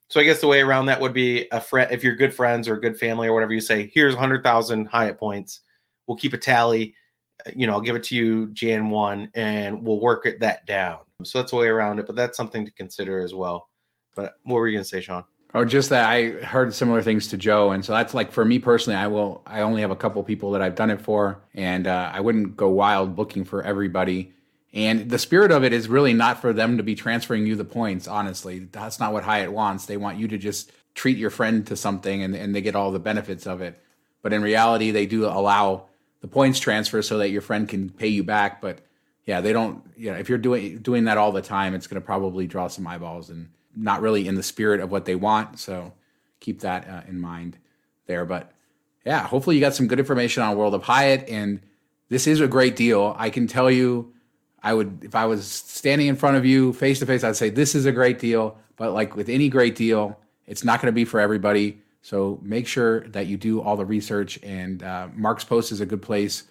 So 0.10 0.20
I 0.20 0.24
guess 0.24 0.42
the 0.42 0.48
way 0.48 0.62
around 0.62 0.88
that 0.88 1.00
would 1.00 1.14
be 1.14 1.48
a 1.52 1.62
friend 1.62 1.90
if 1.92 2.04
you're 2.04 2.16
good 2.16 2.34
friends 2.34 2.68
or 2.68 2.78
good 2.78 3.00
family 3.00 3.28
or 3.28 3.34
whatever 3.34 3.54
you 3.54 3.62
say, 3.62 3.90
here's 3.94 4.14
100,000 4.14 4.86
Hyatt 4.86 5.18
points. 5.18 5.62
We'll 6.06 6.18
keep 6.18 6.34
a 6.34 6.38
tally. 6.38 6.96
You 7.56 7.68
know, 7.68 7.74
I'll 7.74 7.82
give 7.82 7.96
it 7.96 8.04
to 8.06 8.16
you 8.16 8.48
Jan 8.48 8.90
1 8.90 9.32
and 9.36 9.84
we'll 9.84 10.00
work 10.00 10.26
it 10.26 10.40
that 10.40 10.66
down. 10.66 11.00
So 11.24 11.40
that's 11.40 11.52
the 11.52 11.58
way 11.58 11.68
around 11.68 12.00
it, 12.00 12.08
but 12.08 12.16
that's 12.16 12.38
something 12.38 12.66
to 12.66 12.72
consider 12.72 13.22
as 13.22 13.34
well. 13.34 13.70
But 14.16 14.36
what 14.44 14.56
were 14.56 14.68
you 14.68 14.78
going 14.78 14.84
to 14.84 14.90
say, 14.90 15.02
Shawn? 15.02 15.24
Oh, 15.54 15.66
just 15.66 15.90
that 15.90 16.10
I 16.10 16.30
heard 16.30 16.74
similar 16.74 17.02
things 17.02 17.28
to 17.28 17.38
Joe, 17.38 17.72
and 17.72 17.84
so 17.84 17.92
that's 17.92 18.14
like 18.14 18.32
for 18.32 18.46
me 18.46 18.58
personally. 18.58 18.98
I 18.98 19.08
will. 19.08 19.42
I 19.46 19.62
only 19.62 19.82
have 19.82 19.92
a 19.92 19.98
couple 19.98 20.24
people 20.24 20.52
that 20.52 20.62
I've 20.62 20.76
done 20.76 20.90
it 20.90 21.02
for, 21.02 21.42
and 21.54 21.88
uh, 21.88 22.10
I 22.14 22.22
wouldn't 22.22 22.56
go 22.56 22.70
wild 22.70 23.18
looking 23.18 23.44
for 23.44 23.62
everybody. 23.62 24.32
And 24.74 25.10
the 25.10 25.20
spirit 25.20 25.52
of 25.52 25.66
it 25.66 25.74
is 25.74 25.90
really 25.90 26.14
not 26.14 26.40
for 26.40 26.54
them 26.54 26.78
to 26.78 26.84
be 26.84 26.96
transferring 26.96 27.46
you 27.46 27.58
the 27.58 27.66
points, 27.66 28.08
honestly. 28.08 28.60
That's 28.72 29.00
not 29.00 29.12
what 29.12 29.24
Hyatt 29.24 29.52
wants. 29.52 29.86
They 29.86 29.98
want 29.98 30.18
you 30.18 30.30
to 30.30 30.38
just 30.38 30.72
treat 30.96 31.18
your 31.18 31.30
friend 31.30 31.68
to 31.68 31.76
something 31.76 32.24
and, 32.24 32.34
and 32.36 32.56
they 32.56 32.62
get 32.62 32.76
all 32.76 32.92
the 32.92 33.00
benefits 33.00 33.46
of 33.46 33.62
it. 33.62 33.82
But 34.22 34.32
in 34.34 34.42
reality, 34.42 34.92
they 34.92 35.06
do 35.06 35.26
allow 35.26 35.88
the 36.22 36.28
points 36.28 36.60
transfer 36.60 37.02
so 37.02 37.18
that 37.18 37.30
your 37.30 37.42
friend 37.42 37.68
can 37.68 37.90
pay 37.90 38.08
you 38.08 38.24
back. 38.24 38.62
But 38.62 38.80
yeah, 39.26 39.42
they 39.42 39.54
don't, 39.54 39.84
you 39.96 40.12
know, 40.12 40.18
if 40.18 40.30
you're 40.30 40.38
doing 40.38 40.80
doing 40.80 41.06
that 41.06 41.18
all 41.18 41.32
the 41.32 41.42
time, 41.42 41.76
it's 41.76 41.88
going 41.88 42.02
to 42.02 42.06
probably 42.06 42.48
draw 42.48 42.68
some 42.68 42.88
eyeballs 42.88 43.30
and 43.30 43.50
not 43.76 44.02
really 44.02 44.28
in 44.28 44.36
the 44.36 44.44
spirit 44.44 44.80
of 44.80 44.92
what 44.92 45.06
they 45.06 45.16
want. 45.16 45.60
So 45.60 45.94
keep 46.40 46.62
that 46.62 46.88
uh, 46.88 47.02
in 47.08 47.20
mind 47.20 47.58
there. 48.06 48.26
But 48.26 48.52
yeah, 49.06 49.26
hopefully 49.26 49.56
you 49.56 49.62
got 49.62 49.76
some 49.76 49.88
good 49.88 50.00
information 50.00 50.44
on 50.44 50.58
World 50.58 50.74
of 50.74 50.84
Hyatt. 50.84 51.28
And 51.30 51.62
this 52.10 52.28
is 52.28 52.42
a 52.42 52.48
great 52.48 52.76
deal. 52.76 53.16
I 53.18 53.30
can 53.30 53.48
tell 53.48 53.72
you 53.72 54.14
I 54.64 54.74
would, 54.74 55.04
if 55.04 55.16
I 55.16 55.26
was 55.26 55.48
standing 55.48 56.08
in 56.08 56.16
front 56.16 56.38
of 56.38 56.46
you 56.46 56.74
face 56.74 57.00
to 57.00 57.06
face, 57.06 57.24
I'd 57.24 57.36
say, 57.36 57.50
this 57.50 57.74
is 57.74 57.86
a 57.86 57.92
great 57.92 58.20
deal. 58.20 58.58
But 58.76 58.94
like 58.94 59.16
with 59.16 59.30
any 59.30 59.50
great 59.50 59.76
deal, 59.76 60.20
it's 60.46 60.64
not 60.64 60.82
going 60.82 60.92
to 60.92 60.96
be 60.96 61.06
for 61.06 61.20
everybody. 61.20 61.82
So 62.02 62.40
make 62.42 62.68
sure 62.68 63.08
that 63.10 63.28
you 63.28 63.38
do 63.38 63.62
all 63.62 63.78
the 63.78 63.86
research. 63.86 64.40
And 64.44 64.84
uh, 64.84 65.10
Mark's 65.14 65.44
Post 65.44 65.72
is 65.72 65.82
a 65.82 65.86
good 65.86 66.02
place 66.02 66.44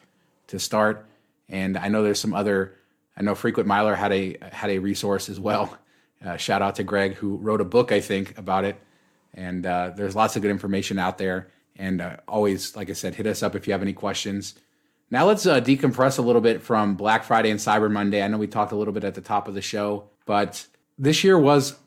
to 0.49 0.59
start. 0.59 1.07
And 1.49 1.77
I 1.77 1.89
know 1.89 2.03
there's 2.03 2.21
some 2.21 2.35
other, 2.35 2.77
I 3.17 3.23
know 3.23 3.35
Frequent 3.35 3.67
Miler 3.67 3.95
had 3.95 4.13
a 4.13 4.37
had 4.53 4.71
a 4.71 4.79
resource 4.79 5.29
as 5.29 5.41
well. 5.41 5.77
Uh, 6.23 6.37
shout 6.37 6.61
out 6.61 6.75
to 6.75 6.85
Greg 6.85 7.15
who 7.15 7.39
wrote 7.39 7.63
a 7.63 7.65
book, 7.65 7.93
I 7.93 8.03
think, 8.03 8.37
about 8.37 8.67
it. 8.67 8.77
And 9.33 9.65
uh, 9.65 9.93
there's 9.97 10.15
lots 10.15 10.37
of 10.37 10.43
good 10.43 10.51
information 10.51 10.99
out 10.99 11.17
there. 11.17 11.49
And 11.77 12.03
uh, 12.03 12.19
always, 12.29 12.77
like 12.77 12.91
I 12.91 12.93
said, 12.93 13.15
hit 13.15 13.27
us 13.27 13.43
up 13.43 13.55
if 13.55 13.67
you 13.67 13.73
have 13.73 13.81
any 13.81 13.95
questions. 13.95 14.55
Now 15.11 15.25
let's 15.25 15.47
uh, 15.47 15.63
decompress 15.63 16.19
a 16.19 16.23
little 16.23 16.43
bit 16.43 16.63
from 16.63 16.95
Black 16.95 17.25
Friday 17.25 17.51
and 17.51 17.59
Cyber 17.59 17.91
Monday. 17.91 18.23
I 18.23 18.29
know 18.29 18.37
we 18.37 18.47
talked 18.47 18.73
a 18.73 18.77
little 18.77 18.93
bit 18.93 19.03
at 19.03 19.15
the 19.15 19.23
top 19.23 19.49
of 19.49 19.55
the 19.55 19.63
show, 19.63 20.11
but 20.27 20.67
this 20.99 21.25
year 21.25 21.39
was 21.39 21.79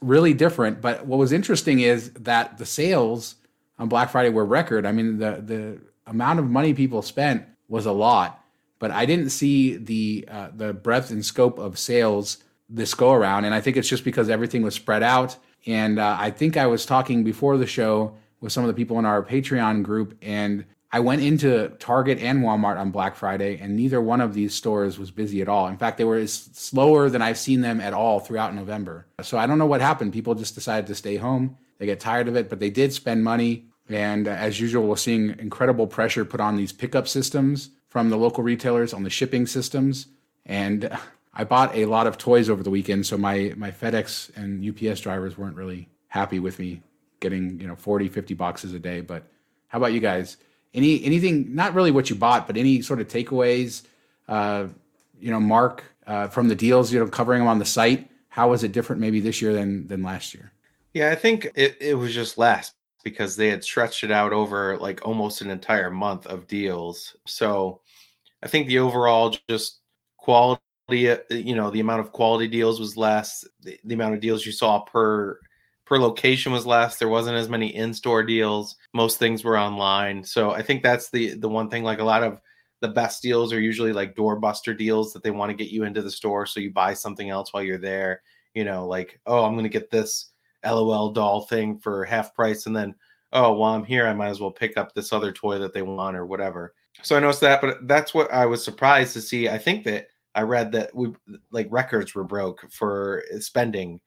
really 0.00 0.34
different. 0.34 0.80
But 0.80 1.06
what 1.06 1.18
was 1.18 1.32
interesting 1.32 1.80
is 1.80 2.10
that 2.12 2.58
the 2.58 2.66
sales 2.66 3.36
on 3.78 3.88
Black 3.88 4.10
Friday 4.10 4.30
were 4.30 4.44
record. 4.44 4.86
I 4.86 4.92
mean, 4.92 5.18
the 5.18 5.42
the 5.42 5.80
amount 6.06 6.38
of 6.38 6.50
money 6.50 6.74
people 6.74 7.02
spent 7.02 7.44
was 7.68 7.86
a 7.86 7.92
lot, 7.92 8.44
but 8.78 8.90
I 8.90 9.06
didn't 9.06 9.30
see 9.30 9.76
the 9.76 10.26
uh, 10.30 10.48
the 10.54 10.72
breadth 10.72 11.10
and 11.10 11.24
scope 11.24 11.58
of 11.58 11.78
sales 11.78 12.38
this 12.68 12.94
go 12.94 13.12
around. 13.12 13.44
And 13.44 13.54
I 13.54 13.60
think 13.60 13.76
it's 13.76 13.88
just 13.88 14.04
because 14.04 14.30
everything 14.30 14.62
was 14.62 14.74
spread 14.74 15.02
out. 15.02 15.36
And 15.66 15.98
uh, 15.98 16.16
I 16.18 16.30
think 16.30 16.56
I 16.56 16.66
was 16.66 16.86
talking 16.86 17.24
before 17.24 17.58
the 17.58 17.66
show 17.66 18.16
with 18.40 18.52
some 18.52 18.64
of 18.64 18.68
the 18.68 18.74
people 18.74 18.98
in 18.98 19.04
our 19.04 19.22
Patreon 19.22 19.82
group, 19.82 20.16
and 20.22 20.64
I 20.92 21.00
went 21.00 21.22
into 21.22 21.68
Target 21.78 22.18
and 22.18 22.42
Walmart 22.42 22.78
on 22.78 22.90
Black 22.90 23.14
Friday, 23.14 23.58
and 23.60 23.76
neither 23.76 24.00
one 24.00 24.20
of 24.20 24.34
these 24.34 24.54
stores 24.54 24.98
was 24.98 25.12
busy 25.12 25.40
at 25.40 25.48
all. 25.48 25.68
In 25.68 25.76
fact, 25.76 25.98
they 25.98 26.04
were 26.04 26.26
slower 26.26 27.08
than 27.08 27.22
I've 27.22 27.38
seen 27.38 27.60
them 27.60 27.80
at 27.80 27.92
all 27.92 28.18
throughout 28.18 28.54
November. 28.54 29.06
So 29.22 29.38
I 29.38 29.46
don't 29.46 29.58
know 29.58 29.66
what 29.66 29.80
happened. 29.80 30.12
People 30.12 30.34
just 30.34 30.56
decided 30.56 30.88
to 30.88 30.96
stay 30.96 31.16
home. 31.16 31.56
They 31.78 31.86
get 31.86 32.00
tired 32.00 32.26
of 32.26 32.36
it, 32.36 32.48
but 32.48 32.58
they 32.58 32.70
did 32.70 32.92
spend 32.92 33.22
money. 33.22 33.66
And 33.88 34.26
uh, 34.26 34.32
as 34.32 34.60
usual, 34.60 34.86
we're 34.86 34.96
seeing 34.96 35.36
incredible 35.38 35.86
pressure 35.86 36.24
put 36.24 36.40
on 36.40 36.56
these 36.56 36.72
pickup 36.72 37.06
systems 37.06 37.70
from 37.88 38.10
the 38.10 38.16
local 38.16 38.42
retailers 38.42 38.92
on 38.92 39.04
the 39.04 39.10
shipping 39.10 39.46
systems. 39.46 40.08
And 40.44 40.90
I 41.32 41.44
bought 41.44 41.74
a 41.74 41.86
lot 41.86 42.08
of 42.08 42.18
toys 42.18 42.50
over 42.50 42.62
the 42.62 42.70
weekend, 42.70 43.06
so 43.06 43.16
my 43.16 43.54
my 43.56 43.70
FedEx 43.70 44.36
and 44.36 44.64
UPS 44.68 45.00
drivers 45.00 45.38
weren't 45.38 45.56
really 45.56 45.88
happy 46.08 46.40
with 46.40 46.58
me 46.58 46.82
getting 47.20 47.60
you 47.60 47.66
know 47.66 47.76
40, 47.76 48.08
50 48.08 48.34
boxes 48.34 48.74
a 48.74 48.78
day. 48.78 49.00
But 49.00 49.24
how 49.68 49.78
about 49.78 49.92
you 49.92 50.00
guys? 50.00 50.36
Any 50.74 51.04
anything? 51.04 51.54
Not 51.54 51.74
really 51.74 51.90
what 51.90 52.10
you 52.10 52.16
bought, 52.16 52.46
but 52.46 52.56
any 52.56 52.82
sort 52.82 53.00
of 53.00 53.08
takeaways. 53.08 53.82
Uh, 54.28 54.66
you 55.18 55.30
know, 55.30 55.40
Mark 55.40 55.84
uh, 56.06 56.28
from 56.28 56.48
the 56.48 56.54
deals. 56.54 56.92
You 56.92 57.00
know, 57.00 57.06
covering 57.06 57.40
them 57.40 57.48
on 57.48 57.58
the 57.58 57.64
site. 57.64 58.08
How 58.28 58.50
was 58.50 58.62
it 58.62 58.72
different 58.72 59.00
maybe 59.00 59.20
this 59.20 59.42
year 59.42 59.52
than 59.52 59.86
than 59.88 60.02
last 60.02 60.34
year? 60.34 60.52
Yeah, 60.94 61.10
I 61.10 61.14
think 61.14 61.50
it, 61.54 61.76
it 61.80 61.94
was 61.94 62.14
just 62.14 62.38
less 62.38 62.72
because 63.04 63.36
they 63.36 63.48
had 63.48 63.64
stretched 63.64 64.04
it 64.04 64.10
out 64.10 64.32
over 64.32 64.76
like 64.78 65.06
almost 65.06 65.40
an 65.40 65.50
entire 65.50 65.90
month 65.90 66.26
of 66.26 66.46
deals. 66.46 67.16
So 67.26 67.80
I 68.42 68.48
think 68.48 68.66
the 68.66 68.78
overall 68.78 69.34
just 69.48 69.80
quality, 70.16 70.60
uh, 71.10 71.18
you 71.30 71.54
know, 71.54 71.70
the 71.70 71.80
amount 71.80 72.00
of 72.00 72.12
quality 72.12 72.48
deals 72.48 72.78
was 72.78 72.96
less. 72.96 73.44
The, 73.62 73.78
the 73.84 73.94
amount 73.94 74.14
of 74.14 74.20
deals 74.20 74.44
you 74.44 74.52
saw 74.52 74.80
per 74.80 75.38
per 75.90 75.98
location 75.98 76.52
was 76.52 76.64
less. 76.64 76.96
There 76.96 77.08
wasn't 77.08 77.36
as 77.36 77.48
many 77.48 77.74
in-store 77.74 78.22
deals. 78.22 78.76
Most 78.94 79.18
things 79.18 79.42
were 79.42 79.58
online. 79.58 80.22
So 80.22 80.52
I 80.52 80.62
think 80.62 80.84
that's 80.84 81.10
the 81.10 81.34
the 81.34 81.48
one 81.48 81.68
thing. 81.68 81.82
Like 81.82 81.98
a 81.98 82.04
lot 82.04 82.22
of 82.22 82.40
the 82.80 82.88
best 82.88 83.22
deals 83.22 83.52
are 83.52 83.60
usually 83.60 83.92
like 83.92 84.14
doorbuster 84.14 84.76
deals 84.78 85.12
that 85.12 85.24
they 85.24 85.32
want 85.32 85.50
to 85.50 85.56
get 85.56 85.72
you 85.72 85.82
into 85.82 86.00
the 86.00 86.10
store 86.10 86.46
so 86.46 86.60
you 86.60 86.72
buy 86.72 86.94
something 86.94 87.28
else 87.28 87.52
while 87.52 87.64
you're 87.64 87.76
there. 87.76 88.22
You 88.54 88.64
know, 88.64 88.86
like 88.86 89.20
oh, 89.26 89.44
I'm 89.44 89.60
to 89.60 89.68
get 89.68 89.90
this 89.90 90.30
LOL 90.64 91.12
doll 91.12 91.42
thing 91.42 91.78
for 91.78 92.04
half 92.04 92.34
price, 92.34 92.66
and 92.66 92.76
then 92.76 92.94
oh, 93.32 93.52
while 93.54 93.74
I'm 93.74 93.84
here, 93.84 94.06
I 94.06 94.14
might 94.14 94.28
as 94.28 94.40
well 94.40 94.52
pick 94.52 94.76
up 94.76 94.94
this 94.94 95.12
other 95.12 95.32
toy 95.32 95.58
that 95.58 95.74
they 95.74 95.82
want 95.82 96.16
or 96.16 96.24
whatever. 96.24 96.72
So 97.02 97.16
I 97.16 97.20
noticed 97.20 97.40
that, 97.40 97.60
but 97.60 97.88
that's 97.88 98.14
what 98.14 98.32
I 98.32 98.46
was 98.46 98.62
surprised 98.62 99.12
to 99.14 99.20
see. 99.20 99.48
I 99.48 99.58
think 99.58 99.84
that 99.84 100.06
I 100.36 100.42
read 100.42 100.70
that 100.72 100.94
we 100.94 101.12
like 101.50 101.66
records 101.70 102.14
were 102.14 102.24
broke 102.24 102.64
for 102.70 103.24
spending 103.40 104.00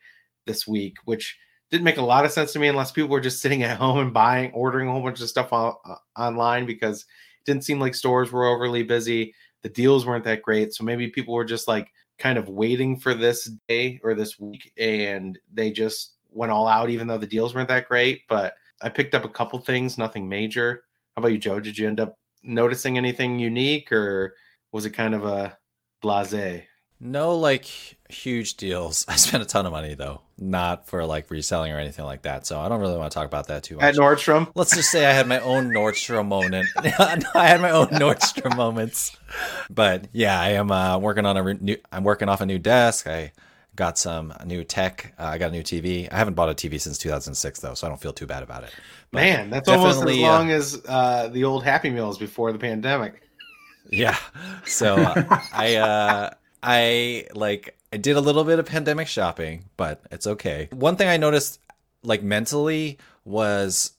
this 0.46 0.66
week, 0.66 0.96
which 1.04 1.38
didn't 1.74 1.86
make 1.86 1.98
a 1.98 2.04
lot 2.04 2.24
of 2.24 2.32
sense 2.32 2.54
to 2.54 2.60
me 2.60 2.68
unless 2.68 2.92
people 2.92 3.10
were 3.10 3.20
just 3.20 3.42
sitting 3.42 3.64
at 3.64 3.78
home 3.80 3.98
and 3.98 4.14
buying, 4.14 4.52
ordering 4.52 4.88
a 4.88 4.92
whole 4.92 5.02
bunch 5.02 5.20
of 5.20 5.28
stuff 5.28 5.52
on, 5.52 5.74
uh, 5.86 5.96
online 6.16 6.68
because 6.68 7.02
it 7.02 7.46
didn't 7.46 7.64
seem 7.64 7.80
like 7.80 7.96
stores 7.96 8.32
were 8.32 8.46
overly 8.46 8.84
busy. 8.84 9.34
The 9.64 9.70
deals 9.70 10.06
weren't 10.06 10.24
that 10.26 10.44
great. 10.44 10.76
So 10.76 10.84
maybe 10.84 11.08
people 11.08 11.34
were 11.34 11.44
just 11.44 11.68
like 11.68 11.92
kind 12.20 12.38
of 12.38 12.48
waiting 12.48 13.00
for 13.00 13.16
this 13.16 13.46
day 13.68 14.00
or 14.04 14.14
this 14.14 14.40
week 14.40 14.72
and 14.78 15.40
they 15.52 15.72
just 15.72 16.14
went 16.30 16.52
all 16.52 16.68
out, 16.68 16.92
even 16.92 17.08
though 17.08 17.18
the 17.18 17.26
deals 17.26 17.56
weren't 17.56 17.70
that 17.70 17.88
great. 17.88 18.22
But 18.30 18.54
I 18.84 18.90
picked 18.90 19.16
up 19.16 19.26
a 19.26 19.30
couple 19.30 19.58
things, 19.58 19.98
nothing 19.98 20.30
major. 20.30 20.84
How 21.16 21.22
about 21.22 21.32
you, 21.32 21.40
Joe? 21.40 21.60
Did 21.60 21.76
you 21.76 21.88
end 21.88 22.00
up 22.00 22.20
noticing 22.44 23.00
anything 23.00 23.40
unique 23.40 23.92
or 23.92 24.36
was 24.72 24.86
it 24.86 24.92
kind 24.92 25.16
of 25.16 25.26
a 25.26 25.58
blase? 26.04 26.68
No, 27.04 27.36
like 27.36 27.66
huge 28.10 28.56
deals. 28.56 29.06
I 29.10 29.18
spent 29.18 29.44
a 29.44 29.46
ton 29.46 29.66
of 29.66 29.74
money 29.74 29.94
though, 29.94 30.22
not 30.38 30.88
for 30.88 31.06
like 31.06 31.30
reselling 31.30 31.74
or 31.74 31.78
anything 31.78 32.06
like 32.06 32.22
that. 32.22 32.48
So 32.48 32.60
I 32.60 32.70
don't 32.70 32.80
really 32.80 32.98
want 32.98 33.12
to 33.12 33.16
talk 33.16 33.28
about 33.28 33.48
that 33.48 33.64
too 33.64 33.76
much. 33.76 33.84
At 33.84 33.96
Nordstrom, 33.96 34.50
let's 34.56 34.74
just 34.74 34.90
say 34.90 35.06
I 35.06 35.12
had 35.12 35.28
my 35.28 35.40
own 35.40 35.70
Nordstrom 35.70 36.28
moment. 36.28 36.68
I 36.78 36.88
had 37.48 37.62
my 37.62 37.72
own 37.72 37.88
Nordstrom 37.88 38.56
moments, 38.56 39.18
but 39.70 40.08
yeah, 40.14 40.40
I 40.40 40.52
am 40.52 40.72
uh, 40.72 40.98
working 40.98 41.26
on 41.26 41.36
a 41.36 41.44
re- 41.44 41.58
new. 41.60 41.78
I'm 41.92 42.06
working 42.06 42.30
off 42.30 42.40
a 42.40 42.46
new 42.46 42.60
desk. 42.60 43.06
I 43.06 43.34
got 43.76 43.98
some 43.98 44.34
new 44.46 44.64
tech. 44.64 45.14
Uh, 45.20 45.24
I 45.24 45.38
got 45.38 45.50
a 45.50 45.52
new 45.52 45.64
TV. 45.64 46.08
I 46.10 46.18
haven't 46.18 46.36
bought 46.36 46.50
a 46.50 46.54
TV 46.54 46.80
since 46.80 46.98
2006 47.00 47.60
though, 47.60 47.74
so 47.74 47.86
I 47.86 47.90
don't 47.90 48.00
feel 48.00 48.14
too 48.14 48.28
bad 48.28 48.44
about 48.44 48.64
it. 48.64 48.72
But 49.12 49.24
Man, 49.24 49.50
that's 49.50 49.68
almost 49.68 50.04
as 50.04 50.18
uh, 50.18 50.22
long 50.22 50.52
uh, 50.52 50.56
as 50.56 50.82
uh, 50.88 51.28
the 51.28 51.44
old 51.44 51.66
Happy 51.66 51.90
Meals 51.90 52.18
before 52.18 52.54
the 52.54 52.60
pandemic. 52.60 53.22
Yeah. 53.90 54.18
So 54.66 54.96
uh, 54.96 55.40
I 55.52 55.76
uh, 55.76 56.30
I 56.64 57.28
like 57.34 57.78
I 57.92 57.98
did 57.98 58.16
a 58.16 58.22
little 58.22 58.44
bit 58.44 58.58
of 58.58 58.66
pandemic 58.66 59.08
shopping, 59.08 59.66
but 59.78 60.02
it's 60.10 60.26
okay. 60.26 60.70
One 60.72 60.96
thing 60.96 61.10
I 61.10 61.18
noticed 61.18 61.60
like 62.04 62.24
mentally 62.24 62.98
was 63.26 63.92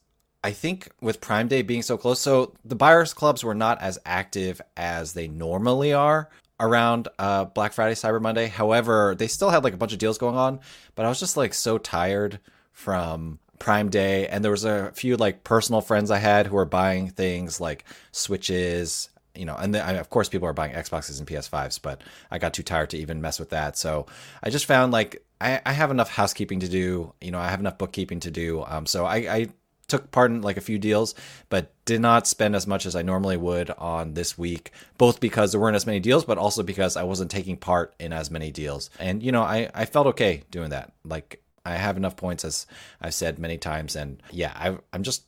I 0.43 0.51
think 0.51 0.89
with 0.99 1.21
Prime 1.21 1.47
Day 1.47 1.61
being 1.61 1.81
so 1.81 1.97
close, 1.97 2.19
so 2.19 2.53
the 2.65 2.75
buyers 2.75 3.13
clubs 3.13 3.43
were 3.43 3.55
not 3.55 3.81
as 3.81 3.99
active 4.05 4.61
as 4.75 5.13
they 5.13 5.27
normally 5.27 5.93
are 5.93 6.29
around 6.59 7.07
uh, 7.19 7.45
Black 7.45 7.73
Friday, 7.73 7.95
Cyber 7.95 8.21
Monday. 8.21 8.47
However, 8.47 9.15
they 9.15 9.27
still 9.27 9.49
had 9.49 9.63
like 9.63 9.73
a 9.73 9.77
bunch 9.77 9.93
of 9.93 9.99
deals 9.99 10.17
going 10.17 10.35
on, 10.35 10.59
but 10.95 11.05
I 11.05 11.09
was 11.09 11.19
just 11.19 11.37
like 11.37 11.53
so 11.53 11.77
tired 11.77 12.39
from 12.71 13.39
Prime 13.59 13.89
Day, 13.89 14.27
and 14.27 14.43
there 14.43 14.51
was 14.51 14.65
a 14.65 14.91
few 14.91 15.17
like 15.17 15.43
personal 15.43 15.81
friends 15.81 16.11
I 16.11 16.19
had 16.19 16.47
who 16.47 16.55
were 16.55 16.65
buying 16.65 17.09
things 17.09 17.59
like 17.61 17.85
switches, 18.11 19.09
you 19.35 19.45
know, 19.45 19.55
and 19.55 19.73
then, 19.73 19.83
I 19.83 19.91
mean, 19.93 19.99
of 20.01 20.09
course 20.09 20.29
people 20.29 20.47
are 20.47 20.53
buying 20.53 20.73
Xboxes 20.73 21.19
and 21.19 21.27
PS5s, 21.27 21.81
but 21.81 22.01
I 22.31 22.37
got 22.37 22.53
too 22.53 22.63
tired 22.63 22.89
to 22.91 22.97
even 22.97 23.21
mess 23.21 23.39
with 23.39 23.49
that. 23.49 23.77
So 23.77 24.05
I 24.43 24.49
just 24.49 24.65
found 24.65 24.91
like 24.91 25.23
I, 25.41 25.61
I 25.65 25.73
have 25.73 25.91
enough 25.91 26.09
housekeeping 26.09 26.59
to 26.61 26.69
do, 26.69 27.13
you 27.21 27.31
know, 27.31 27.39
I 27.39 27.49
have 27.49 27.59
enough 27.59 27.77
bookkeeping 27.77 28.19
to 28.21 28.31
do. 28.31 28.63
Um, 28.67 28.85
so 28.85 29.05
I, 29.05 29.15
I 29.15 29.47
took 29.87 30.11
part 30.11 30.31
in 30.31 30.41
like 30.41 30.57
a 30.57 30.61
few 30.61 30.79
deals, 30.79 31.15
but 31.49 31.71
did 31.85 32.01
not 32.01 32.27
spend 32.27 32.55
as 32.55 32.65
much 32.65 32.85
as 32.85 32.95
I 32.95 33.01
normally 33.01 33.37
would 33.37 33.69
on 33.71 34.13
this 34.13 34.37
week, 34.37 34.71
both 34.97 35.19
because 35.19 35.51
there 35.51 35.61
weren't 35.61 35.75
as 35.75 35.85
many 35.85 35.99
deals, 35.99 36.25
but 36.25 36.37
also 36.37 36.63
because 36.63 36.97
I 36.97 37.03
wasn't 37.03 37.31
taking 37.31 37.57
part 37.57 37.93
in 37.99 38.13
as 38.13 38.31
many 38.31 38.51
deals. 38.51 38.89
And, 38.99 39.21
you 39.21 39.31
know, 39.31 39.43
I, 39.43 39.69
I 39.73 39.85
felt 39.85 40.07
okay 40.07 40.43
doing 40.49 40.69
that. 40.69 40.93
Like, 41.03 41.41
I 41.65 41.73
have 41.75 41.97
enough 41.97 42.15
points, 42.15 42.45
as 42.45 42.67
I've 43.01 43.13
said 43.13 43.39
many 43.39 43.57
times. 43.57 43.95
And 43.95 44.21
yeah, 44.31 44.53
I, 44.55 44.77
I'm 44.93 45.03
just 45.03 45.25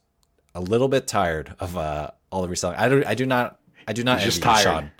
a 0.55 0.61
little 0.61 0.87
bit 0.87 1.07
tired 1.07 1.55
of 1.59 1.77
uh, 1.77 2.11
all 2.31 2.41
the 2.41 2.49
reselling. 2.49 2.77
I 2.77 2.89
do, 2.89 3.03
I 3.05 3.15
do 3.15 3.25
not, 3.25 3.59
I 3.87 3.93
do 3.93 4.03
not 4.03 4.19
He's 4.19 4.25
just 4.25 4.43
tired. 4.43 4.63
Shawn. 4.63 4.91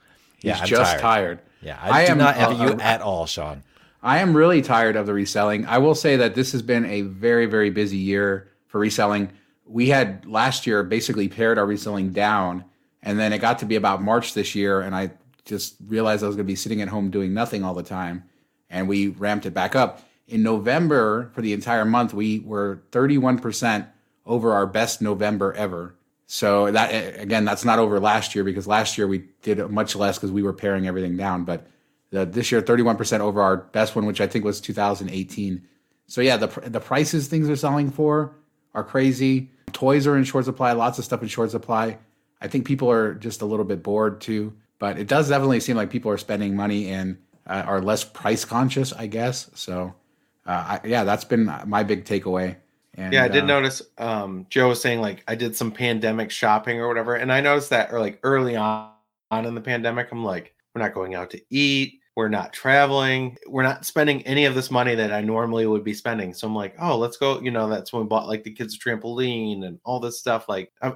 Yeah, 0.42 0.54
He's 0.54 0.62
I'm 0.62 0.68
just 0.68 0.92
tired. 0.92 1.02
tired. 1.02 1.40
Yeah, 1.62 1.78
I, 1.82 2.04
I 2.04 2.06
do 2.06 2.12
am, 2.14 2.18
not 2.18 2.38
envy 2.38 2.56
uh, 2.56 2.70
you 2.70 2.80
at 2.80 3.02
all, 3.02 3.26
Shawn. 3.26 3.64
I 4.02 4.20
am 4.20 4.36
really 4.36 4.62
tired 4.62 4.96
of 4.96 5.06
the 5.06 5.14
reselling. 5.14 5.66
I 5.66 5.80
will 5.80 5.96
say 5.96 6.16
that 6.18 6.36
this 6.36 6.52
has 6.54 6.62
been 6.62 6.86
a 6.86 7.02
very, 7.02 7.46
very 7.46 7.70
busy 7.70 7.98
year 7.98 8.50
for 8.68 8.80
reselling 8.80 9.32
we 9.68 9.90
had 9.90 10.26
last 10.26 10.66
year 10.66 10.84
basically 10.84 11.28
pared 11.28 11.58
our 11.58 11.66
reselling 11.66 12.12
down, 12.12 12.64
and 13.04 13.20
then 13.20 13.34
it 13.34 13.40
got 13.40 13.60
to 13.60 13.66
be 13.66 13.76
about 13.76 14.02
March 14.02 14.34
this 14.34 14.56
year, 14.56 14.82
and 14.82 14.96
I 14.96 15.12
just 15.46 15.76
realized 15.86 16.24
I 16.24 16.28
was 16.28 16.36
going 16.36 16.46
to 16.46 16.52
be 16.52 16.56
sitting 16.56 16.82
at 16.82 16.88
home 16.88 17.10
doing 17.10 17.34
nothing 17.34 17.64
all 17.64 17.74
the 17.74 17.84
time, 17.84 18.24
and 18.70 18.88
we 18.88 19.10
ramped 19.10 19.46
it 19.46 19.54
back 19.54 19.76
up. 19.76 20.04
In 20.28 20.44
November, 20.44 21.30
for 21.34 21.42
the 21.42 21.54
entire 21.54 21.86
month, 21.86 22.14
we 22.14 22.40
were 22.40 22.82
31% 22.92 23.88
over 24.26 24.54
our 24.54 24.66
best 24.68 25.02
November 25.02 25.54
ever. 25.54 25.96
So 26.28 26.70
that 26.72 27.20
again, 27.20 27.46
that's 27.46 27.64
not 27.64 27.80
over 27.80 28.00
last 28.00 28.36
year 28.36 28.44
because 28.44 28.68
last 28.68 28.98
year 28.98 29.08
we 29.08 29.30
did 29.42 29.60
much 29.70 29.96
less 29.96 30.18
because 30.18 30.32
we 30.32 30.44
were 30.44 30.54
paring 30.54 30.86
everything 30.86 31.16
down. 31.16 31.46
But 31.46 31.68
the, 32.10 32.26
this 32.26 32.52
year, 32.52 32.62
31% 32.62 33.22
over 33.22 33.42
our 33.42 33.58
best 33.58 33.96
one, 33.96 34.06
which 34.06 34.22
I 34.22 34.28
think 34.28 34.44
was 34.44 34.62
2018. 34.62 35.66
So 36.08 36.22
yeah, 36.22 36.38
the 36.38 36.48
the 36.70 36.82
prices 36.82 37.28
things 37.28 37.50
are 37.50 37.56
selling 37.56 37.90
for 37.90 38.36
are 38.74 38.84
crazy. 38.84 39.50
Toys 39.72 40.06
are 40.06 40.18
in 40.18 40.26
short 40.26 40.46
supply, 40.46 40.74
lots 40.74 41.00
of 41.00 41.06
stuff 41.06 41.22
in 41.22 41.28
short 41.30 41.52
supply. 41.52 41.98
I 42.42 42.48
think 42.48 42.66
people 42.66 42.92
are 42.92 43.14
just 43.14 43.42
a 43.42 43.46
little 43.46 43.66
bit 43.66 43.82
bored 43.82 44.22
too, 44.22 44.54
but 44.80 45.00
it 45.00 45.08
does 45.08 45.30
definitely 45.30 45.60
seem 45.62 45.76
like 45.78 45.90
people 45.90 46.12
are 46.12 46.18
spending 46.18 46.56
money 46.56 46.90
and 46.90 47.18
uh, 47.48 47.64
are 47.66 47.82
less 47.82 48.04
price 48.04 48.46
conscious, 48.46 48.94
I 48.94 49.08
guess. 49.08 49.50
So, 49.56 49.96
uh, 50.46 50.80
I, 50.82 50.82
yeah, 50.86 51.04
that's 51.04 51.24
been 51.24 51.52
my 51.66 51.84
big 51.84 52.06
takeaway. 52.06 52.58
And, 52.98 53.14
yeah, 53.14 53.24
I 53.24 53.28
did 53.28 53.44
uh, 53.44 53.48
notice 53.48 53.82
um, 54.00 54.48
Joe 54.50 54.70
was 54.70 54.82
saying 54.82 55.02
like 55.02 55.24
I 55.28 55.36
did 55.36 55.56
some 55.56 55.72
pandemic 55.72 56.32
shopping 56.32 56.80
or 56.80 56.88
whatever, 56.88 57.16
and 57.16 57.32
I 57.32 57.42
noticed 57.42 57.70
that 57.70 57.94
or 57.94 58.00
like 58.00 58.20
early 58.24 58.56
on 58.56 58.92
on 59.30 59.46
in 59.46 59.56
the 59.56 59.62
pandemic, 59.62 60.12
I'm 60.12 60.24
like, 60.24 60.54
we're 60.74 60.82
not 60.82 60.94
going 60.94 61.16
out 61.16 61.30
to 61.32 61.42
eat 61.50 62.00
we're 62.16 62.28
not 62.28 62.52
traveling 62.52 63.38
we're 63.46 63.62
not 63.62 63.86
spending 63.86 64.24
any 64.24 64.46
of 64.46 64.56
this 64.56 64.72
money 64.72 64.96
that 64.96 65.14
i 65.14 65.22
normally 65.22 65.68
would 65.68 65.84
be 65.84 65.94
spending. 65.94 66.34
So 66.34 66.48
i'm 66.48 66.56
like 66.56 66.76
oh 66.80 66.98
let's 66.98 67.16
go 67.16 67.40
you 67.40 67.52
know 67.52 67.70
that's 67.70 67.94
when 67.94 68.02
we 68.02 68.08
bought 68.08 68.28
like 68.28 68.44
the 68.44 68.52
kids 68.52 68.78
trampoline 68.78 69.64
and 69.64 69.80
all 69.86 70.00
this 70.00 70.20
stuff 70.20 70.50
like 70.50 70.72
I, 70.82 70.96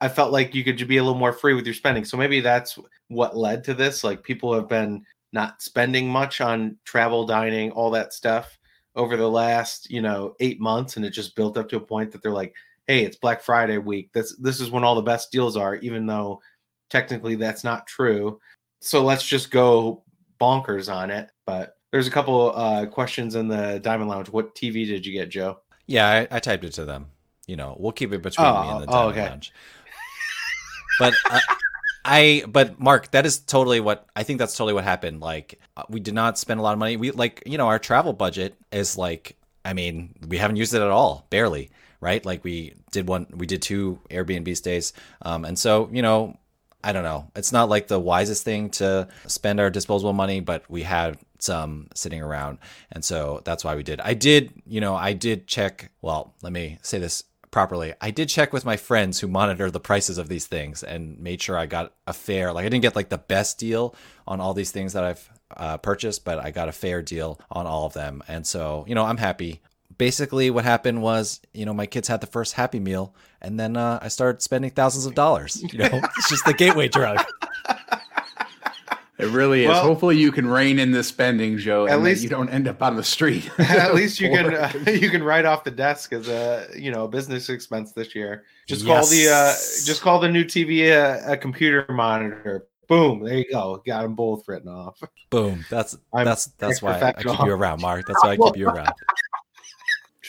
I 0.00 0.08
felt 0.08 0.32
like 0.32 0.54
you 0.54 0.64
could 0.64 0.76
be 0.88 0.96
a 0.96 1.02
little 1.02 1.18
more 1.18 1.32
free 1.32 1.54
with 1.54 1.66
your 1.66 1.74
spending. 1.74 2.04
So 2.04 2.16
maybe 2.16 2.40
that's 2.40 2.78
what 3.08 3.36
led 3.36 3.64
to 3.64 3.74
this 3.74 4.02
like 4.02 4.22
people 4.22 4.54
have 4.54 4.68
been 4.68 5.04
not 5.32 5.60
spending 5.62 6.08
much 6.08 6.40
on 6.40 6.76
travel 6.84 7.26
dining 7.26 7.70
all 7.72 7.90
that 7.90 8.12
stuff 8.12 8.58
over 8.96 9.16
the 9.16 9.28
last 9.28 9.90
you 9.90 10.02
know 10.02 10.34
eight 10.40 10.60
months 10.60 10.96
and 10.96 11.04
it 11.04 11.10
just 11.10 11.36
built 11.36 11.56
up 11.56 11.68
to 11.68 11.76
a 11.76 11.80
point 11.80 12.10
that 12.10 12.22
they're 12.22 12.32
like 12.32 12.54
hey 12.86 13.04
it's 13.04 13.16
black 13.16 13.40
friday 13.40 13.78
week 13.78 14.10
this 14.12 14.36
this 14.36 14.60
is 14.60 14.70
when 14.70 14.82
all 14.82 14.94
the 14.94 15.02
best 15.02 15.30
deals 15.30 15.56
are 15.56 15.76
even 15.76 16.06
though 16.06 16.40
technically 16.90 17.36
that's 17.36 17.62
not 17.62 17.86
true 17.86 18.40
so 18.80 19.04
let's 19.04 19.26
just 19.26 19.50
go 19.50 20.02
bonkers 20.40 20.92
on 20.92 21.10
it. 21.10 21.30
But 21.46 21.76
there's 21.92 22.06
a 22.08 22.10
couple 22.10 22.52
uh, 22.56 22.86
questions 22.86 23.34
in 23.34 23.46
the 23.46 23.78
Diamond 23.82 24.10
Lounge. 24.10 24.28
What 24.30 24.54
TV 24.54 24.86
did 24.86 25.06
you 25.06 25.12
get, 25.12 25.28
Joe? 25.28 25.60
Yeah, 25.86 26.08
I, 26.08 26.36
I 26.36 26.40
typed 26.40 26.64
it 26.64 26.72
to 26.74 26.84
them. 26.84 27.06
You 27.46 27.56
know, 27.56 27.76
we'll 27.78 27.92
keep 27.92 28.12
it 28.12 28.22
between 28.22 28.46
oh, 28.46 28.62
me 28.62 28.68
and 28.70 28.82
the 28.82 28.86
oh, 28.88 28.92
Diamond 28.92 28.92
oh, 28.92 29.08
okay. 29.10 29.28
Lounge. 29.28 29.52
But 30.98 31.14
uh, 31.30 31.40
I, 32.12 32.42
but 32.48 32.80
Mark, 32.80 33.12
that 33.12 33.24
is 33.24 33.38
totally 33.38 33.80
what 33.80 34.06
I 34.16 34.24
think. 34.24 34.38
That's 34.38 34.56
totally 34.56 34.74
what 34.74 34.84
happened. 34.84 35.20
Like, 35.20 35.60
uh, 35.76 35.84
we 35.88 36.00
did 36.00 36.14
not 36.14 36.38
spend 36.38 36.58
a 36.58 36.62
lot 36.62 36.72
of 36.72 36.78
money. 36.78 36.96
We 36.96 37.12
like, 37.12 37.42
you 37.46 37.56
know, 37.56 37.68
our 37.68 37.78
travel 37.78 38.12
budget 38.12 38.56
is 38.72 38.98
like, 38.98 39.36
I 39.64 39.74
mean, 39.74 40.14
we 40.26 40.36
haven't 40.36 40.56
used 40.56 40.74
it 40.74 40.82
at 40.82 40.88
all, 40.88 41.26
barely 41.30 41.70
right? 42.00 42.24
Like 42.24 42.42
we 42.44 42.74
did 42.90 43.06
one, 43.08 43.26
we 43.32 43.46
did 43.46 43.62
two 43.62 44.00
Airbnb 44.10 44.56
stays, 44.56 44.92
um, 45.22 45.44
and 45.44 45.58
so 45.58 45.88
you 45.92 46.02
know, 46.02 46.36
I 46.82 46.92
don't 46.92 47.04
know. 47.04 47.30
It's 47.36 47.52
not 47.52 47.68
like 47.68 47.88
the 47.88 48.00
wisest 48.00 48.44
thing 48.44 48.70
to 48.70 49.08
spend 49.26 49.60
our 49.60 49.70
disposable 49.70 50.14
money, 50.14 50.40
but 50.40 50.68
we 50.70 50.82
had 50.82 51.18
some 51.38 51.88
sitting 51.94 52.22
around. 52.22 52.58
And 52.92 53.04
so 53.04 53.42
that's 53.44 53.64
why 53.64 53.74
we 53.76 53.82
did. 53.82 54.00
I 54.00 54.14
did, 54.14 54.52
you 54.66 54.80
know, 54.80 54.94
I 54.94 55.12
did 55.12 55.46
check. 55.46 55.90
Well, 56.00 56.34
let 56.42 56.52
me 56.52 56.78
say 56.82 56.98
this 56.98 57.24
properly. 57.50 57.94
I 58.00 58.10
did 58.10 58.28
check 58.28 58.52
with 58.52 58.64
my 58.64 58.76
friends 58.76 59.20
who 59.20 59.28
monitor 59.28 59.70
the 59.70 59.80
prices 59.80 60.18
of 60.18 60.28
these 60.28 60.46
things 60.46 60.82
and 60.82 61.18
made 61.18 61.42
sure 61.42 61.56
I 61.56 61.66
got 61.66 61.92
a 62.06 62.12
fair, 62.12 62.52
like, 62.52 62.64
I 62.64 62.68
didn't 62.68 62.82
get 62.82 62.96
like 62.96 63.08
the 63.08 63.18
best 63.18 63.58
deal 63.58 63.94
on 64.26 64.40
all 64.40 64.54
these 64.54 64.70
things 64.70 64.92
that 64.92 65.04
I've 65.04 65.30
uh, 65.56 65.76
purchased, 65.78 66.24
but 66.24 66.38
I 66.38 66.50
got 66.50 66.68
a 66.68 66.72
fair 66.72 67.02
deal 67.02 67.40
on 67.50 67.66
all 67.66 67.86
of 67.86 67.92
them. 67.92 68.22
And 68.28 68.46
so, 68.46 68.84
you 68.86 68.94
know, 68.94 69.04
I'm 69.04 69.18
happy 69.18 69.60
basically 70.00 70.50
what 70.50 70.64
happened 70.64 71.02
was 71.02 71.42
you 71.52 71.66
know 71.66 71.74
my 71.74 71.84
kids 71.84 72.08
had 72.08 72.22
the 72.22 72.26
first 72.26 72.54
happy 72.54 72.80
meal 72.80 73.14
and 73.42 73.60
then 73.60 73.76
uh, 73.76 73.98
i 74.00 74.08
started 74.08 74.40
spending 74.40 74.70
thousands 74.70 75.04
of 75.04 75.14
dollars 75.14 75.62
you 75.74 75.78
know 75.78 76.00
it's 76.16 76.30
just 76.30 76.42
the 76.46 76.54
gateway 76.54 76.88
drug 76.88 77.18
it 79.22 79.28
really 79.30 79.64
is 79.64 79.68
well, 79.68 79.82
hopefully 79.82 80.16
you 80.16 80.32
can 80.32 80.46
rein 80.46 80.78
in 80.78 80.90
the 80.90 81.02
spending 81.02 81.58
joe 81.58 81.86
at 81.86 82.02
least 82.02 82.22
you 82.22 82.28
don't 82.28 82.48
end 82.50 82.68
up 82.68 82.82
on 82.82 82.96
the 82.96 83.02
street 83.02 83.50
at 83.58 83.94
least 83.94 84.20
you 84.20 84.28
can 84.28 84.54
uh, 84.54 84.72
you 84.90 85.10
can 85.10 85.22
write 85.22 85.44
off 85.44 85.64
the 85.64 85.70
desk 85.70 86.12
as 86.12 86.28
a 86.28 86.66
you 86.76 86.90
know 86.90 87.04
a 87.04 87.08
business 87.08 87.48
expense 87.48 87.92
this 87.92 88.14
year 88.14 88.44
just 88.66 88.84
yes. 88.84 89.00
call 89.00 89.10
the 89.10 89.28
uh 89.28 89.52
just 89.84 90.00
call 90.00 90.20
the 90.20 90.28
new 90.28 90.44
tv 90.44 90.88
a, 90.88 91.32
a 91.32 91.36
computer 91.36 91.86
monitor 91.90 92.66
Boom! 92.88 93.22
There 93.22 93.38
you 93.38 93.44
go. 93.48 93.80
Got 93.86 94.02
them 94.02 94.16
both 94.16 94.48
written 94.48 94.68
off. 94.68 95.00
Boom! 95.30 95.64
That's 95.70 95.96
I'm 96.12 96.24
that's 96.24 96.46
that's 96.58 96.82
why 96.82 97.00
I 97.00 97.12
keep 97.12 97.38
you 97.38 97.52
around, 97.52 97.80
Mark. 97.80 98.04
That's 98.04 98.20
why 98.24 98.30
I 98.30 98.36
keep 98.36 98.56
you 98.56 98.68
around. 98.68 98.90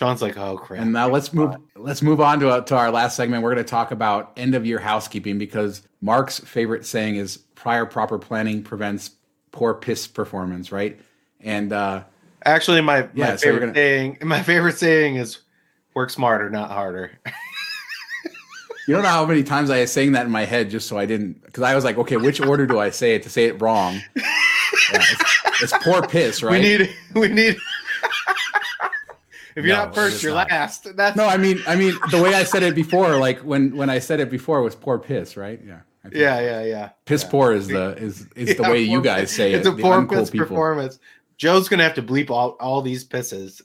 Shawn's 0.02 0.22
like, 0.22 0.36
oh 0.36 0.58
crap. 0.58 0.82
And 0.82 0.94
now 0.94 1.08
let's 1.08 1.34
move. 1.34 1.56
Let's 1.76 2.02
move 2.02 2.22
on 2.22 2.40
to, 2.40 2.64
to 2.66 2.76
our 2.76 2.90
last 2.90 3.16
segment. 3.16 3.44
We're 3.44 3.54
going 3.54 3.64
to 3.64 3.70
talk 3.70 3.92
about 3.92 4.32
end 4.38 4.56
of 4.56 4.66
year 4.66 4.80
housekeeping 4.80 5.38
because 5.38 5.88
Mark's 6.02 6.40
favorite 6.40 6.86
saying 6.86 7.18
is 7.18 7.44
prior 7.62 7.86
proper 7.86 8.18
planning 8.18 8.64
prevents 8.64 9.12
poor 9.52 9.76
piss 9.76 10.08
performance, 10.08 10.72
right? 10.72 11.00
And 11.42 11.72
uh, 11.72 12.04
actually, 12.44 12.82
my 12.82 13.08
yeah, 13.14 13.30
my 13.30 13.38
favorite 13.38 13.60
gonna... 13.60 13.74
saying, 13.76 14.18
my 14.24 14.42
favorite 14.42 14.80
saying 14.80 15.18
is 15.18 15.38
work 15.94 16.10
smarter, 16.10 16.50
not 16.50 16.72
harder. 16.72 17.12
you 18.88 18.96
don't 18.96 19.04
know 19.04 19.10
how 19.10 19.28
many 19.28 19.44
times 19.44 19.70
I 19.70 19.82
was 19.82 19.92
saying 19.92 20.14
that 20.14 20.26
in 20.26 20.32
my 20.32 20.46
head 20.46 20.72
just 20.72 20.88
so 20.88 20.98
I 20.98 21.06
didn't, 21.06 21.44
because 21.46 21.62
I 21.62 21.76
was 21.76 21.84
like, 21.84 22.00
okay, 22.00 22.18
which 22.18 22.42
order 22.42 22.66
do 22.66 22.80
I 22.80 22.90
say 22.90 23.14
it 23.14 23.22
to 23.24 23.30
say 23.30 23.46
it 23.46 23.62
wrong? 23.62 24.02
Yeah, 24.94 25.00
it's, 25.02 25.74
it's 25.74 25.84
poor 25.84 26.02
piss, 26.02 26.42
right? 26.42 26.54
We 26.54 26.60
need, 26.60 26.96
we 27.14 27.28
need. 27.28 27.58
If 29.54 29.66
you're 29.66 29.76
no, 29.76 29.84
not 29.84 29.96
first, 29.96 30.24
you're 30.24 30.34
not. 30.34 30.50
last. 30.50 30.96
That's 30.96 31.18
no. 31.18 31.26
I 31.26 31.36
mean, 31.36 31.60
I 31.68 31.76
mean, 31.76 31.94
the 32.10 32.22
way 32.22 32.34
I 32.34 32.46
said 32.46 32.64
it 32.64 32.74
before, 32.74 33.18
like 33.18 33.40
when 33.40 33.76
when 33.76 33.90
I 33.90 34.00
said 34.00 34.22
it 34.22 34.30
before, 34.30 34.62
was 34.62 34.76
poor 34.76 34.98
piss, 34.98 35.36
right? 35.36 35.60
Yeah. 35.62 35.82
Yeah, 36.12 36.40
yeah, 36.40 36.64
yeah. 36.64 36.90
Piss 37.06 37.24
yeah. 37.24 37.30
poor 37.30 37.54
is 37.54 37.68
the 37.68 37.96
is 37.98 38.28
is 38.36 38.50
yeah, 38.50 38.54
the 38.56 38.64
way 38.64 38.82
you 38.82 39.02
guys 39.02 39.32
say 39.32 39.54
it's 39.54 39.68
it. 39.68 39.72
It's 39.72 39.80
a 39.80 39.82
poor 39.82 40.06
piss 40.06 40.30
people. 40.30 40.48
performance. 40.48 41.00
Joe's 41.38 41.70
gonna 41.70 41.84
have 41.84 41.96
to 41.96 42.04
bleep 42.04 42.30
all 42.30 42.52
all 42.60 42.82
these 42.82 43.06
pisses. 43.06 43.62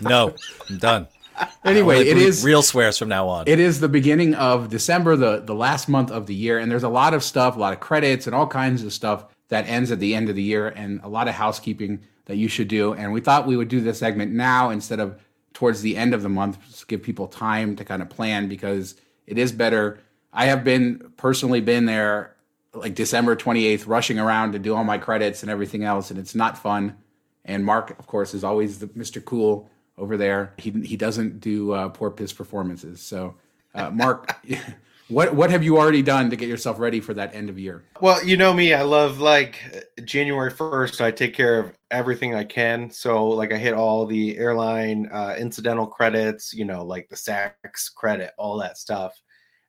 no, 0.00 0.34
I'm 0.68 0.78
done. 0.78 1.08
Anyway, 1.64 2.00
it 2.00 2.16
is 2.16 2.44
real 2.44 2.62
swears 2.62 2.98
from 2.98 3.08
now 3.08 3.28
on. 3.28 3.44
It 3.46 3.60
is 3.60 3.78
the 3.78 3.88
beginning 3.88 4.34
of 4.34 4.70
December, 4.70 5.14
the 5.14 5.40
the 5.40 5.54
last 5.54 5.88
month 5.88 6.10
of 6.10 6.26
the 6.26 6.34
year, 6.34 6.58
and 6.58 6.70
there's 6.70 6.82
a 6.82 6.88
lot 6.88 7.14
of 7.14 7.22
stuff, 7.22 7.54
a 7.54 7.58
lot 7.60 7.72
of 7.72 7.78
credits, 7.78 8.26
and 8.26 8.34
all 8.34 8.46
kinds 8.46 8.82
of 8.82 8.92
stuff 8.92 9.26
that 9.48 9.68
ends 9.68 9.92
at 9.92 10.00
the 10.00 10.14
end 10.16 10.28
of 10.28 10.34
the 10.34 10.42
year, 10.42 10.68
and 10.68 11.00
a 11.04 11.08
lot 11.08 11.28
of 11.28 11.34
housekeeping 11.34 12.00
that 12.24 12.36
you 12.36 12.48
should 12.48 12.68
do. 12.68 12.94
And 12.94 13.12
we 13.12 13.20
thought 13.20 13.46
we 13.46 13.56
would 13.56 13.68
do 13.68 13.80
this 13.80 13.98
segment 13.98 14.32
now 14.32 14.70
instead 14.70 14.98
of 14.98 15.20
towards 15.52 15.80
the 15.80 15.96
end 15.96 16.14
of 16.14 16.22
the 16.22 16.28
month, 16.28 16.58
to 16.78 16.86
give 16.86 17.02
people 17.02 17.26
time 17.26 17.76
to 17.76 17.84
kind 17.84 18.02
of 18.02 18.08
plan 18.08 18.48
because 18.48 18.96
it 19.26 19.38
is 19.38 19.52
better. 19.52 20.00
I 20.32 20.46
have 20.46 20.64
been 20.64 21.12
personally 21.16 21.60
been 21.60 21.86
there 21.86 22.36
like 22.74 22.94
December 22.94 23.34
28th, 23.36 23.86
rushing 23.86 24.18
around 24.18 24.52
to 24.52 24.58
do 24.58 24.74
all 24.74 24.84
my 24.84 24.98
credits 24.98 25.42
and 25.42 25.50
everything 25.50 25.84
else, 25.84 26.10
and 26.10 26.18
it's 26.18 26.34
not 26.34 26.58
fun. 26.58 26.96
And 27.44 27.64
Mark, 27.64 27.98
of 27.98 28.06
course, 28.06 28.34
is 28.34 28.44
always 28.44 28.78
the 28.78 28.88
Mr. 28.88 29.24
Cool 29.24 29.68
over 29.96 30.16
there. 30.16 30.54
He 30.58 30.70
he 30.70 30.96
doesn't 30.96 31.40
do 31.40 31.72
uh, 31.72 31.88
poor 31.88 32.10
piss 32.10 32.32
performances. 32.32 33.00
So, 33.00 33.34
uh, 33.74 33.90
Mark, 33.90 34.36
what 35.08 35.34
what 35.34 35.50
have 35.50 35.64
you 35.64 35.78
already 35.78 36.02
done 36.02 36.30
to 36.30 36.36
get 36.36 36.48
yourself 36.48 36.78
ready 36.78 37.00
for 37.00 37.14
that 37.14 37.34
end 37.34 37.48
of 37.48 37.58
year? 37.58 37.84
Well, 38.00 38.24
you 38.24 38.36
know 38.36 38.52
me, 38.52 38.74
I 38.74 38.82
love 38.82 39.18
like 39.18 39.88
January 40.04 40.50
first. 40.50 41.00
I 41.00 41.10
take 41.10 41.34
care 41.34 41.58
of 41.58 41.72
everything 41.90 42.34
I 42.34 42.44
can. 42.44 42.90
So, 42.90 43.26
like, 43.26 43.52
I 43.52 43.56
hit 43.56 43.72
all 43.72 44.04
the 44.04 44.36
airline 44.36 45.08
uh, 45.10 45.34
incidental 45.38 45.86
credits. 45.86 46.52
You 46.52 46.66
know, 46.66 46.84
like 46.84 47.08
the 47.08 47.16
Saks 47.16 47.92
credit, 47.94 48.32
all 48.36 48.58
that 48.58 48.76
stuff. 48.76 49.20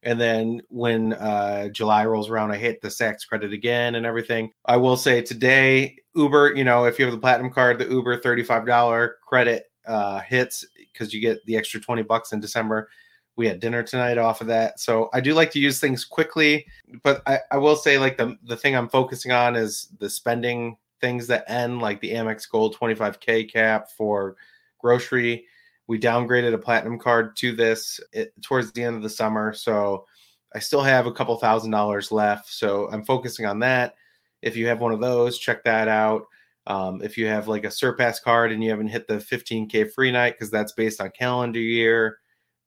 And 0.04 0.20
then 0.20 0.62
when 0.70 1.14
uh, 1.14 1.70
July 1.70 2.06
rolls 2.06 2.30
around, 2.30 2.52
I 2.52 2.58
hit 2.58 2.82
the 2.82 2.88
Saks 2.88 3.28
credit 3.28 3.52
again 3.52 3.96
and 3.96 4.06
everything. 4.06 4.52
I 4.66 4.78
will 4.78 4.98
say 4.98 5.22
today, 5.22 5.98
Uber, 6.16 6.56
you 6.56 6.64
know, 6.64 6.86
if 6.86 6.98
you 6.98 7.06
have 7.06 7.14
the 7.14 7.20
platinum 7.20 7.52
card, 7.52 7.80
the 7.80 7.90
Uber 7.90 8.20
$35 8.20 9.10
credit 9.28 9.66
uh, 9.86 10.20
hits 10.22 10.66
because 10.76 11.14
you 11.14 11.20
get 11.20 11.46
the 11.46 11.58
extra 11.58 11.80
20 11.80 12.04
bucks 12.04 12.32
in 12.32 12.40
December. 12.40 12.90
We 13.36 13.48
had 13.48 13.60
dinner 13.60 13.84
tonight 13.84 14.18
off 14.18 14.42
of 14.42 14.48
that. 14.48 14.80
So 14.80 15.10
I 15.14 15.22
do 15.22 15.34
like 15.34 15.52
to 15.52 15.60
use 15.60 15.80
things 15.80 16.06
quickly, 16.06 16.66
but 17.04 17.22
I, 17.26 17.40
I 17.52 17.58
will 17.58 17.76
say 17.76 17.98
like 17.98 18.18
the, 18.18 18.38
the 18.44 18.58
thing 18.58 18.76
I'm 18.76 18.90
focusing 18.90 19.32
on 19.32 19.56
is 19.56 19.90
the 20.00 20.10
spending 20.10 20.78
things 21.00 21.28
that 21.28 21.46
end 21.48 21.82
like 21.82 22.02
the 22.02 22.12
Amex 22.12 22.50
Gold 22.50 22.76
25K 22.78 23.52
cap 23.52 23.90
for 23.92 24.36
grocery. 24.78 25.46
We 25.90 26.00
downgraded 26.00 26.54
a 26.54 26.58
platinum 26.60 27.00
card 27.00 27.36
to 27.38 27.52
this 27.52 28.00
it, 28.14 28.32
towards 28.44 28.72
the 28.72 28.84
end 28.84 28.96
of 28.96 29.02
the 29.02 29.10
summer. 29.10 29.54
So 29.54 30.06
I 30.54 30.60
still 30.60 30.84
have 30.84 31.08
a 31.08 31.12
couple 31.12 31.36
thousand 31.38 31.72
dollars 31.72 32.12
left. 32.12 32.54
So 32.54 32.88
I'm 32.92 33.04
focusing 33.04 33.48
on 33.48 33.58
that. 33.62 33.96
If 34.44 34.56
you 34.56 34.68
have 34.68 34.82
one 34.82 34.92
of 34.92 35.00
those, 35.00 35.40
check 35.40 35.64
that 35.64 35.88
out. 35.88 36.26
Um, 36.68 37.02
if 37.02 37.18
you 37.18 37.26
have 37.26 37.48
like 37.48 37.64
a 37.64 37.72
Surpass 37.72 38.20
card 38.20 38.52
and 38.52 38.64
you 38.64 38.70
haven't 38.70 38.90
hit 38.90 39.08
the 39.08 39.16
15K 39.16 39.92
free 39.92 40.12
night, 40.12 40.36
because 40.36 40.52
that's 40.52 40.74
based 40.74 41.02
on 41.02 41.10
calendar 41.10 41.60
year, 41.60 42.20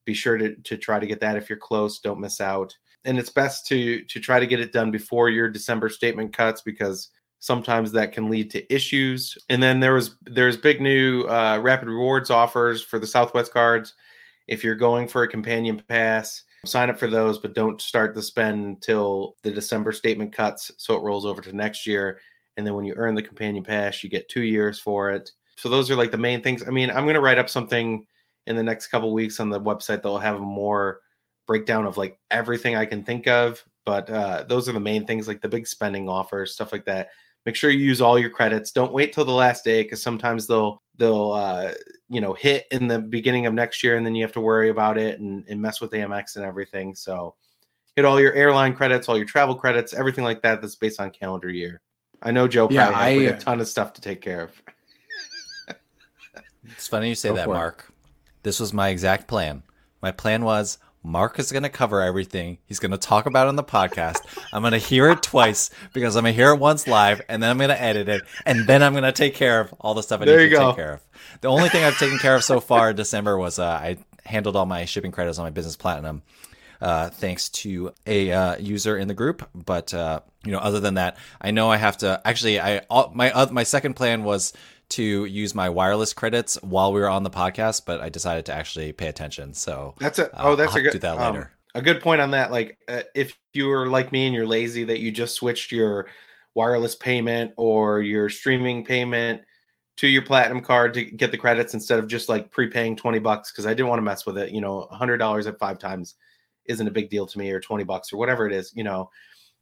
be 0.05 0.14
sure 0.14 0.37
to, 0.37 0.57
to 0.57 0.77
try 0.77 0.99
to 0.99 1.07
get 1.07 1.20
that 1.20 1.37
if 1.37 1.49
you're 1.49 1.59
close. 1.59 2.01
Don't 2.01 2.18
miss 2.18 2.41
out. 2.41 2.77
And 3.05 3.20
it's 3.20 3.31
best 3.31 3.68
to 3.68 4.03
to 4.03 4.18
try 4.18 4.41
to 4.41 4.49
get 4.49 4.59
it 4.59 4.73
done 4.73 4.91
before 4.91 5.31
your 5.31 5.49
December 5.49 5.89
statement 5.89 6.37
cuts 6.37 6.61
because 6.61 7.11
sometimes 7.43 7.93
that 7.93 8.12
can 8.12 8.30
lead 8.30 8.51
to 8.53 8.74
issues. 8.74 9.36
And 9.49 9.62
then 9.62 9.80
there 9.80 9.95
was 9.95 10.16
there's 10.22 10.57
big 10.57 10.80
new 10.80 11.24
uh, 11.24 11.59
rapid 11.62 11.88
rewards 11.88 12.30
offers 12.30 12.82
for 12.82 12.99
the 12.99 13.07
Southwest 13.07 13.53
cards. 13.53 13.95
If 14.49 14.64
you're 14.64 14.74
going 14.74 15.09
for 15.09 15.22
a 15.22 15.28
companion 15.28 15.82
pass, 15.88 16.45
sign 16.64 16.90
up 16.90 16.99
for 16.99 17.09
those, 17.09 17.38
but 17.38 17.55
don't 17.55 17.80
start 17.80 18.14
the 18.14 18.22
spend 18.22 18.64
until 18.64 19.36
the 19.43 19.51
December 19.51 19.93
statement 19.93 20.32
cuts, 20.32 20.70
so 20.78 20.97
it 20.97 21.03
rolls 21.03 21.26
over 21.26 21.43
to 21.43 21.53
next 21.55 21.86
year 21.86 22.18
and 22.57 22.66
then 22.66 22.74
when 22.74 22.84
you 22.84 22.95
earn 22.97 23.14
the 23.14 23.22
companion 23.22 23.64
pass, 23.64 24.03
you 24.03 24.11
get 24.11 24.28
two 24.28 24.43
years 24.43 24.78
for 24.78 25.11
it. 25.11 25.30
So 25.57 25.68
those 25.68 25.90
are 25.90 25.97
like 25.97 26.11
the 26.11 26.18
main 26.18 26.43
things. 26.43 26.66
I 26.66 26.70
mean, 26.70 26.90
I'm 26.90 27.05
going 27.05 27.14
to 27.14 27.20
write 27.20 27.38
up 27.38 27.49
something 27.49 28.07
in 28.47 28.57
the 28.57 28.62
next 28.62 28.88
couple 28.88 29.12
weeks 29.12 29.40
on 29.40 29.49
the 29.49 29.61
website 29.61 30.03
that 30.03 30.05
will 30.05 30.18
have 30.18 30.36
a 30.36 30.40
more 30.40 31.01
breakdown 31.47 31.86
of 31.86 31.97
like 31.97 32.18
everything 32.30 32.76
I 32.76 32.86
can 32.86 33.05
think 33.05 33.26
of. 33.26 33.62
But 33.84 34.11
uh, 34.11 34.45
those 34.49 34.68
are 34.68 34.72
the 34.72 34.80
main 34.80 35.07
things, 35.07 35.26
like 35.26 35.40
the 35.40 35.49
big 35.49 35.66
spending 35.66 36.09
offers, 36.09 36.55
stuff 36.55 36.72
like 36.72 36.84
that. 36.86 37.09
Make 37.45 37.57
sure 37.57 37.70
you 37.70 37.84
use 37.84 38.01
all 38.01 38.18
your 38.18 38.30
credits. 38.30 38.70
Don't 38.70 38.93
wait 38.93 39.12
till 39.12 39.24
the 39.24 39.32
last 39.32 39.64
day 39.64 39.82
because 39.82 40.03
sometimes 40.03 40.47
they'll 40.47 40.82
they'll 40.97 41.32
uh, 41.32 41.72
you 42.09 42.20
know 42.20 42.34
hit 42.34 42.66
in 42.70 42.86
the 42.86 43.01
beginning 43.01 43.47
of 43.47 43.55
next 43.55 43.82
year, 43.82 43.97
and 43.97 44.07
then 44.07 44.14
you 44.14 44.22
have 44.22 44.32
to 44.32 44.40
worry 44.40 44.70
about 44.70 44.99
it 44.99 45.18
and, 45.18 45.45
and 45.49 45.61
mess 45.61 45.80
with 45.80 45.90
Amex 45.93 46.36
and 46.36 46.45
everything. 46.45 46.95
So 46.95 47.34
hit 47.97 48.05
all 48.05 48.20
your 48.20 48.32
airline 48.34 48.74
credits, 48.74 49.09
all 49.09 49.16
your 49.16 49.26
travel 49.26 49.55
credits, 49.55 49.93
everything 49.93 50.24
like 50.24 50.43
that. 50.43 50.61
That's 50.61 50.76
based 50.76 51.01
on 51.01 51.11
calendar 51.11 51.51
year. 51.51 51.80
I 52.22 52.30
know 52.30 52.47
Joe 52.47 52.68
yeah, 52.70 52.90
probably 52.90 53.24
has 53.24 53.43
a 53.43 53.45
ton 53.45 53.61
of 53.61 53.66
stuff 53.66 53.93
to 53.95 54.01
take 54.01 54.20
care 54.20 54.43
of. 54.43 54.62
it's 56.64 56.86
funny 56.86 57.09
you 57.09 57.14
say 57.16 57.30
Go 57.30 57.34
that, 57.36 57.49
Mark. 57.49 57.86
It. 57.88 57.95
This 58.45 58.61
was 58.61 58.72
my 58.72 58.90
exact 58.90 59.26
plan. 59.26 59.62
My 60.01 60.12
plan 60.12 60.45
was 60.45 60.78
Mark 61.03 61.38
is 61.38 61.50
going 61.50 61.64
to 61.64 61.68
cover 61.68 62.00
everything. 62.00 62.59
He's 62.66 62.78
going 62.78 62.92
to 62.92 62.98
talk 62.98 63.26
about 63.26 63.46
it 63.46 63.48
on 63.48 63.57
the 63.57 63.64
podcast. 63.64 64.18
I'm 64.53 64.62
going 64.62 64.72
to 64.72 64.78
hear 64.78 65.11
it 65.11 65.22
twice 65.22 65.70
because 65.92 66.16
I'm 66.16 66.22
going 66.22 66.34
to 66.34 66.36
hear 66.36 66.53
it 66.53 66.59
once 66.59 66.86
live, 66.86 67.20
and 67.28 67.42
then 67.42 67.50
I'm 67.50 67.59
going 67.59 67.70
to 67.70 67.80
edit 67.80 68.09
it, 68.09 68.22
and 68.46 68.66
then 68.66 68.82
I'm 68.82 68.92
going 68.92 69.05
to 69.05 69.12
take 69.12 69.34
care 69.34 69.61
of 69.61 69.74
all 69.80 69.94
the 69.94 70.03
stuff 70.03 70.20
I 70.20 70.26
there 70.26 70.38
need 70.38 70.50
to 70.50 70.57
go. 70.57 70.68
take 70.68 70.76
care 70.76 70.92
of. 70.94 71.00
The 71.40 71.48
only 71.48 71.68
thing 71.68 71.84
I've 71.84 71.98
taken 71.98 72.18
care 72.18 72.36
of 72.36 72.44
so 72.44 72.61
far 72.61 72.90
in 72.90 72.96
December 72.96 73.36
was 73.36 73.59
uh, 73.59 73.66
I 73.66 73.98
handled 74.24 74.57
all 74.57 74.66
my 74.66 74.84
shipping 74.84 75.11
credits 75.11 75.38
on 75.38 75.44
my 75.44 75.50
business 75.50 75.76
platinum 75.76 76.22
uh, 76.82 77.11
thanks 77.11 77.48
to 77.48 77.94
a 78.07 78.32
uh, 78.32 78.57
user 78.59 78.98
in 78.98 79.07
the 79.07 79.14
group. 79.14 79.48
But 79.55 79.94
uh, 79.94 80.20
you 80.44 80.50
know, 80.50 80.59
other 80.59 80.80
than 80.80 80.94
that, 80.94 81.16
I 81.40 81.53
know 81.53 81.70
I 81.70 81.76
have 81.76 81.98
to. 81.98 82.20
Actually, 82.24 82.61
I 82.61 82.78
all, 82.90 83.12
my 83.14 83.30
uh, 83.30 83.46
my 83.50 83.62
second 83.62 83.94
plan 83.94 84.24
was 84.24 84.53
to 84.93 85.24
use 85.24 85.55
my 85.55 85.68
wireless 85.68 86.12
credits 86.12 86.61
while 86.62 86.93
we 86.93 87.01
were 87.01 87.09
on 87.09 87.22
the 87.22 87.30
podcast, 87.30 87.82
but 87.86 88.01
I 88.01 88.09
decided 88.09 88.47
to 88.47 88.55
actually 88.55 88.93
pay 88.93 89.09
attention. 89.09 89.55
So 89.55 89.95
that's 89.99 90.18
a 90.18 90.30
oh, 90.40 90.57
that's 90.57 90.74
a 90.74 90.82
good 90.82 90.93
do 90.93 90.99
that 91.01 91.18
um, 91.18 91.34
later. 91.34 91.45
Um, 91.74 91.80
a 91.80 91.82
good 91.82 92.03
point 92.03 92.20
on 92.20 92.32
that. 92.32 92.51
Like, 92.51 92.78
uh, 92.88 93.03
if 93.14 93.36
you 93.55 93.70
are 93.70 93.86
like 93.86 94.12
me 94.12 94.26
and 94.26 94.34
you're 94.34 94.47
lazy, 94.47 94.84
that 94.84 95.01
you 95.01 95.11
just 95.11 95.34
switched 95.34 95.72
your 95.72 96.07
wireless 96.55 96.95
payment 96.95 97.53
or 97.57 98.03
your 98.03 98.28
streaming 98.28 98.84
payment 98.84 99.43
to 99.97 100.07
your 100.09 100.22
platinum 100.22 100.61
card 100.61 100.95
to 100.95 101.05
get 101.05 101.30
the 101.30 101.38
credits 101.38 101.74
instead 101.74 101.99
of 101.99 102.07
just 102.07 102.28
like 102.28 102.51
prepaying 102.51 102.97
20 102.97 103.18
bucks 103.18 103.51
because 103.51 103.66
I 103.66 103.74
didn't 103.74 103.88
want 103.88 103.99
to 103.99 104.05
mess 104.05 104.26
with 104.26 104.38
it. 104.38 104.51
You 104.51 104.61
know, 104.61 104.88
$100 104.93 105.47
at 105.47 105.59
five 105.59 105.78
times 105.78 106.14
isn't 106.66 106.86
a 106.86 106.90
big 106.90 107.11
deal 107.11 107.26
to 107.26 107.38
me 107.38 107.51
or 107.51 107.61
20 107.61 107.84
bucks 107.84 108.12
or 108.12 108.16
whatever 108.16 108.47
it 108.47 108.53
is, 108.53 108.72
you 108.74 108.84
know, 108.84 109.11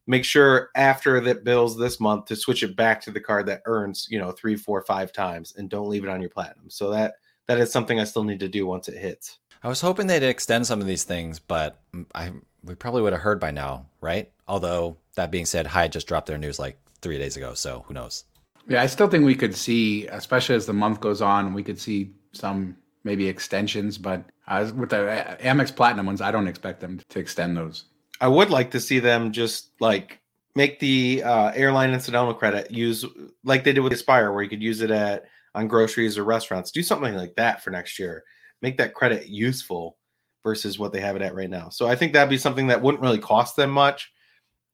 make 0.06 0.24
sure 0.24 0.70
after 0.74 1.20
that 1.20 1.44
bills 1.44 1.76
this 1.76 2.00
month 2.00 2.26
to 2.26 2.36
switch 2.36 2.62
it 2.62 2.76
back 2.76 3.00
to 3.02 3.10
the 3.10 3.20
card 3.20 3.46
that 3.46 3.62
earns, 3.66 4.06
you 4.10 4.18
know, 4.18 4.32
three, 4.32 4.56
four, 4.56 4.82
five 4.82 5.12
times 5.12 5.54
and 5.56 5.70
don't 5.70 5.88
leave 5.88 6.04
it 6.04 6.10
on 6.10 6.20
your 6.20 6.30
platinum. 6.30 6.68
So 6.68 6.90
that 6.90 7.14
that 7.46 7.58
is 7.58 7.72
something 7.72 7.98
I 7.98 8.04
still 8.04 8.24
need 8.24 8.40
to 8.40 8.48
do 8.48 8.66
once 8.66 8.88
it 8.88 8.98
hits. 8.98 9.38
I 9.62 9.68
was 9.68 9.80
hoping 9.80 10.06
they'd 10.06 10.22
extend 10.22 10.66
some 10.66 10.80
of 10.80 10.86
these 10.86 11.04
things, 11.04 11.38
but 11.38 11.80
I 12.14 12.32
we 12.62 12.74
probably 12.74 13.02
would 13.02 13.12
have 13.12 13.22
heard 13.22 13.40
by 13.40 13.50
now, 13.50 13.86
right? 14.00 14.30
Although 14.48 14.96
that 15.14 15.30
being 15.30 15.46
said, 15.46 15.66
Hyatt 15.66 15.92
just 15.92 16.06
dropped 16.06 16.26
their 16.26 16.38
news 16.38 16.58
like 16.58 16.78
three 17.00 17.18
days 17.18 17.36
ago, 17.36 17.54
so 17.54 17.84
who 17.86 17.94
knows? 17.94 18.24
Yeah, 18.68 18.82
I 18.82 18.86
still 18.86 19.08
think 19.08 19.24
we 19.24 19.34
could 19.34 19.56
see, 19.56 20.06
especially 20.08 20.54
as 20.54 20.66
the 20.66 20.72
month 20.72 21.00
goes 21.00 21.22
on, 21.22 21.54
we 21.54 21.62
could 21.62 21.80
see 21.80 22.12
some 22.32 22.76
maybe 23.04 23.26
extensions, 23.26 23.96
but 23.98 24.22
uh, 24.46 24.70
with 24.76 24.90
the 24.90 25.36
Amex 25.40 25.74
Platinum 25.74 26.06
ones, 26.06 26.20
I 26.20 26.30
don't 26.30 26.48
expect 26.48 26.80
them 26.80 27.00
to 27.08 27.18
extend 27.18 27.56
those. 27.56 27.84
I 28.20 28.28
would 28.28 28.50
like 28.50 28.70
to 28.72 28.80
see 28.80 28.98
them 28.98 29.32
just 29.32 29.70
like 29.80 30.20
make 30.54 30.78
the 30.78 31.22
uh, 31.22 31.52
airline 31.54 31.92
incidental 31.92 32.34
credit 32.34 32.70
use 32.70 33.04
like 33.44 33.64
they 33.64 33.72
did 33.72 33.80
with 33.80 33.92
Aspire, 33.92 34.32
where 34.32 34.42
you 34.42 34.50
could 34.50 34.62
use 34.62 34.80
it 34.80 34.90
at 34.90 35.24
on 35.54 35.68
groceries 35.68 36.18
or 36.18 36.24
restaurants. 36.24 36.70
Do 36.70 36.82
something 36.82 37.14
like 37.14 37.34
that 37.36 37.62
for 37.62 37.70
next 37.70 37.98
year. 37.98 38.24
Make 38.62 38.76
that 38.78 38.94
credit 38.94 39.28
useful 39.28 39.96
versus 40.42 40.78
what 40.78 40.92
they 40.92 41.00
have 41.00 41.16
it 41.16 41.22
at 41.22 41.34
right 41.34 41.50
now. 41.50 41.68
So 41.68 41.88
I 41.88 41.96
think 41.96 42.12
that'd 42.12 42.30
be 42.30 42.38
something 42.38 42.66
that 42.68 42.80
wouldn't 42.80 43.02
really 43.02 43.18
cost 43.18 43.56
them 43.56 43.70
much 43.70 44.12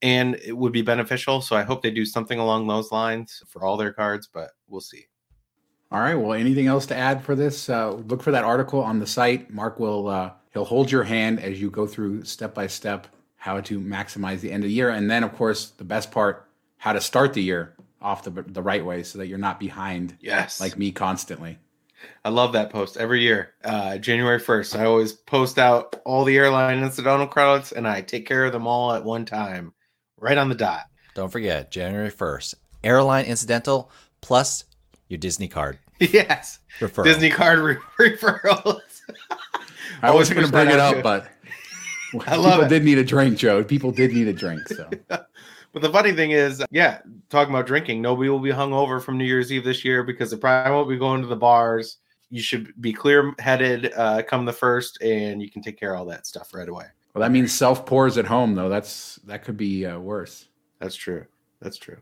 and 0.03 0.37
it 0.45 0.57
would 0.57 0.73
be 0.73 0.83
beneficial. 0.83 1.41
So 1.41 1.57
I 1.57 1.63
hope 1.63 1.83
they 1.83 1.91
do 1.91 2.05
something 2.05 2.39
along 2.39 2.67
those 2.67 2.93
lines 2.93 3.43
for 3.49 3.65
all 3.65 3.77
their 3.77 3.93
cards, 3.93 4.29
but 4.33 4.51
we'll 4.69 4.81
see. 4.81 5.07
All 5.91 6.01
right. 6.01 6.15
Well, 6.15 6.33
anything 6.33 6.67
else 6.67 6.87
to 6.87 6.97
add 6.97 7.25
for 7.25 7.35
this? 7.35 7.69
Uh, 7.69 7.93
look 7.93 8.23
for 8.23 8.33
that 8.33 8.45
article 8.45 8.81
on 8.81 8.99
the 8.99 9.07
site. 9.07 9.51
Mark 9.51 9.79
will 9.79 10.09
uh, 10.09 10.33
he'll 10.53 10.65
hold 10.65 10.91
your 10.91 11.05
hand 11.05 11.41
as 11.41 11.61
you 11.61 11.71
go 11.71 11.87
through 11.87 12.25
step 12.25 12.55
by 12.55 12.67
step 12.67 13.07
how 13.47 13.61
to 13.61 13.81
maximize 13.81 14.41
the 14.41 14.51
end 14.51 14.65
of 14.65 14.69
the 14.69 14.75
year, 14.75 14.91
and 14.91 15.09
then 15.09 15.23
of 15.23 15.33
course 15.33 15.71
the 15.71 15.85
best 15.85 16.11
part, 16.11 16.49
how 16.79 16.93
to 16.93 17.01
start 17.01 17.33
the 17.33 17.43
year 17.43 17.77
off 18.03 18.25
the 18.25 18.31
the 18.31 18.61
right 18.61 18.85
way 18.85 19.05
so 19.05 19.19
that 19.19 19.29
you're 19.29 19.39
not 19.39 19.61
behind. 19.61 20.17
Yes. 20.21 20.61
Like 20.61 20.77
me 20.77 20.91
constantly. 20.91 21.59
I 22.25 22.29
love 22.29 22.53
that 22.53 22.71
post 22.71 22.97
every 22.97 23.23
year. 23.23 23.55
Uh, 23.65 23.99
January 23.99 24.39
1st, 24.39 24.79
I 24.79 24.85
always 24.85 25.13
post 25.13 25.59
out 25.59 26.01
all 26.05 26.25
the 26.25 26.37
airline 26.37 26.83
incidental 26.83 27.27
credits 27.27 27.73
and 27.73 27.87
I 27.89 28.03
take 28.03 28.27
care 28.27 28.45
of 28.45 28.53
them 28.53 28.67
all 28.67 28.93
at 28.93 29.03
one 29.05 29.25
time, 29.25 29.73
right 30.19 30.37
on 30.37 30.49
the 30.49 30.55
dot. 30.55 30.83
Don't 31.15 31.33
forget, 31.33 31.71
January 31.71 32.11
1st, 32.11 32.55
airline 32.85 33.25
incidental 33.25 33.91
plus 34.21 34.65
your 35.09 35.19
Disney 35.19 35.49
card. 35.49 35.79
Yes. 35.99 36.59
Referral. 36.79 37.05
Disney 37.05 37.31
card 37.31 37.59
re- 37.61 37.77
referrals. 37.99 38.81
I 40.03 40.15
wasn't 40.15 40.37
going 40.37 40.47
to 40.47 40.53
bring 40.53 40.69
it 40.69 40.79
up, 40.79 41.03
but 41.03 41.27
I 42.27 42.37
love 42.37 42.53
people 42.53 42.65
it. 42.65 42.69
did 42.69 42.85
need 42.85 42.99
a 42.99 43.05
drink, 43.05 43.39
Joe. 43.39 43.63
People 43.65 43.93
did 43.93 44.13
need 44.13 44.29
a 44.29 44.33
drink. 44.33 44.67
So. 44.69 44.89
but 45.09 45.29
the 45.83 45.91
funny 45.91 46.13
thing 46.13 46.33
is, 46.33 46.63
yeah, 46.71 47.01
talking 47.31 47.55
about 47.55 47.67
drinking, 47.67 48.03
nobody 48.03 48.29
will 48.29 48.41
be 48.41 48.51
hung 48.51 48.73
over 48.73 49.01
from 49.01 49.19
New 49.19 49.25
Year's 49.25 49.53
Eve 49.53 49.65
this 49.65 49.85
year 49.85 50.03
because 50.03 50.31
they 50.31 50.37
probably 50.37 50.73
won't 50.73 50.89
be 50.89 50.97
going 50.97 51.23
to 51.23 51.29
the 51.29 51.37
bars. 51.37 51.99
You 52.31 52.43
should 52.43 52.73
be 52.81 52.93
clear 52.93 53.35
headed 53.39 53.93
uh, 53.97 54.23
come 54.23 54.45
the 54.45 54.53
first, 54.53 55.01
and 55.01 55.41
you 55.41 55.51
can 55.51 55.63
take 55.63 55.79
care 55.79 55.95
of 55.95 56.01
all 56.01 56.07
that 56.07 56.27
stuff 56.27 56.53
right 56.53 56.69
away. 56.69 56.87
Well, 57.15 57.23
that 57.23 57.31
means 57.31 57.53
self 57.53 57.87
pours 57.87 58.19
at 58.19 58.27
home, 58.27 58.55
though. 58.55 58.69
That's 58.69 59.17
that 59.25 59.45
could 59.45 59.57
be 59.57 59.87
uh, 59.87 59.99
worse. 59.99 60.49
That's 60.81 60.97
true. 60.97 61.25
That's 61.61 61.79
true. 61.79 61.99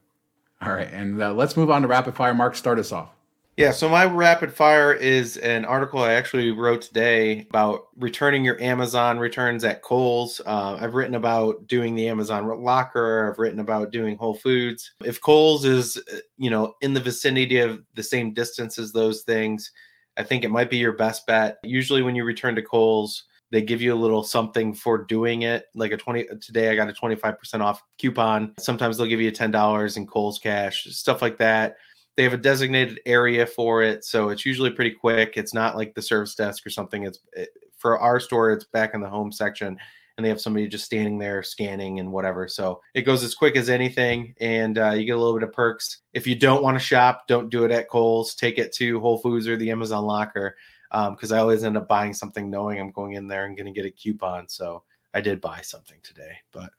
All 0.63 0.73
right, 0.73 0.91
and 0.91 1.23
uh, 1.23 1.35
let's 1.35 1.57
move 1.57 1.71
on 1.71 1.83
to 1.83 1.89
rapid 1.89 2.17
fire. 2.17 2.33
Mark, 2.33 2.57
start 2.57 2.79
us 2.79 2.91
off. 2.91 3.11
Yeah, 3.57 3.71
so 3.71 3.89
my 3.89 4.05
rapid 4.05 4.53
fire 4.53 4.93
is 4.93 5.37
an 5.37 5.65
article 5.65 6.01
I 6.01 6.15
actually 6.15 6.51
wrote 6.51 6.83
today 6.83 7.47
about 7.51 7.87
returning 7.97 8.45
your 8.45 8.61
Amazon 8.61 9.21
returns 9.21 9.63
at 9.63 9.81
Kohl's. 9.81 10.41
Uh, 10.45 10.77
I've 10.81 10.95
written 10.95 11.15
about 11.15 11.69
doing 11.69 11.95
the 11.95 12.09
Amazon 12.09 12.49
locker. 12.65 13.31
I've 13.31 13.39
written 13.39 13.61
about 13.61 13.93
doing 13.93 14.17
Whole 14.17 14.35
Foods. 14.35 14.91
If 15.05 15.21
Kohl's 15.21 15.65
is, 15.65 15.97
uh, 16.13 16.17
you 16.37 16.51
know, 16.51 16.75
in 16.81 16.95
the 16.95 17.01
vicinity 17.01 17.61
of 17.61 17.81
the 17.95 18.03
same 18.03 18.35
distance 18.35 18.77
as 18.77 18.91
those 18.91 19.23
things, 19.23 19.71
I 20.17 20.25
think 20.25 20.43
it 20.43 20.51
might 20.51 20.71
be 20.71 20.79
your 20.79 20.95
best 20.95 21.25
bet. 21.25 21.59
Usually, 21.63 22.03
when 22.03 22.17
you 22.17 22.25
return 22.25 22.57
to 22.57 22.63
Kohl's, 22.63 23.23
they 23.53 23.63
give 23.63 23.81
you 23.81 23.95
a 23.95 24.03
little 24.03 24.25
something 24.25 24.75
for 24.75 25.05
doing 25.05 25.43
it 25.43 25.67
like 25.77 25.93
a 25.93 25.97
20 25.97 26.27
today 26.41 26.71
i 26.71 26.75
got 26.75 26.89
a 26.89 26.93
25% 26.93 27.61
off 27.61 27.85
coupon 27.99 28.53
sometimes 28.59 28.97
they'll 28.97 29.07
give 29.07 29.21
you 29.21 29.31
$10 29.31 29.97
in 29.97 30.07
Kohl's 30.09 30.41
cash 30.41 30.87
stuff 30.91 31.23
like 31.23 31.39
that 31.39 31.77
they 32.17 32.23
have 32.23 32.33
a 32.33 32.39
designated 32.39 33.01
area 33.07 33.47
for 33.47 33.83
it 33.83 34.05
so 34.05 34.29
it's 34.29 34.47
usually 34.47 34.71
pretty 34.71 34.93
quick. 34.93 35.35
It's 35.37 35.55
not 35.55 35.77
like 35.77 35.95
the 35.95 36.03
service 36.03 36.35
desk 36.35 36.67
or 36.67 36.71
something. 36.71 37.05
It's 37.05 37.21
it, 37.33 37.51
for 37.77 37.99
our 37.99 38.21
store 38.21 38.53
it's 38.53 38.65
back 38.65 38.95
in 38.95 39.01
the 39.01 39.09
home 39.09 39.33
section 39.33 39.79
and 40.17 40.25
they 40.25 40.29
have 40.29 40.41
somebody 40.41 40.69
just 40.69 40.85
standing 40.85 41.19
there 41.19 41.43
scanning 41.43 41.99
and 41.99 42.13
whatever. 42.13 42.47
So 42.47 42.81
it 42.95 43.03
goes 43.03 43.25
as 43.25 43.35
quick 43.35 43.57
as 43.57 43.69
anything 43.69 44.35
and 44.41 44.79
uh, 44.79 44.91
you 44.91 45.05
get 45.05 45.17
a 45.17 45.19
little 45.19 45.35
bit 45.35 45.49
of 45.49 45.53
perks. 45.53 45.99
If 46.13 46.27
you 46.27 46.37
don't 46.37 46.63
want 46.63 46.79
to 46.79 46.85
shop 46.85 47.27
don't 47.27 47.51
do 47.51 47.65
it 47.65 47.71
at 47.71 47.89
Kohl's. 47.89 48.35
Take 48.35 48.59
it 48.59 48.73
to 48.75 49.01
whole 49.01 49.19
foods 49.19 49.49
or 49.49 49.57
the 49.57 49.71
amazon 49.71 50.05
locker 50.05 50.57
because 50.91 51.33
um, 51.33 51.39
i 51.39 51.41
always 51.41 51.65
end 51.65 51.77
up 51.77 51.89
buying 51.89 52.15
something 52.15 52.49
knowing 52.49 52.79
i'm 52.79 52.93
going 52.93 53.15
in 53.15 53.27
there 53.27 53.47
and 53.47 53.57
going 53.57 53.67
to 53.67 53.73
get 53.73 53.85
a 53.85 53.91
coupon 53.91 54.49
so 54.49 54.85
i 55.13 55.21
did 55.21 55.41
buy 55.41 55.61
something 55.61 55.99
today 56.05 56.37
but 56.53 56.71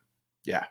yeah. 0.45 0.65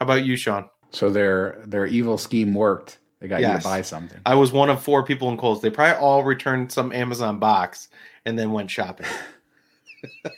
How 0.00 0.04
about 0.04 0.24
you 0.24 0.36
shawn? 0.36 0.68
So 0.90 1.10
their 1.10 1.62
their 1.66 1.86
evil 1.86 2.18
scheme 2.18 2.54
worked 2.54 2.98
they 3.20 3.28
got 3.28 3.40
yes. 3.40 3.54
you 3.54 3.58
to 3.58 3.64
buy 3.64 3.82
something. 3.82 4.20
I 4.24 4.34
was 4.34 4.52
one 4.52 4.70
of 4.70 4.82
four 4.82 5.02
people 5.02 5.28
in 5.30 5.36
Kohl's. 5.36 5.60
They 5.60 5.70
probably 5.70 5.96
all 5.96 6.22
returned 6.22 6.70
some 6.70 6.92
Amazon 6.92 7.38
box 7.38 7.88
and 8.24 8.38
then 8.38 8.52
went 8.52 8.70
shopping. 8.70 9.06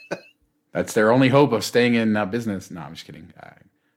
That's 0.71 0.93
their 0.93 1.11
only 1.11 1.29
hope 1.29 1.51
of 1.51 1.63
staying 1.63 1.95
in 1.95 2.15
uh, 2.15 2.25
business. 2.25 2.71
No, 2.71 2.81
I'm 2.81 2.93
just 2.93 3.05
kidding. 3.05 3.31
I, 3.41 3.53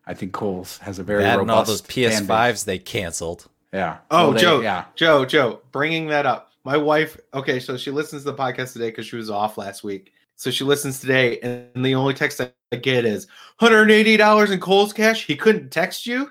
I 0.07 0.14
think 0.14 0.32
Kohl's 0.32 0.78
has 0.78 0.99
a 0.99 1.05
very 1.05 1.22
that 1.22 1.39
robust 1.39 1.43
and 1.43 1.51
all 1.51 1.64
those 1.64 1.82
PS5s 1.82 2.64
they 2.64 2.78
canceled. 2.78 3.49
Yeah. 3.72 3.99
Oh, 4.11 4.24
well, 4.24 4.32
they, 4.32 4.41
Joe. 4.41 4.61
Yeah. 4.61 4.85
Joe. 4.95 5.24
Joe. 5.24 5.61
Bringing 5.72 6.09
that 6.09 6.26
up. 6.26 6.51
My 6.64 6.76
wife. 6.76 7.18
Okay, 7.32 7.61
so 7.61 7.76
she 7.76 7.91
listens 7.91 8.24
to 8.24 8.32
the 8.32 8.37
podcast 8.37 8.72
today 8.72 8.91
because 8.91 9.07
she 9.07 9.16
was 9.16 9.30
off 9.30 9.59
last 9.59 9.85
week. 9.85 10.12
So 10.37 10.51
she 10.51 10.64
listens 10.64 10.99
today, 10.99 11.39
and 11.41 11.85
the 11.85 11.95
only 11.95 12.12
text 12.12 12.41
I 12.41 12.76
get 12.76 13.05
is 13.05 13.28
$180 13.61 14.51
in 14.51 14.61
Kohl's 14.61 14.93
cash. 14.93 15.26
He 15.26 15.37
couldn't 15.37 15.70
text 15.70 16.07
you. 16.07 16.28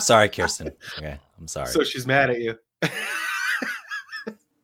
Sorry, 0.00 0.28
Kirsten. 0.28 0.72
Okay, 0.98 1.18
I'm 1.38 1.48
sorry. 1.48 1.68
So 1.68 1.84
she's 1.84 2.06
mad 2.06 2.30
at 2.30 2.40
you. 2.40 2.58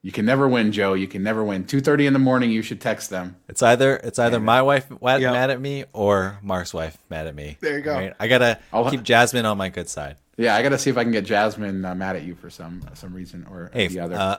you 0.02 0.12
can 0.12 0.24
never 0.24 0.48
win, 0.48 0.72
Joe. 0.72 0.94
You 0.94 1.06
can 1.08 1.22
never 1.22 1.44
win. 1.44 1.64
Two 1.64 1.80
thirty 1.80 2.06
in 2.06 2.12
the 2.12 2.18
morning, 2.18 2.50
you 2.50 2.62
should 2.62 2.80
text 2.80 3.10
them. 3.10 3.36
It's 3.48 3.62
either 3.62 3.96
it's 3.96 4.18
either 4.18 4.40
my 4.40 4.62
wife 4.62 4.90
mad 5.00 5.50
at 5.50 5.60
me 5.60 5.84
or 5.92 6.38
Mark's 6.42 6.74
wife 6.74 6.98
mad 7.08 7.26
at 7.26 7.34
me. 7.34 7.56
There 7.60 7.76
you 7.76 7.84
go. 7.84 7.94
Right? 7.94 8.14
I 8.18 8.28
gotta 8.28 8.58
I'll, 8.72 8.90
keep 8.90 9.02
Jasmine 9.02 9.46
on 9.46 9.58
my 9.58 9.68
good 9.68 9.88
side. 9.88 10.16
Yeah, 10.36 10.56
I 10.56 10.62
gotta 10.62 10.78
see 10.78 10.90
if 10.90 10.96
I 10.96 11.02
can 11.02 11.12
get 11.12 11.24
Jasmine 11.24 11.84
uh, 11.84 11.94
mad 11.94 12.16
at 12.16 12.22
you 12.22 12.34
for 12.34 12.50
some 12.50 12.82
some 12.94 13.14
reason 13.14 13.46
or 13.50 13.70
hey, 13.72 13.88
the 13.88 14.00
other. 14.00 14.16
Uh, 14.16 14.36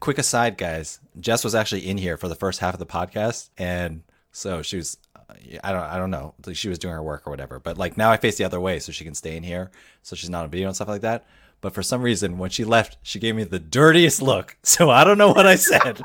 quick 0.00 0.18
aside, 0.18 0.58
guys. 0.58 1.00
Jess 1.20 1.44
was 1.44 1.54
actually 1.54 1.88
in 1.88 1.96
here 1.96 2.16
for 2.16 2.28
the 2.28 2.34
first 2.34 2.60
half 2.60 2.74
of 2.74 2.80
the 2.80 2.86
podcast, 2.86 3.50
and 3.56 4.02
so 4.32 4.62
she 4.62 4.76
was 4.76 4.98
I 5.62 5.72
don't 5.72 5.82
I 5.82 5.96
don't 5.96 6.10
know. 6.10 6.34
Like 6.46 6.56
she 6.56 6.68
was 6.68 6.78
doing 6.78 6.94
her 6.94 7.02
work 7.02 7.26
or 7.26 7.30
whatever. 7.30 7.58
But 7.58 7.78
like 7.78 7.96
now 7.96 8.10
I 8.10 8.16
face 8.16 8.36
the 8.36 8.44
other 8.44 8.60
way 8.60 8.78
so 8.78 8.92
she 8.92 9.04
can 9.04 9.14
stay 9.14 9.36
in 9.36 9.42
here 9.42 9.70
so 10.02 10.16
she's 10.16 10.30
not 10.30 10.44
on 10.44 10.50
video 10.50 10.68
and 10.68 10.76
stuff 10.76 10.88
like 10.88 11.02
that. 11.02 11.26
But 11.60 11.72
for 11.72 11.82
some 11.82 12.02
reason 12.02 12.36
when 12.36 12.50
she 12.50 12.64
left, 12.64 12.98
she 13.02 13.18
gave 13.18 13.34
me 13.34 13.44
the 13.44 13.58
dirtiest 13.58 14.20
look. 14.20 14.56
So 14.64 14.90
I 14.90 15.04
don't 15.04 15.18
know 15.18 15.32
what 15.32 15.46
I 15.46 15.56
said. 15.56 16.00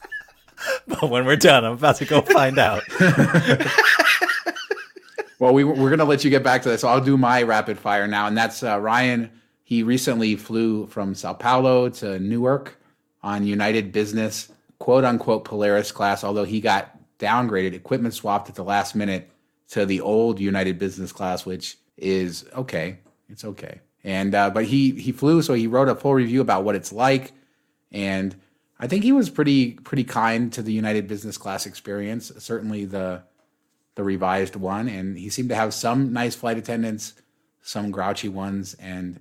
but 0.88 1.08
when 1.10 1.26
we're 1.26 1.36
done, 1.36 1.64
I'm 1.64 1.72
about 1.72 1.96
to 1.96 2.04
go 2.04 2.22
find 2.22 2.58
out. 2.58 2.82
well, 5.38 5.52
we, 5.52 5.64
we're 5.64 5.90
going 5.90 5.98
to 5.98 6.04
let 6.04 6.24
you 6.24 6.30
get 6.30 6.42
back 6.42 6.62
to 6.62 6.70
this. 6.70 6.80
So 6.80 6.88
I'll 6.88 7.00
do 7.00 7.16
my 7.16 7.42
rapid 7.42 7.78
fire 7.78 8.08
now. 8.08 8.26
And 8.26 8.36
that's 8.36 8.62
uh, 8.62 8.80
Ryan. 8.80 9.30
He 9.64 9.82
recently 9.82 10.34
flew 10.34 10.86
from 10.86 11.14
Sao 11.14 11.34
Paulo 11.34 11.88
to 11.90 12.18
Newark 12.18 12.80
on 13.22 13.46
United 13.46 13.92
Business, 13.92 14.50
quote 14.78 15.04
unquote 15.04 15.44
Polaris 15.44 15.92
class, 15.92 16.24
although 16.24 16.44
he 16.44 16.60
got 16.60 16.97
downgraded, 17.18 17.74
equipment 17.74 18.14
swapped 18.14 18.48
at 18.48 18.54
the 18.54 18.64
last 18.64 18.94
minute 18.94 19.30
to 19.68 19.84
the 19.84 20.00
old 20.00 20.40
United 20.40 20.78
Business 20.78 21.12
class, 21.12 21.44
which 21.44 21.76
is 21.96 22.44
okay. 22.54 22.98
It's 23.28 23.44
okay. 23.44 23.80
And 24.04 24.34
uh, 24.34 24.50
but 24.50 24.64
he 24.64 24.92
he 24.92 25.12
flew, 25.12 25.42
so 25.42 25.54
he 25.54 25.66
wrote 25.66 25.88
a 25.88 25.94
full 25.94 26.14
review 26.14 26.40
about 26.40 26.64
what 26.64 26.74
it's 26.74 26.92
like, 26.92 27.32
and 27.92 28.34
I 28.78 28.86
think 28.86 29.02
he 29.02 29.12
was 29.12 29.28
pretty 29.28 29.72
pretty 29.72 30.04
kind 30.04 30.52
to 30.52 30.62
the 30.62 30.72
United 30.72 31.08
Business 31.08 31.36
class 31.36 31.66
experience. 31.66 32.32
Certainly 32.38 32.86
the 32.86 33.24
the 33.96 34.04
revised 34.04 34.54
one, 34.54 34.88
and 34.88 35.18
he 35.18 35.28
seemed 35.28 35.48
to 35.48 35.56
have 35.56 35.74
some 35.74 36.12
nice 36.12 36.36
flight 36.36 36.56
attendants, 36.56 37.14
some 37.60 37.90
grouchy 37.90 38.28
ones, 38.28 38.74
and 38.74 39.20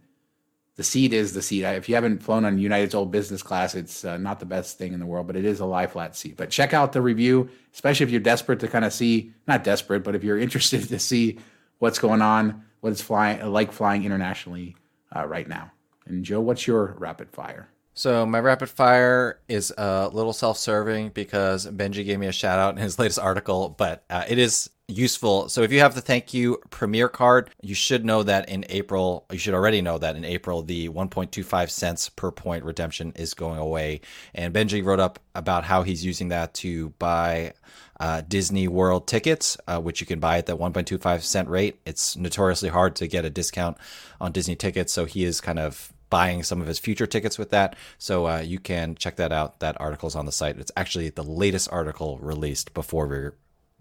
the 0.78 0.84
seat 0.84 1.12
is 1.12 1.34
the 1.34 1.42
seat. 1.42 1.64
If 1.64 1.90
you 1.90 1.96
haven't 1.96 2.22
flown 2.22 2.46
on 2.46 2.60
United's 2.60 2.94
old 2.94 3.12
business 3.12 3.42
class, 3.42 3.74
it's 3.74 4.06
uh, 4.06 4.18
not 4.18 4.40
the 4.40 4.46
best 4.46 4.78
thing 4.78 4.94
in 4.94 5.00
the 5.00 5.08
world, 5.08 5.26
but 5.26 5.36
it 5.36 5.44
is 5.44 5.60
a 5.60 5.66
lie 5.66 5.88
flat 5.88 6.16
seat. 6.16 6.38
But 6.38 6.52
check 6.52 6.72
out 6.72 6.94
the 6.94 7.02
review, 7.02 7.50
especially 7.74 8.06
if 8.06 8.12
you're 8.12 8.22
desperate 8.22 8.60
to 8.60 8.68
kind 8.68 8.86
of 8.86 8.94
see, 8.94 9.34
not 9.48 9.64
desperate, 9.64 10.04
but 10.04 10.16
if 10.16 10.24
you're 10.24 10.38
interested 10.40 10.88
to 10.88 11.00
see 11.00 11.40
what's 11.80 12.00
going 12.00 12.22
on, 12.22 12.64
what 12.82 12.92
it's 12.92 13.02
flying 13.02 13.44
like 13.52 13.72
flying 13.72 14.06
internationally 14.06 14.76
uh, 15.16 15.26
right 15.26 15.48
now. 15.48 15.72
And 16.06 16.24
Joe, 16.24 16.40
what's 16.42 16.68
your 16.68 16.96
rapid 17.00 17.32
fire? 17.32 17.68
So 17.96 18.28
my 18.28 18.40
rapid 18.40 18.70
fire 18.70 19.40
is 19.48 19.74
a 19.76 20.10
little 20.14 20.32
self-serving 20.32 21.10
because 21.10 21.66
Benji 21.66 22.06
gave 22.06 22.20
me 22.20 22.28
a 22.28 22.32
shout 22.32 22.60
out 22.60 22.76
in 22.76 22.82
his 22.82 23.00
latest 23.00 23.18
article, 23.18 23.70
but 23.70 24.04
uh, 24.12 24.26
it 24.30 24.38
is 24.38 24.70
useful. 24.88 25.50
So 25.50 25.64
if 25.64 25.72
you 25.72 25.80
have 25.80 25.96
the 25.96 26.02
thank 26.02 26.34
you 26.34 26.62
premier 26.70 27.10
card, 27.10 27.50
you 27.62 27.76
should 27.76 28.06
know 28.06 28.24
that 28.24 28.48
in 28.48 28.66
April, 28.70 29.26
you 29.32 29.38
should 29.38 29.54
already 29.54 29.82
know 29.82 29.98
that 29.98 30.16
in 30.16 30.24
April, 30.24 30.62
the 30.62 30.88
1.25 30.90 31.70
cents 31.70 32.10
per 32.10 32.32
point 32.32 32.64
redemption 32.64 33.12
is 33.16 33.34
going 33.34 33.60
away. 33.60 34.02
And 34.34 34.54
Benji 34.54 34.84
wrote 34.84 35.02
up 35.02 35.20
about 35.36 35.66
how 35.66 35.84
he's 35.84 36.06
using 36.06 36.30
that 36.30 36.54
to 36.56 36.90
buy 37.00 37.54
uh, 38.00 38.22
Disney 38.22 38.70
World 38.70 39.08
tickets, 39.08 39.58
uh, 39.68 39.80
which 39.80 40.00
you 40.00 40.08
can 40.08 40.20
buy 40.20 40.38
at 40.38 40.46
that 40.46 40.58
1.25 40.58 41.22
cent 41.22 41.50
rate. 41.50 41.80
It's 41.86 42.16
notoriously 42.16 42.70
hard 42.70 42.96
to 42.98 43.08
get 43.08 43.26
a 43.26 43.30
discount 43.30 43.78
on 44.22 44.32
Disney 44.32 44.56
tickets. 44.56 44.94
So 44.94 45.04
he 45.04 45.26
is 45.26 45.42
kind 45.42 45.60
of 45.60 45.92
buying 46.10 46.44
some 46.44 46.62
of 46.62 46.68
his 46.68 46.80
future 46.80 47.08
tickets 47.08 47.38
with 47.38 47.50
that. 47.50 47.76
So 47.98 48.26
uh, 48.26 48.40
you 48.40 48.60
can 48.60 48.96
check 48.96 49.18
that 49.18 49.34
out. 49.34 49.60
That 49.60 49.80
article's 49.82 50.16
on 50.16 50.26
the 50.26 50.32
site. 50.32 50.58
It's 50.58 50.72
actually 50.78 51.10
the 51.10 51.24
latest 51.24 51.68
article 51.74 52.18
released 52.20 52.74
before 52.74 53.08
we 53.08 53.32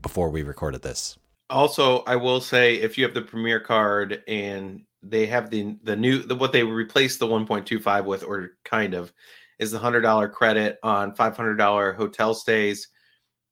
before 0.01 0.31
we 0.31 0.43
recorded 0.43 0.83
this. 0.83 1.19
Also, 1.49 2.03
I 2.05 2.17
will 2.17 2.41
say 2.41 2.77
if 2.77 2.99
you 2.99 3.05
have 3.05 3.15
the 3.15 3.23
Premier 3.23 3.61
card 3.61 4.23
and 4.27 4.83
they 5.03 5.27
have 5.27 5.51
the 5.51 5.77
the 5.85 5.95
new 5.95 6.19
the, 6.19 6.35
what 6.35 6.53
they 6.53 6.65
replaced 6.65 7.21
the 7.21 7.27
1.25 7.27 8.05
with, 8.05 8.25
or 8.25 8.51
kind 8.65 8.95
of, 8.95 9.13
is 9.59 9.71
the 9.71 9.79
hundred 9.79 10.01
dollar 10.01 10.29
credit 10.29 10.79
on 10.83 11.15
five 11.15 11.37
hundred 11.37 11.57
dollar 11.57 11.93
hotel 11.93 12.35
stays. 12.35 12.89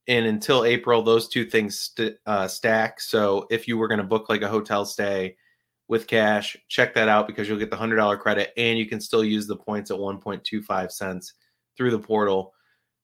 And 0.07 0.26
until 0.26 0.64
April, 0.64 1.03
those 1.03 1.28
two 1.28 1.47
things 1.47 1.78
st- 1.78 2.16
uh, 2.26 2.47
stack. 2.47 3.01
So 3.01 3.47
if 3.51 3.66
you 3.66 3.78
were 3.78 3.88
going 3.88 3.99
to 3.99 4.05
book 4.05 4.28
like 4.28 4.42
a 4.42 4.49
hotel 4.49 4.84
stay 4.84 5.36
with 5.88 6.07
cash. 6.07 6.57
Check 6.68 6.95
that 6.95 7.09
out 7.09 7.26
because 7.26 7.49
you'll 7.49 7.59
get 7.59 7.70
the 7.70 7.76
hundred 7.76 7.97
dollar 7.97 8.16
credit, 8.16 8.53
and 8.57 8.78
you 8.78 8.86
can 8.86 9.01
still 9.01 9.24
use 9.24 9.47
the 9.47 9.57
points 9.57 9.90
at 9.90 9.99
one 9.99 10.18
point 10.18 10.45
two 10.45 10.62
five 10.62 10.92
cents 10.92 11.34
through 11.76 11.90
the 11.90 11.99
portal. 11.99 12.53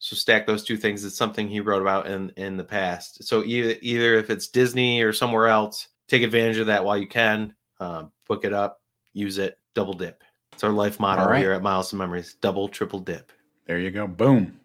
So 0.01 0.17
stack 0.17 0.47
those 0.47 0.65
two 0.65 0.79
things. 0.79 1.05
It's 1.05 1.17
something 1.17 1.47
he 1.47 1.61
wrote 1.61 1.83
about 1.83 2.07
in 2.07 2.33
in 2.37 2.57
the 2.57 2.65
past. 2.65 3.23
So 3.23 3.45
either 3.45 3.77
either 3.83 4.15
if 4.15 4.31
it's 4.31 4.49
Disney 4.49 5.03
or 5.03 5.13
somewhere 5.13 5.47
else, 5.47 5.89
take 6.09 6.23
advantage 6.23 6.57
of 6.57 6.67
that 6.67 6.85
while 6.85 6.99
you 6.99 7.07
can. 7.07 7.55
Uh, 7.79 8.05
book 8.27 8.45
it 8.45 8.53
up, 8.53 8.81
use 9.13 9.39
it, 9.39 9.59
double 9.75 9.93
dip. 9.93 10.23
It's 10.53 10.65
our 10.65 10.71
life 10.71 11.01
motto 11.01 11.27
right. 11.27 11.39
here 11.39 11.53
at 11.53 11.63
Miles 11.63 11.93
and 11.93 11.99
Memories: 11.99 12.35
double, 12.41 12.67
triple 12.69 12.99
dip. 12.99 13.31
There 13.67 13.79
you 13.79 13.91
go. 13.91 14.07
Boom. 14.07 14.59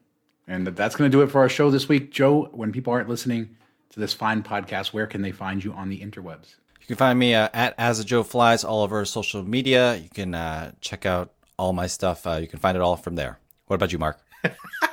And 0.48 0.68
that's 0.68 0.96
going 0.96 1.10
to 1.12 1.18
do 1.18 1.22
it 1.22 1.28
for 1.28 1.42
our 1.42 1.50
show 1.50 1.70
this 1.70 1.90
week. 1.90 2.12
Joe, 2.12 2.50
when 2.52 2.72
people 2.72 2.94
aren't 2.94 3.10
listening 3.10 3.56
to 3.90 4.00
this 4.00 4.14
fine 4.14 4.42
podcast, 4.42 4.94
where 4.94 5.08
can 5.08 5.22
they 5.22 5.32
find 5.32 5.64
you 5.64 5.74
on 5.74 5.90
the 5.90 6.00
interwebs? 6.00 6.56
You 6.80 6.88
can 6.88 6.96
find 6.98 7.18
me 7.18 7.34
uh, 7.34 7.50
at 7.54 7.74
As 7.78 8.00
a 8.00 8.06
Joe 8.06 8.24
Flies 8.24 8.64
all 8.64 8.84
over 8.84 9.04
social 9.06 9.44
media. 9.44 9.96
You 9.96 10.10
can 10.10 10.36
uh, 10.36 10.72
check 10.82 11.06
out 11.06 11.34
all 11.58 11.74
my 11.74 11.88
stuff. 11.88 12.28
Uh, 12.28 12.38
you 12.40 12.48
can 12.48 12.60
find 12.60 12.78
it 12.78 12.82
all 12.82 12.96
from 12.96 13.16
there. 13.16 13.40
What 13.66 13.76
about 13.76 13.92
you, 13.92 13.98
Mark? 13.98 14.20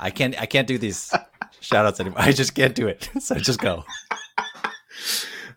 I 0.00 0.10
can't. 0.10 0.40
I 0.40 0.46
can't 0.46 0.66
do 0.66 0.78
these 0.78 1.12
shout 1.60 1.86
outs 1.86 2.00
anymore. 2.00 2.20
I 2.20 2.32
just 2.32 2.54
can't 2.54 2.74
do 2.74 2.86
it. 2.88 3.08
So 3.20 3.34
just 3.36 3.60
go. 3.60 3.84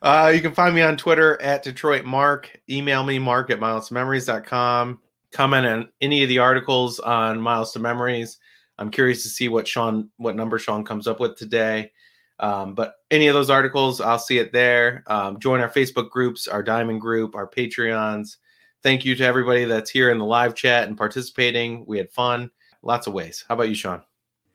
Uh, 0.02 0.32
you 0.34 0.42
can 0.42 0.54
find 0.54 0.74
me 0.74 0.82
on 0.82 0.96
Twitter 0.96 1.42
at 1.42 1.62
Detroit 1.62 2.06
Mark. 2.06 2.50
Email 2.70 3.04
me, 3.04 3.20
mark 3.20 3.50
at 3.50 3.60
milesmemories.com. 3.60 5.00
Comment 5.34 5.66
on 5.66 5.90
any 6.02 6.24
of 6.24 6.30
the 6.30 6.40
articles 6.40 7.00
on 7.00 7.42
Miles 7.42 7.74
to 7.74 7.80
Memories. 7.80 8.38
I'm 8.78 8.90
curious 8.90 9.24
to 9.24 9.30
see 9.30 9.50
what 9.50 9.68
Shawn, 9.68 10.10
what 10.18 10.36
number 10.36 10.58
Shawn 10.58 10.86
comes 10.86 11.06
up 11.06 11.20
with 11.20 11.36
today. 11.36 11.92
Um, 12.40 12.74
but 12.74 12.94
any 13.12 13.28
of 13.28 13.34
those 13.34 13.50
articles, 13.50 14.00
I'll 14.00 14.18
see 14.18 14.40
it 14.40 14.54
there. 14.54 15.04
Um, 15.08 15.38
join 15.40 15.60
our 15.60 15.70
Facebook 15.70 16.10
groups, 16.10 16.48
our 16.48 16.64
Diamond 16.64 17.02
group, 17.02 17.36
our 17.36 17.48
Patreons. 17.48 18.38
Thank 18.82 19.04
you 19.04 19.16
to 19.16 19.26
everybody 19.26 19.66
that's 19.66 19.90
here 19.90 20.10
in 20.10 20.18
the 20.18 20.26
live 20.26 20.56
chat 20.56 20.88
and 20.88 20.98
participating. 20.98 21.84
We 21.86 21.98
had 21.98 22.10
fun, 22.12 22.50
lots 22.82 23.08
of 23.08 23.14
ways. 23.14 23.44
How 23.50 23.56
about 23.56 23.68
you, 23.68 23.76
Shawn? 23.76 24.02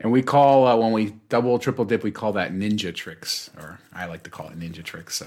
And 0.05 0.13
we 0.13 0.23
call 0.23 0.67
uh, 0.67 0.77
when 0.77 0.93
we 0.93 1.15
double 1.31 1.59
triple 1.59 1.87
dip, 1.87 2.05
we 2.05 2.11
call 2.11 2.35
that 2.35 2.53
ninja 2.53 2.95
tricks, 2.95 3.49
or 3.59 3.81
I 3.95 4.05
like 4.05 4.23
to 4.25 4.31
call 4.31 4.49
it 4.49 4.61
ninja 4.61 4.85
tricks. 4.85 5.15
So 5.15 5.27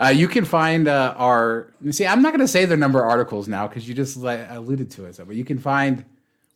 uh, 0.00 0.06
you 0.06 0.26
can 0.26 0.46
find 0.46 0.88
uh, 0.88 1.14
our 1.18 1.68
see. 1.90 2.06
I'm 2.06 2.22
not 2.22 2.30
going 2.30 2.40
to 2.40 2.48
say 2.48 2.64
the 2.64 2.78
number 2.78 2.98
of 3.04 3.10
articles 3.10 3.46
now 3.46 3.68
because 3.68 3.86
you 3.86 3.94
just 3.94 4.16
like, 4.16 4.46
alluded 4.48 4.90
to 4.92 5.04
it. 5.04 5.16
So, 5.16 5.26
but 5.26 5.36
you 5.36 5.44
can 5.44 5.58
find 5.58 6.06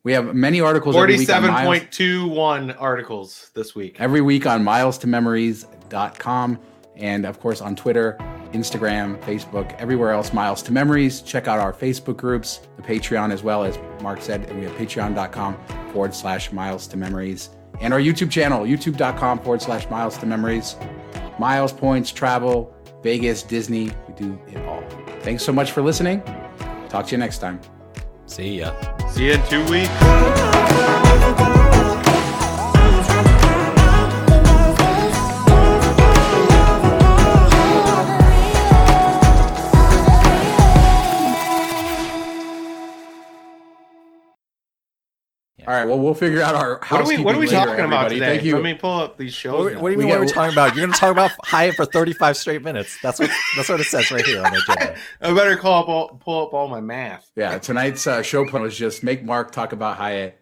we 0.05 0.15
have 0.15 0.35
many 0.35 0.63
articles. 0.63 0.95
Forty-seven 0.95 1.55
point 1.67 1.93
two 1.93 2.29
one 2.29 2.71
articles 2.71 3.51
this 3.53 3.75
week. 3.75 3.97
Every 4.01 4.23
week 4.23 4.47
on 4.47 4.65
milestomemories.com 4.65 6.59
and 6.97 7.27
of 7.27 7.41
course 7.41 7.61
on 7.61 7.77
Twitter, 7.77 8.17
Instagram, 8.53 9.21
Facebook, 9.23 9.75
everywhere 9.79 10.13
else. 10.13 10.33
Miles 10.33 10.63
to 10.63 10.73
Memories. 10.73 11.21
Check 11.21 11.49
out 11.49 11.59
our 11.59 11.73
Facebook 11.73 12.17
groups, 12.17 12.61
the 12.77 12.83
Patreon 12.83 13.33
as 13.33 13.43
well 13.43 13.65
as 13.65 13.79
Mark 14.01 14.21
said, 14.21 14.49
and 14.49 14.59
we 14.59 14.65
have 14.67 14.75
patreon.com 14.77 15.57
forward 15.93 16.15
slash 16.15 16.53
Miles 16.53 16.87
to 16.89 16.97
Memories 16.97 17.51
and 17.83 17.93
our 17.93 18.01
YouTube 18.01 18.31
channel, 18.31 18.61
youtube.com 18.61 19.41
forward 19.41 19.61
slash 19.61 19.89
Miles 19.91 20.17
to 20.19 20.27
Memories. 20.27 20.77
Miles 21.39 21.73
points, 21.73 22.13
travel, 22.13 22.75
Vegas, 23.03 23.43
Disney. 23.43 23.91
We 24.09 24.15
do 24.15 24.39
it 24.49 24.59
all. 24.67 24.83
Thanks 25.21 25.45
so 25.45 25.53
much 25.53 25.73
for 25.73 25.83
listening. 25.83 26.23
Talk 26.89 27.07
to 27.07 27.13
you 27.13 27.19
next 27.19 27.39
time. 27.39 27.61
See 28.27 28.61
ya. 28.61 28.73
See 29.09 29.27
you 29.27 29.33
in 29.33 29.43
two 29.49 29.65
weeks. 29.71 29.91
All 45.67 45.75
right. 45.75 45.85
Well, 45.85 45.99
we'll 45.99 46.15
figure 46.15 46.43
out 46.43 46.55
our 46.55 46.81
what 46.89 47.01
are 47.01 47.07
we 47.07 47.19
What 47.19 47.35
are 47.35 47.39
we 47.39 47.47
later, 47.47 47.67
talking 47.67 47.85
about 47.85 48.09
today? 48.09 48.21
Thank 48.21 48.45
you. 48.45 48.55
Let 48.55 48.65
me 48.65 48.75
pull 48.75 49.01
up 49.01 49.17
these 49.17 49.33
shows. 49.33 49.75
What, 49.75 49.83
what 49.83 49.89
do 49.89 49.93
you 49.93 49.99
mean? 49.99 50.09
what 50.09 50.19
are 50.19 50.21
we 50.23 50.27
talking 50.27 50.53
about? 50.55 50.75
You're 50.75 50.85
going 50.85 50.93
to 50.93 50.99
talk 50.99 51.13
about 51.13 51.31
Hyatt 51.45 51.75
for 51.75 51.85
35 51.85 52.37
straight 52.37 52.63
minutes. 52.63 52.99
That's 53.03 53.21
what 53.21 53.31
that's 53.57 53.69
what 53.69 53.81
it 53.81 53.85
says 53.85 54.11
right 54.11 54.25
here 54.25 54.45
on 54.45 54.53
the 54.53 54.59
agenda. 54.59 54.99
I 55.21 55.33
better 55.33 55.57
call 55.57 55.83
up 55.83 55.89
all, 55.89 56.09
pull 56.09 56.47
up 56.47 56.55
all 56.55 56.69
my 56.69 56.81
math. 56.81 57.31
Yeah. 57.37 57.59
Tonight's 57.59 58.07
uh, 58.07 58.23
show 58.23 58.45
plan 58.45 58.63
was 58.63 58.77
just 58.77 59.03
make 59.03 59.25
Mark 59.25 59.53
talk 59.53 59.73
about 59.73 59.97
Hyatt. 59.97 60.39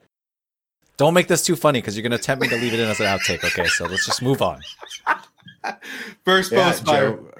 Don't 0.97 1.15
make 1.15 1.29
this 1.29 1.43
too 1.43 1.57
funny 1.57 1.81
because 1.81 1.97
you're 1.97 2.07
going 2.07 2.19
to 2.19 2.23
tempt 2.23 2.43
me 2.43 2.49
to 2.49 2.57
leave 2.57 2.75
it 2.75 2.81
in 2.81 2.87
as 2.89 3.01
an 3.01 3.07
outtake. 3.07 3.43
Okay, 3.43 3.67
so 3.67 3.87
let's 3.87 4.05
just 4.05 4.21
move 4.21 4.43
on. 4.43 4.61
First 6.25 6.53
yeah, 6.53 6.71
post 6.71 6.85
by. 6.85 7.01
Joe, 7.01 7.31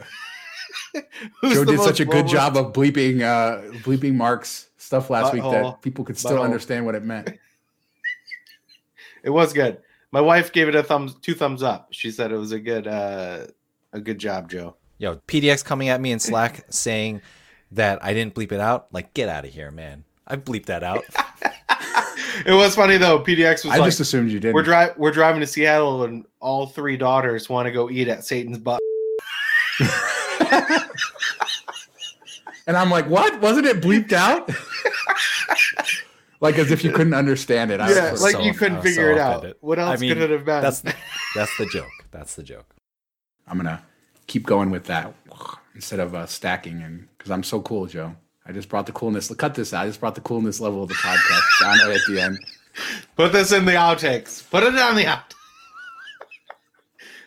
Joe 1.53 1.65
did 1.65 1.81
such 1.81 2.01
a 2.01 2.05
good 2.05 2.27
job 2.27 2.57
of 2.57 2.73
bleeping 2.73 3.23
uh, 3.23 3.61
bleeping 3.81 4.15
Mark's 4.15 4.71
stuff 4.79 5.11
last 5.11 5.33
week 5.33 5.43
that 5.43 5.83
people 5.83 6.05
could 6.05 6.19
still 6.19 6.43
understand 6.43 6.87
what 6.87 6.95
it 6.95 7.05
meant. 7.05 7.39
It 9.23 9.31
was 9.31 9.53
good. 9.53 9.79
My 10.13 10.21
wife 10.21 10.53
gave 10.53 10.69
it 10.69 10.75
a 10.75 10.83
thumbs, 10.83 11.15
two 11.23 11.35
thumbs 11.35 11.63
up. 11.63 11.89
She 11.93 12.11
said 12.11 12.33
it 12.33 12.37
was 12.37 12.53
a 12.53 12.59
good, 12.59 12.87
uh, 12.87 13.47
a 13.93 14.01
good 14.01 14.19
job, 14.19 14.51
Joe. 14.51 14.77
Yo, 14.99 15.17
PDX 15.17 15.65
coming 15.65 15.89
at 15.89 16.01
me 16.01 16.13
in 16.13 16.19
Slack 16.19 16.65
saying 16.71 17.23
that 17.73 18.05
I 18.05 18.13
didn't 18.13 18.35
bleep 18.35 18.53
it 18.53 18.61
out. 18.61 18.89
Like, 18.93 19.15
get 19.15 19.29
out 19.29 19.45
of 19.45 19.51
here, 19.53 19.71
man. 19.71 20.05
I 20.27 20.37
bleeped 20.37 20.67
that 20.67 20.83
out. 20.83 21.05
it 22.47 22.53
was 22.53 22.75
funny 22.75 22.97
though. 22.97 23.19
PDX 23.21 23.65
was. 23.65 23.73
I 23.73 23.79
like, 23.79 23.87
just 23.87 24.01
assumed 24.01 24.31
you 24.31 24.41
did. 24.41 24.55
We're 24.55 24.63
driving. 24.63 24.95
We're 24.97 25.11
driving 25.11 25.41
to 25.41 25.47
Seattle, 25.47 26.05
and 26.05 26.25
all 26.39 26.67
three 26.67 26.97
daughters 26.97 27.49
want 27.49 27.67
to 27.67 27.73
go 27.73 27.91
eat 27.91 28.09
at 28.09 28.25
Satan's 28.25 28.59
butt. 28.59 28.81
and 32.67 32.77
I'm 32.77 32.91
like, 32.91 33.09
what? 33.09 33.41
Wasn't 33.41 33.67
it 33.67 33.81
bleeped 33.81 34.13
out? 34.13 34.51
Like 36.41 36.59
as 36.59 36.71
if 36.71 36.83
you 36.83 36.93
couldn't 36.93 37.15
understand 37.25 37.71
it. 37.71 37.81
I 37.81 37.93
yeah, 37.93 38.11
like 38.13 38.33
so, 38.33 38.41
you 38.41 38.55
couldn't 38.55 38.83
figure 38.83 39.09
so 39.09 39.13
it 39.13 39.19
out. 39.19 39.57
What 39.61 39.79
else 39.79 39.99
I 39.99 40.01
mean, 40.01 40.15
could 40.15 40.23
it 40.23 40.31
have 40.31 40.45
been? 40.45 40.63
That's 40.63 40.81
that's 41.35 41.57
the 41.59 41.67
joke. 41.67 41.91
That's 42.11 42.35
the 42.35 42.43
joke. 42.43 42.75
I'm 43.47 43.57
gonna 43.57 43.83
keep 44.27 44.47
going 44.47 44.71
with 44.71 44.85
that 44.85 45.15
instead 45.75 46.01
of 46.01 46.15
uh, 46.15 46.27
stacking, 46.27 46.83
and 46.83 47.09
because 47.17 47.31
I'm 47.31 47.43
so 47.43 47.61
cool, 47.61 47.87
Joe. 47.87 48.15
I 48.47 48.53
just 48.53 48.69
brought 48.69 48.87
the 48.87 48.93
coolness. 48.93 49.33
Cut 49.35 49.55
this 49.55 49.73
out. 49.73 49.85
I 49.85 49.87
just 49.87 50.01
brought 50.01 50.15
the 50.15 50.23
coolness 50.23 50.61
level 50.61 50.83
of 50.83 50.89
the 50.89 50.95
podcast 50.95 51.61
down 51.61 51.89
right 51.89 51.97
at 51.97 52.07
the 52.09 52.21
end. 52.21 52.39
Put 53.17 53.33
this 53.33 53.53
in 53.53 53.65
the 53.65 53.73
outtakes. 53.73 54.49
Put 54.51 54.63
it 54.63 54.75
on 54.75 54.97
the 54.97 55.07
out. 55.07 55.35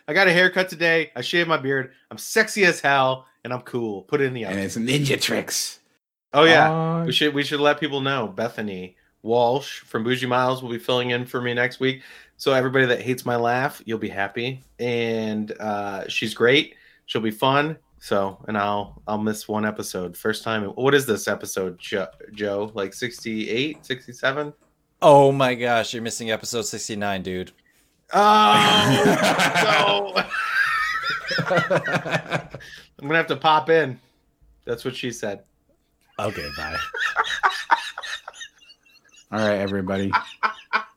I 0.06 0.12
got 0.12 0.28
a 0.28 0.32
haircut 0.32 0.68
today. 0.68 1.12
I 1.16 1.22
shaved 1.22 1.48
my 1.48 1.56
beard. 1.56 1.92
I'm 2.10 2.18
sexy 2.18 2.64
as 2.64 2.80
hell, 2.80 3.26
and 3.42 3.52
I'm 3.52 3.62
cool. 3.62 4.02
Put 4.02 4.20
it 4.20 4.24
in 4.24 4.34
the 4.34 4.42
outtakes. 4.42 4.76
And 4.76 4.88
it's 4.88 5.08
ninja 5.08 5.20
tricks. 5.20 5.80
Oh 6.34 6.44
yeah, 6.44 6.70
uh, 6.70 7.04
we 7.04 7.12
should 7.12 7.32
we 7.32 7.44
should 7.44 7.60
let 7.60 7.78
people 7.78 8.00
know. 8.00 8.26
Bethany 8.26 8.96
Walsh 9.24 9.80
from 9.80 10.04
Bougie 10.04 10.26
Miles 10.26 10.62
will 10.62 10.70
be 10.70 10.78
filling 10.78 11.10
in 11.10 11.24
for 11.24 11.40
me 11.40 11.54
next 11.54 11.80
week. 11.80 12.02
So 12.36 12.52
everybody 12.52 12.84
that 12.86 13.00
hates 13.00 13.24
my 13.24 13.36
laugh, 13.36 13.82
you'll 13.86 13.98
be 13.98 14.08
happy. 14.08 14.62
And 14.78 15.50
uh, 15.58 16.06
she's 16.08 16.34
great. 16.34 16.76
She'll 17.06 17.22
be 17.22 17.30
fun. 17.30 17.78
So, 17.98 18.44
and 18.48 18.58
I'll 18.58 19.00
I'll 19.08 19.18
miss 19.18 19.48
one 19.48 19.64
episode. 19.64 20.14
First 20.14 20.44
time. 20.44 20.64
What 20.64 20.94
is 20.94 21.06
this 21.06 21.26
episode, 21.26 21.78
Joe? 21.78 22.70
Like 22.74 22.92
68, 22.92 23.84
67? 23.84 24.52
Oh 25.00 25.32
my 25.32 25.54
gosh, 25.54 25.94
you're 25.94 26.02
missing 26.02 26.30
episode 26.30 26.62
69, 26.62 27.22
dude. 27.22 27.52
Oh, 28.12 29.62
no. 29.64 30.22
I'm 31.48 33.08
gonna 33.08 33.16
have 33.16 33.26
to 33.28 33.36
pop 33.36 33.70
in. 33.70 33.98
That's 34.66 34.84
what 34.84 34.94
she 34.94 35.10
said. 35.10 35.44
Okay, 36.18 36.48
bye. 36.56 36.76
All 39.34 39.40
right, 39.40 39.58
everybody. 39.58 40.12